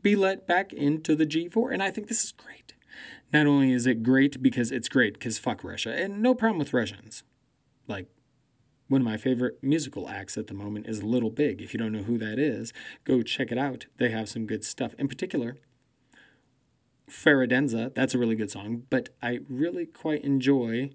be 0.03 0.17
let 0.17 0.47
back 0.47 0.73
into 0.73 1.15
the 1.15 1.27
G4. 1.27 1.73
And 1.73 1.83
I 1.83 1.91
think 1.91 2.09
this 2.09 2.25
is 2.25 2.33
great. 2.33 2.75
Not 3.33 3.47
only 3.47 3.73
is 3.73 3.87
it 3.87 4.03
great 4.03 4.43
because 4.43 4.71
it's 4.71 4.89
great, 4.89 5.15
because 5.15 5.39
fuck 5.39 5.65
Russia, 5.65 5.93
and 5.93 6.21
no 6.21 6.35
problem 6.35 6.59
with 6.59 6.75
Russians. 6.75 7.23
Like, 7.89 8.09
one 8.89 9.01
of 9.01 9.07
my 9.07 9.17
favorite 9.17 9.59
musical 9.63 10.09
acts 10.09 10.37
at 10.37 10.49
the 10.49 10.55
moment 10.55 10.87
is 10.87 11.03
Little 11.03 11.31
Big. 11.31 11.63
If 11.63 11.73
you 11.73 11.79
don't 11.79 11.93
know 11.93 12.03
who 12.03 12.19
that 12.19 12.39
is, 12.39 12.73
go 13.05 13.23
check 13.23 13.51
it 13.51 13.57
out. 13.57 13.87
They 13.97 14.11
have 14.11 14.29
some 14.29 14.47
good 14.47 14.65
stuff. 14.65 14.95
In 14.99 15.09
particular, 15.09 15.57
Faradenza, 17.09 17.95
that's 17.95 18.15
a 18.15 18.19
really 18.19 18.37
good 18.37 18.51
song, 18.51 18.83
but 18.91 19.09
I 19.23 19.41
really 19.49 19.87
quite 19.87 20.23
enjoy. 20.25 20.91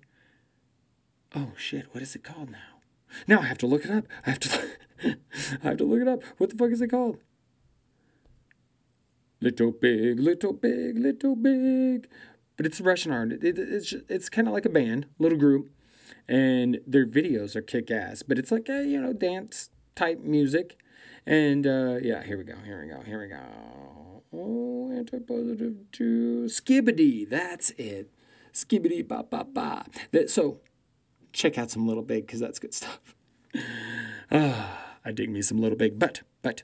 Oh 1.36 1.54
shit, 1.58 1.88
what 1.92 2.04
is 2.04 2.16
it 2.16 2.24
called 2.24 2.52
now? 2.52 2.82
Now 3.28 3.40
I 3.40 3.46
have 3.46 3.58
to 3.60 3.68
look 3.68 3.86
it 3.86 3.92
up. 3.92 4.06
I 4.26 4.30
have 4.32 4.40
to 4.40 4.70
I 5.64 5.68
have 5.68 5.78
to 5.78 5.84
look 5.84 6.02
it 6.02 6.08
up. 6.08 6.24
What 6.38 6.50
the 6.50 6.56
fuck 6.56 6.72
is 6.72 6.82
it 6.82 6.90
called? 6.90 7.18
Little 9.40 9.72
big, 9.72 10.20
little 10.20 10.54
big, 10.54 10.98
little 10.98 11.36
big. 11.36 12.08
But 12.56 12.66
it's 12.66 12.82
Russian 12.82 13.12
art. 13.12 13.32
It, 13.32 13.44
it, 13.44 13.60
it's 13.60 13.94
it's 14.10 14.30
kind 14.30 14.48
of 14.48 14.54
like 14.54 14.66
a 14.66 14.70
band, 14.70 15.06
little 15.20 15.38
group, 15.38 15.70
and 16.28 16.80
their 16.88 17.06
videos 17.06 17.56
are 17.56 17.62
kick 17.62 17.92
ass. 17.92 18.24
But 18.24 18.40
it's 18.40 18.52
like 18.52 18.68
a 18.68 18.84
you 18.84 19.00
know 19.00 19.14
dance 19.14 19.70
type 19.96 20.22
music, 20.22 20.78
and 21.26 21.68
uh, 21.68 21.98
yeah, 22.02 22.24
here 22.24 22.38
we 22.38 22.44
go, 22.44 22.56
here 22.66 22.82
we 22.82 22.90
go, 22.90 23.02
here 23.02 23.22
we 23.22 23.28
go. 23.28 24.24
Oh, 24.34 24.92
anti-positive 24.92 25.92
to 25.94 26.46
Skibidi. 26.48 27.30
That's 27.30 27.70
it. 27.72 28.10
Skibidi 28.52 29.08
ba 29.08 29.24
ba 29.24 29.46
ba. 29.46 29.86
That, 30.12 30.32
so 30.32 30.62
check 31.32 31.58
out 31.58 31.70
some 31.70 31.88
Little 31.88 32.04
Big 32.04 32.26
because 32.26 32.40
that's 32.40 32.60
good 32.60 32.74
stuff. 32.74 33.00
Ah, 34.30 34.98
I 35.06 35.14
dig 35.14 35.30
me 35.30 35.42
some 35.42 35.58
Little 35.58 35.78
Big, 35.78 35.98
but 35.98 36.22
but 36.42 36.64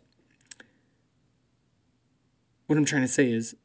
what 2.74 2.80
I'm 2.80 2.86
trying 2.86 3.04
to 3.04 3.08
say 3.08 3.32
is 3.32 3.56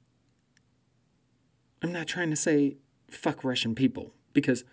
I'm 1.81 1.93
not 1.93 2.07
trying 2.07 2.29
to 2.29 2.37
say 2.37 2.77
fuck 3.09 3.43
Russian 3.43 3.75
people 3.75 4.13
because 4.35 4.65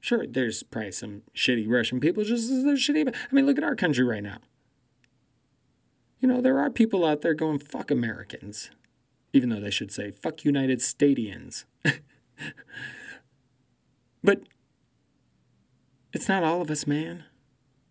sure, 0.00 0.26
there's 0.26 0.62
probably 0.62 0.92
some 0.92 1.20
shitty 1.36 1.68
Russian 1.68 2.00
people 2.00 2.24
just 2.24 2.50
as 2.50 2.64
there's 2.64 2.80
shitty. 2.80 3.06
I 3.06 3.34
mean, 3.34 3.44
look 3.44 3.58
at 3.58 3.64
our 3.64 3.76
country 3.76 4.02
right 4.02 4.22
now. 4.22 4.38
You 6.20 6.28
know, 6.28 6.40
there 6.40 6.58
are 6.58 6.70
people 6.70 7.04
out 7.04 7.20
there 7.20 7.34
going 7.34 7.58
fuck 7.58 7.90
Americans, 7.90 8.70
even 9.34 9.50
though 9.50 9.60
they 9.60 9.70
should 9.70 9.92
say 9.92 10.10
fuck 10.10 10.42
United 10.42 10.80
Stadians. 10.80 11.66
but 14.24 14.40
it's 16.14 16.30
not 16.30 16.44
all 16.44 16.62
of 16.62 16.70
us, 16.70 16.86
man. 16.86 17.24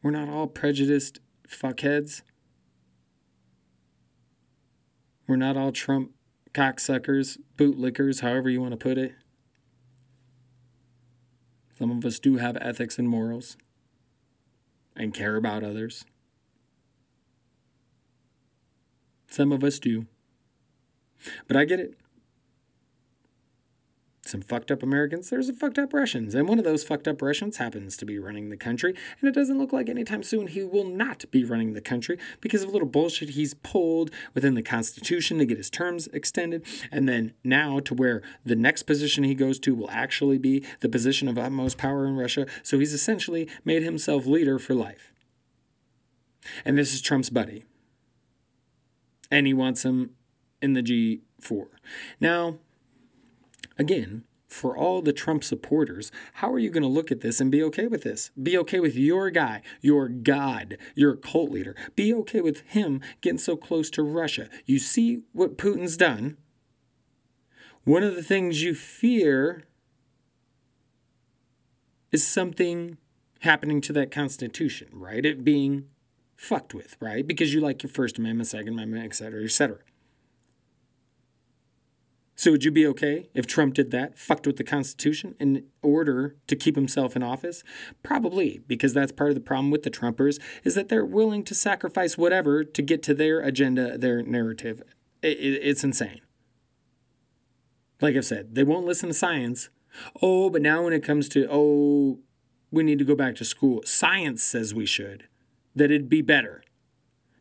We're 0.02 0.10
not 0.10 0.30
all 0.30 0.48
prejudiced 0.48 1.20
fuckheads. 1.48 2.24
We're 5.32 5.38
not 5.38 5.56
all 5.56 5.72
Trump 5.72 6.12
cocksuckers, 6.54 7.38
bootlickers, 7.58 8.20
however 8.20 8.50
you 8.50 8.60
want 8.60 8.74
to 8.74 8.78
put 8.78 8.98
it. 8.98 9.14
Some 11.80 11.90
of 11.90 12.04
us 12.04 12.20
do 12.20 12.36
have 12.36 12.58
ethics 12.60 13.00
and 13.00 13.08
morals 13.08 13.56
and 14.94 15.14
care 15.14 15.38
about 15.38 15.64
others. 15.64 16.04
Some 19.30 19.54
of 19.54 19.64
us 19.64 19.80
do. 19.80 20.06
But 21.48 21.56
I 21.56 21.64
get 21.64 21.80
it 21.80 21.98
some 24.32 24.42
fucked 24.42 24.72
up 24.72 24.82
Americans, 24.82 25.30
there's 25.30 25.48
some 25.48 25.56
fucked 25.56 25.78
up 25.78 25.94
Russians. 25.94 26.34
And 26.34 26.48
one 26.48 26.58
of 26.58 26.64
those 26.64 26.84
fucked 26.84 27.08
up 27.08 27.22
Russians 27.22 27.58
happens 27.58 27.98
to 27.98 28.06
be 28.06 28.18
running 28.18 28.50
the 28.50 28.58
country. 28.58 28.96
And 29.20 29.30
it 29.30 29.36
doesn't 29.36 29.60
look 29.60 29.74
like 29.74 29.90
anytime 29.90 30.24
soon 30.24 30.48
he 30.48 30.64
will 30.64 30.88
not 30.88 31.30
be 31.32 31.44
running 31.44 31.74
the 31.74 31.82
country 31.82 32.18
because 32.40 32.64
of 32.64 32.70
a 32.70 32.72
little 32.72 32.88
bullshit 32.88 33.30
he's 33.30 33.54
pulled 33.54 34.10
within 34.34 34.56
the 34.56 34.64
Constitution 34.64 35.38
to 35.38 35.46
get 35.46 35.58
his 35.58 35.70
terms 35.70 36.08
extended. 36.08 36.66
And 36.92 37.08
then 37.08 37.34
now 37.44 37.80
to 37.82 37.94
where 37.94 38.22
the 38.46 38.56
next 38.56 38.84
position 38.84 39.24
he 39.24 39.36
goes 39.36 39.60
to 39.60 39.76
will 39.76 39.92
actually 39.92 40.38
be 40.38 40.64
the 40.80 40.90
position 40.90 41.28
of 41.28 41.38
utmost 41.38 41.78
power 41.78 42.06
in 42.06 42.16
Russia. 42.16 42.48
So 42.64 42.80
he's 42.80 42.94
essentially 42.94 43.48
made 43.66 43.84
himself 43.84 44.26
leader 44.26 44.58
for 44.58 44.74
life. 44.74 45.14
And 46.66 46.78
this 46.78 46.94
is 46.94 47.02
Trump's 47.02 47.30
buddy. 47.30 47.66
And 49.30 49.46
he 49.46 49.54
wants 49.54 49.84
him 49.84 50.12
in 50.62 50.74
the 50.74 50.82
G4. 50.82 51.68
Now, 52.20 52.58
Again, 53.82 54.26
for 54.48 54.78
all 54.78 55.02
the 55.02 55.12
Trump 55.12 55.44
supporters, 55.44 56.12
how 56.34 56.54
are 56.54 56.60
you 56.60 56.70
going 56.70 56.84
to 56.84 56.88
look 56.88 57.12
at 57.12 57.22
this 57.22 57.42
and 57.42 57.50
be 57.50 57.64
okay 57.64 57.88
with 57.88 58.04
this? 58.04 58.30
Be 58.40 58.56
okay 58.60 58.80
with 58.80 58.96
your 58.96 59.32
guy, 59.32 59.64
your 59.82 60.08
God, 60.08 60.78
your 60.94 61.16
cult 61.16 61.50
leader. 61.50 61.76
Be 61.96 62.14
okay 62.14 62.42
with 62.42 62.60
him 62.60 63.02
getting 63.22 63.40
so 63.40 63.58
close 63.58 63.90
to 63.90 64.04
Russia. 64.04 64.50
You 64.68 64.78
see 64.78 65.24
what 65.34 65.58
Putin's 65.58 65.98
done. 65.98 66.38
One 67.86 68.04
of 68.04 68.14
the 68.14 68.22
things 68.22 68.62
you 68.62 68.76
fear 68.76 69.64
is 72.12 72.28
something 72.28 73.00
happening 73.40 73.82
to 73.82 73.94
that 73.94 74.12
Constitution, 74.12 74.90
right? 74.92 75.26
It 75.26 75.44
being 75.44 75.88
fucked 76.36 76.76
with, 76.76 76.98
right? 77.00 77.26
Because 77.26 77.52
you 77.52 77.62
like 77.62 77.82
your 77.82 77.90
First 77.90 78.20
Amendment, 78.20 78.50
Second 78.50 78.74
Amendment, 78.74 79.06
et 79.06 79.16
cetera, 79.16 79.44
et 79.44 79.50
cetera. 79.50 79.80
So 82.42 82.50
would 82.50 82.64
you 82.64 82.72
be 82.72 82.88
okay 82.88 83.30
if 83.36 83.46
Trump 83.46 83.76
did 83.76 83.92
that, 83.92 84.18
fucked 84.18 84.48
with 84.48 84.58
the 84.58 84.64
Constitution 84.64 85.36
in 85.40 85.66
order 85.84 86.38
to 86.48 86.56
keep 86.56 86.76
himself 86.76 87.16
in 87.16 87.22
office? 87.22 87.64
Probably, 88.02 88.62
because 88.66 88.96
that's 88.96 89.12
part 89.12 89.30
of 89.30 89.36
the 89.36 89.42
problem 89.42 89.70
with 89.70 89.84
the 89.84 89.92
Trumpers 89.92 90.40
is 90.64 90.74
that 90.74 90.90
they're 90.90 91.06
willing 91.06 91.44
to 91.44 91.54
sacrifice 91.54 92.18
whatever 92.18 92.64
to 92.64 92.82
get 92.82 93.04
to 93.04 93.14
their 93.14 93.42
agenda, 93.42 93.96
their 93.96 94.24
narrative. 94.24 94.82
It's 95.22 95.84
insane. 95.84 96.22
Like 98.02 98.16
I've 98.16 98.26
said, 98.26 98.56
they 98.56 98.64
won't 98.64 98.88
listen 98.88 99.10
to 99.10 99.14
science. 99.14 99.70
Oh, 100.20 100.50
but 100.50 100.64
now 100.64 100.86
when 100.86 100.94
it 100.94 101.04
comes 101.04 101.30
to, 101.30 101.48
oh, 101.48 102.22
we 102.72 102.82
need 102.82 102.98
to 102.98 103.06
go 103.06 103.14
back 103.14 103.36
to 103.36 103.46
school, 103.46 103.84
science 103.86 104.42
says 104.42 104.74
we 104.74 104.88
should, 104.88 105.28
that 105.76 105.92
it'd 105.92 106.10
be 106.10 106.24
better. 106.24 106.64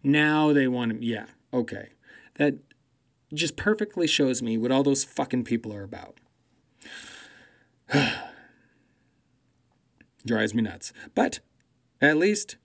Now 0.03 0.53
they 0.53 0.69
want 0.69 0.93
to, 0.93 1.03
yeah, 1.03 1.25
okay. 1.55 1.89
That 2.35 2.59
just 3.33 3.57
perfectly 3.57 4.07
shows 4.07 4.43
me 4.43 4.59
what 4.59 4.73
all 4.73 4.83
those 4.83 5.05
fucking 5.05 5.45
people 5.45 5.73
are 5.73 5.83
about. 5.85 6.19
Drives 10.27 10.55
me 10.55 10.63
nuts. 10.63 10.93
But 11.15 11.41
at 12.01 12.17
least 12.17 12.57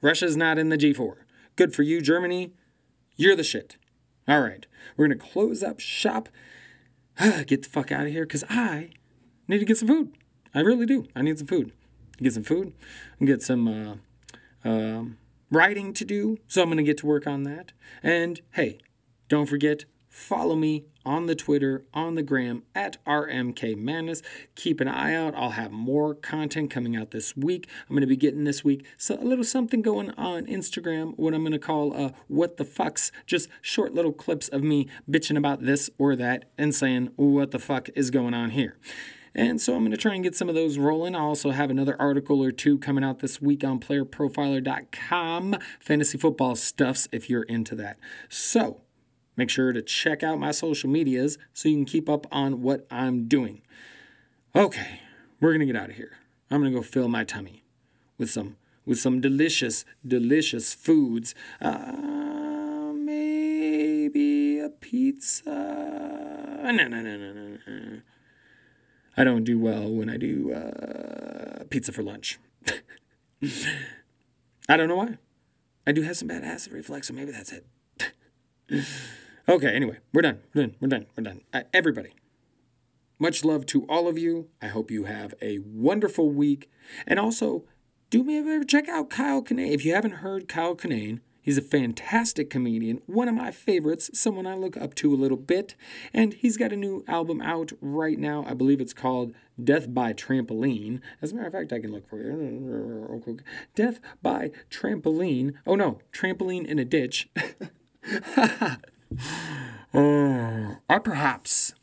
Russia's 0.00 0.36
not 0.36 0.58
in 0.58 0.68
the 0.68 0.78
G4. 0.78 1.16
Good 1.56 1.74
for 1.74 1.82
you, 1.82 2.00
Germany. 2.00 2.52
You're 3.16 3.36
the 3.36 3.44
shit. 3.44 3.76
All 4.28 4.40
right, 4.40 4.66
we're 4.96 5.08
going 5.08 5.18
to 5.18 5.24
close 5.24 5.62
up 5.62 5.80
shop. 5.80 6.28
get 7.46 7.62
the 7.62 7.68
fuck 7.68 7.90
out 7.90 8.06
of 8.06 8.12
here 8.12 8.24
because 8.24 8.44
I 8.48 8.90
need 9.48 9.58
to 9.58 9.64
get 9.64 9.78
some 9.78 9.88
food. 9.88 10.12
I 10.54 10.60
really 10.60 10.86
do. 10.86 11.06
I 11.14 11.22
need 11.22 11.38
some 11.38 11.46
food. 11.46 11.72
Get 12.18 12.34
some 12.34 12.42
food 12.42 12.72
and 13.18 13.26
get 13.26 13.42
some 13.42 13.66
uh, 13.68 14.68
uh, 14.68 15.04
writing 15.50 15.92
to 15.94 16.04
do. 16.04 16.38
So 16.46 16.62
I'm 16.62 16.68
going 16.68 16.78
to 16.78 16.82
get 16.82 16.98
to 16.98 17.06
work 17.06 17.26
on 17.26 17.44
that. 17.44 17.72
And 18.02 18.40
hey, 18.52 18.78
don't 19.28 19.46
forget 19.46 19.84
Follow 20.10 20.56
me 20.56 20.86
on 21.06 21.26
the 21.26 21.36
Twitter, 21.36 21.84
on 21.94 22.16
the 22.16 22.22
gram 22.22 22.64
at 22.74 23.02
RMK 23.06 23.76
Madness. 23.76 24.22
Keep 24.56 24.80
an 24.80 24.88
eye 24.88 25.14
out. 25.14 25.36
I'll 25.36 25.50
have 25.50 25.70
more 25.70 26.16
content 26.16 26.68
coming 26.68 26.96
out 26.96 27.12
this 27.12 27.36
week. 27.36 27.68
I'm 27.88 27.94
going 27.94 28.00
to 28.00 28.08
be 28.08 28.16
getting 28.16 28.42
this 28.42 28.64
week 28.64 28.84
so 28.98 29.14
a 29.14 29.22
little 29.22 29.44
something 29.44 29.82
going 29.82 30.10
on 30.10 30.46
Instagram, 30.46 31.14
what 31.16 31.32
I'm 31.32 31.42
going 31.42 31.52
to 31.52 31.60
call 31.60 31.96
uh, 31.96 32.10
What 32.26 32.56
the 32.56 32.64
Fucks, 32.64 33.12
just 33.24 33.48
short 33.62 33.94
little 33.94 34.12
clips 34.12 34.48
of 34.48 34.64
me 34.64 34.88
bitching 35.08 35.38
about 35.38 35.62
this 35.62 35.88
or 35.96 36.16
that 36.16 36.46
and 36.58 36.74
saying, 36.74 37.12
What 37.14 37.52
the 37.52 37.60
fuck 37.60 37.88
is 37.94 38.10
going 38.10 38.34
on 38.34 38.50
here? 38.50 38.76
And 39.32 39.60
so 39.60 39.76
I'm 39.76 39.82
going 39.82 39.92
to 39.92 39.96
try 39.96 40.14
and 40.14 40.24
get 40.24 40.34
some 40.34 40.48
of 40.48 40.56
those 40.56 40.76
rolling. 40.76 41.14
I 41.14 41.20
also 41.20 41.50
have 41.50 41.70
another 41.70 41.94
article 42.00 42.42
or 42.42 42.50
two 42.50 42.78
coming 42.78 43.04
out 43.04 43.20
this 43.20 43.40
week 43.40 43.62
on 43.62 43.78
playerprofiler.com, 43.78 45.56
fantasy 45.78 46.18
football 46.18 46.56
stuffs, 46.56 47.08
if 47.12 47.30
you're 47.30 47.44
into 47.44 47.76
that. 47.76 47.96
So, 48.28 48.80
Make 49.36 49.50
sure 49.50 49.72
to 49.72 49.82
check 49.82 50.22
out 50.22 50.38
my 50.38 50.50
social 50.50 50.90
medias 50.90 51.38
so 51.54 51.68
you 51.68 51.76
can 51.76 51.84
keep 51.84 52.08
up 52.08 52.26
on 52.30 52.62
what 52.62 52.86
I'm 52.90 53.26
doing. 53.28 53.62
Okay, 54.54 55.00
we're 55.40 55.52
gonna 55.52 55.66
get 55.66 55.76
out 55.76 55.90
of 55.90 55.96
here. 55.96 56.18
I'm 56.50 56.60
gonna 56.60 56.74
go 56.74 56.82
fill 56.82 57.08
my 57.08 57.24
tummy 57.24 57.62
with 58.18 58.30
some 58.30 58.56
with 58.84 58.98
some 58.98 59.20
delicious, 59.20 59.84
delicious 60.06 60.74
foods. 60.74 61.34
Uh, 61.60 62.92
maybe 62.92 64.58
a 64.58 64.68
pizza. 64.68 65.50
No, 66.62 66.70
no, 66.70 66.86
no, 66.88 67.02
no, 67.02 67.32
no, 67.32 67.58
no. 67.66 68.00
I 69.16 69.24
don't 69.24 69.44
do 69.44 69.58
well 69.58 69.88
when 69.88 70.08
I 70.08 70.16
do 70.16 70.52
uh, 70.52 71.64
pizza 71.70 71.92
for 71.92 72.02
lunch. 72.02 72.38
I 74.68 74.76
don't 74.76 74.88
know 74.88 74.96
why. 74.96 75.18
I 75.86 75.92
do 75.92 76.02
have 76.02 76.16
some 76.16 76.28
bad 76.28 76.44
acid 76.44 76.72
reflux, 76.72 77.08
so 77.08 77.14
maybe 77.14 77.32
that's 77.32 77.52
it. 77.52 77.66
Okay, 79.50 79.74
anyway, 79.74 79.98
we're 80.12 80.22
done. 80.22 80.38
We're 80.54 80.68
done. 80.68 80.76
We're 80.80 80.88
done. 80.88 81.06
We're 81.16 81.24
done. 81.24 81.40
Uh, 81.52 81.62
everybody, 81.74 82.14
much 83.18 83.44
love 83.44 83.66
to 83.66 83.84
all 83.88 84.06
of 84.06 84.16
you. 84.16 84.46
I 84.62 84.68
hope 84.68 84.92
you 84.92 85.06
have 85.06 85.34
a 85.42 85.58
wonderful 85.58 86.30
week. 86.30 86.70
And 87.04 87.18
also, 87.18 87.64
do 88.10 88.22
me 88.22 88.38
a 88.38 88.44
favor, 88.44 88.62
check 88.62 88.88
out 88.88 89.10
Kyle 89.10 89.42
Kinane. 89.42 89.72
If 89.72 89.84
you 89.84 89.92
haven't 89.92 90.18
heard 90.18 90.46
Kyle 90.46 90.76
Kinane, 90.76 91.18
he's 91.42 91.58
a 91.58 91.62
fantastic 91.62 92.48
comedian, 92.48 93.02
one 93.06 93.28
of 93.28 93.34
my 93.34 93.50
favorites, 93.50 94.08
someone 94.14 94.46
I 94.46 94.54
look 94.54 94.76
up 94.76 94.94
to 94.94 95.12
a 95.12 95.18
little 95.18 95.36
bit. 95.36 95.74
And 96.14 96.32
he's 96.34 96.56
got 96.56 96.72
a 96.72 96.76
new 96.76 97.04
album 97.08 97.42
out 97.42 97.72
right 97.80 98.20
now. 98.20 98.44
I 98.46 98.54
believe 98.54 98.80
it's 98.80 98.92
called 98.92 99.34
Death 99.60 99.92
by 99.92 100.12
Trampoline. 100.12 101.00
As 101.20 101.32
a 101.32 101.34
matter 101.34 101.48
of 101.48 101.54
fact, 101.54 101.72
I 101.72 101.80
can 101.80 101.90
look 101.90 102.08
for 102.08 102.20
it. 102.20 103.42
Death 103.74 103.98
by 104.22 104.52
Trampoline. 104.70 105.54
Oh 105.66 105.74
no, 105.74 105.98
Trampoline 106.12 106.66
in 106.66 106.78
a 106.78 106.84
Ditch. 106.84 107.28
oh, 109.94 110.76
I 110.88 110.98
perhaps 110.98 111.74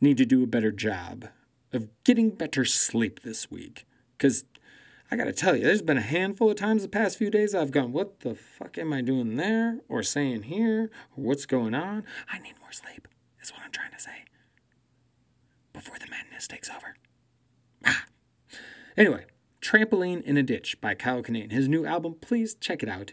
need 0.00 0.16
to 0.18 0.26
do 0.26 0.42
a 0.42 0.46
better 0.46 0.72
job 0.72 1.28
of 1.72 1.88
getting 2.04 2.30
better 2.30 2.64
sleep 2.64 3.22
this 3.22 3.50
week. 3.50 3.86
Because 4.16 4.44
I 5.10 5.16
gotta 5.16 5.32
tell 5.32 5.56
you, 5.56 5.64
there's 5.64 5.82
been 5.82 5.98
a 5.98 6.02
handful 6.02 6.50
of 6.50 6.56
times 6.56 6.82
the 6.82 6.88
past 6.88 7.18
few 7.18 7.30
days 7.30 7.54
I've 7.54 7.72
gone, 7.72 7.92
what 7.92 8.20
the 8.20 8.34
fuck 8.34 8.78
am 8.78 8.92
I 8.92 9.00
doing 9.00 9.36
there? 9.36 9.80
Or 9.88 10.02
saying 10.02 10.44
here? 10.44 10.90
Or 11.16 11.24
what's 11.24 11.46
going 11.46 11.74
on? 11.74 12.04
I 12.32 12.38
need 12.38 12.54
more 12.60 12.72
sleep, 12.72 13.08
is 13.42 13.50
what 13.52 13.62
I'm 13.64 13.72
trying 13.72 13.92
to 13.92 13.98
say. 13.98 14.24
Before 15.72 15.98
the 15.98 16.08
madness 16.10 16.46
takes 16.46 16.70
over. 16.70 16.94
Ah. 17.84 18.04
Anyway, 18.96 19.26
Trampoline 19.60 20.22
in 20.22 20.36
a 20.36 20.42
Ditch 20.42 20.80
by 20.80 20.94
Kyle 20.94 21.22
Kinane. 21.22 21.52
His 21.52 21.68
new 21.68 21.84
album, 21.84 22.14
please 22.20 22.54
check 22.54 22.82
it 22.82 22.88
out. 22.88 23.12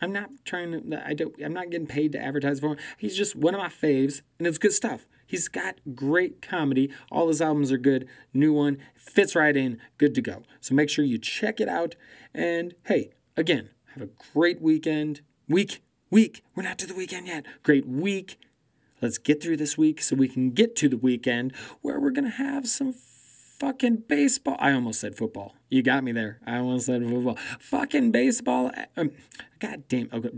I'm 0.00 0.12
not 0.12 0.30
trying 0.44 0.72
to. 0.72 1.06
I 1.06 1.14
don't. 1.14 1.34
I'm 1.42 1.52
not 1.52 1.70
getting 1.70 1.86
paid 1.86 2.12
to 2.12 2.18
advertise 2.18 2.60
for 2.60 2.68
him. 2.68 2.78
He's 2.98 3.16
just 3.16 3.34
one 3.34 3.54
of 3.54 3.60
my 3.60 3.68
faves, 3.68 4.22
and 4.38 4.46
it's 4.46 4.58
good 4.58 4.72
stuff. 4.72 5.06
He's 5.26 5.48
got 5.48 5.76
great 5.94 6.40
comedy. 6.40 6.92
All 7.10 7.28
his 7.28 7.42
albums 7.42 7.72
are 7.72 7.78
good. 7.78 8.06
New 8.32 8.52
one 8.52 8.78
fits 8.94 9.34
right 9.34 9.56
in. 9.56 9.80
Good 9.98 10.14
to 10.14 10.22
go. 10.22 10.42
So 10.60 10.74
make 10.74 10.88
sure 10.88 11.04
you 11.04 11.18
check 11.18 11.60
it 11.60 11.68
out. 11.68 11.96
And 12.32 12.74
hey, 12.84 13.10
again, 13.36 13.70
have 13.94 14.02
a 14.02 14.10
great 14.32 14.60
weekend. 14.60 15.22
Week, 15.48 15.82
week. 16.10 16.44
We're 16.54 16.62
not 16.62 16.78
to 16.78 16.86
the 16.86 16.94
weekend 16.94 17.26
yet. 17.26 17.44
Great 17.62 17.86
week. 17.86 18.38
Let's 19.02 19.18
get 19.18 19.42
through 19.42 19.56
this 19.56 19.76
week 19.76 20.00
so 20.00 20.16
we 20.16 20.28
can 20.28 20.50
get 20.50 20.76
to 20.76 20.88
the 20.88 20.96
weekend 20.96 21.54
where 21.82 22.00
we're 22.00 22.12
to 22.12 22.30
have 22.30 22.68
some 22.68 22.94
fucking 23.58 24.04
baseball. 24.08 24.56
I 24.58 24.72
almost 24.72 25.00
said 25.00 25.16
football. 25.16 25.54
You 25.68 25.82
got 25.82 26.04
me 26.04 26.12
there. 26.12 26.40
I 26.46 26.58
almost 26.58 26.86
said 26.86 27.02
football. 27.02 27.36
Fucking 27.58 28.12
baseball. 28.12 28.70
Um, 28.96 29.12
God 29.58 29.84
damn. 29.88 30.08
Okay. 30.12 30.30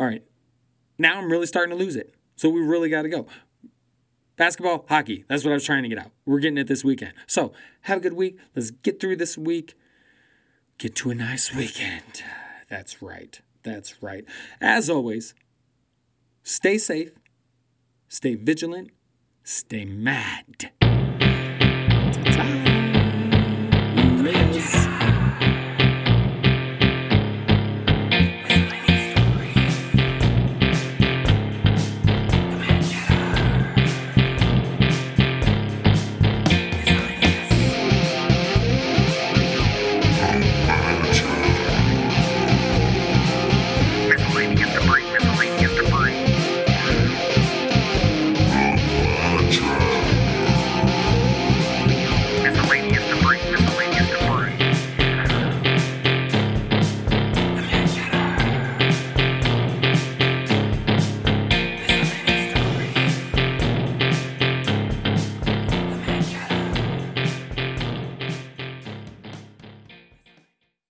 All 0.00 0.06
right. 0.06 0.22
Now 0.98 1.18
I'm 1.18 1.30
really 1.30 1.46
starting 1.46 1.76
to 1.76 1.82
lose 1.82 1.96
it. 1.96 2.14
So 2.36 2.48
we 2.48 2.60
really 2.60 2.88
got 2.88 3.02
to 3.02 3.08
go. 3.08 3.26
Basketball, 4.36 4.86
hockey. 4.88 5.24
That's 5.28 5.44
what 5.44 5.50
I 5.50 5.54
was 5.54 5.64
trying 5.64 5.82
to 5.82 5.88
get 5.88 5.98
out. 5.98 6.12
We're 6.24 6.38
getting 6.38 6.58
it 6.58 6.68
this 6.68 6.84
weekend. 6.84 7.12
So 7.26 7.52
have 7.82 7.98
a 7.98 8.00
good 8.00 8.12
week. 8.12 8.38
Let's 8.54 8.70
get 8.70 9.00
through 9.00 9.16
this 9.16 9.36
week. 9.36 9.74
Get 10.78 10.94
to 10.96 11.10
a 11.10 11.14
nice 11.14 11.52
weekend. 11.52 12.22
That's 12.70 13.02
right. 13.02 13.40
That's 13.64 14.00
right. 14.02 14.24
As 14.60 14.88
always, 14.88 15.34
stay 16.44 16.78
safe, 16.78 17.10
stay 18.08 18.36
vigilant, 18.36 18.90
stay 19.42 19.84
mad. 19.84 20.70
Ta-ta. 22.38 22.67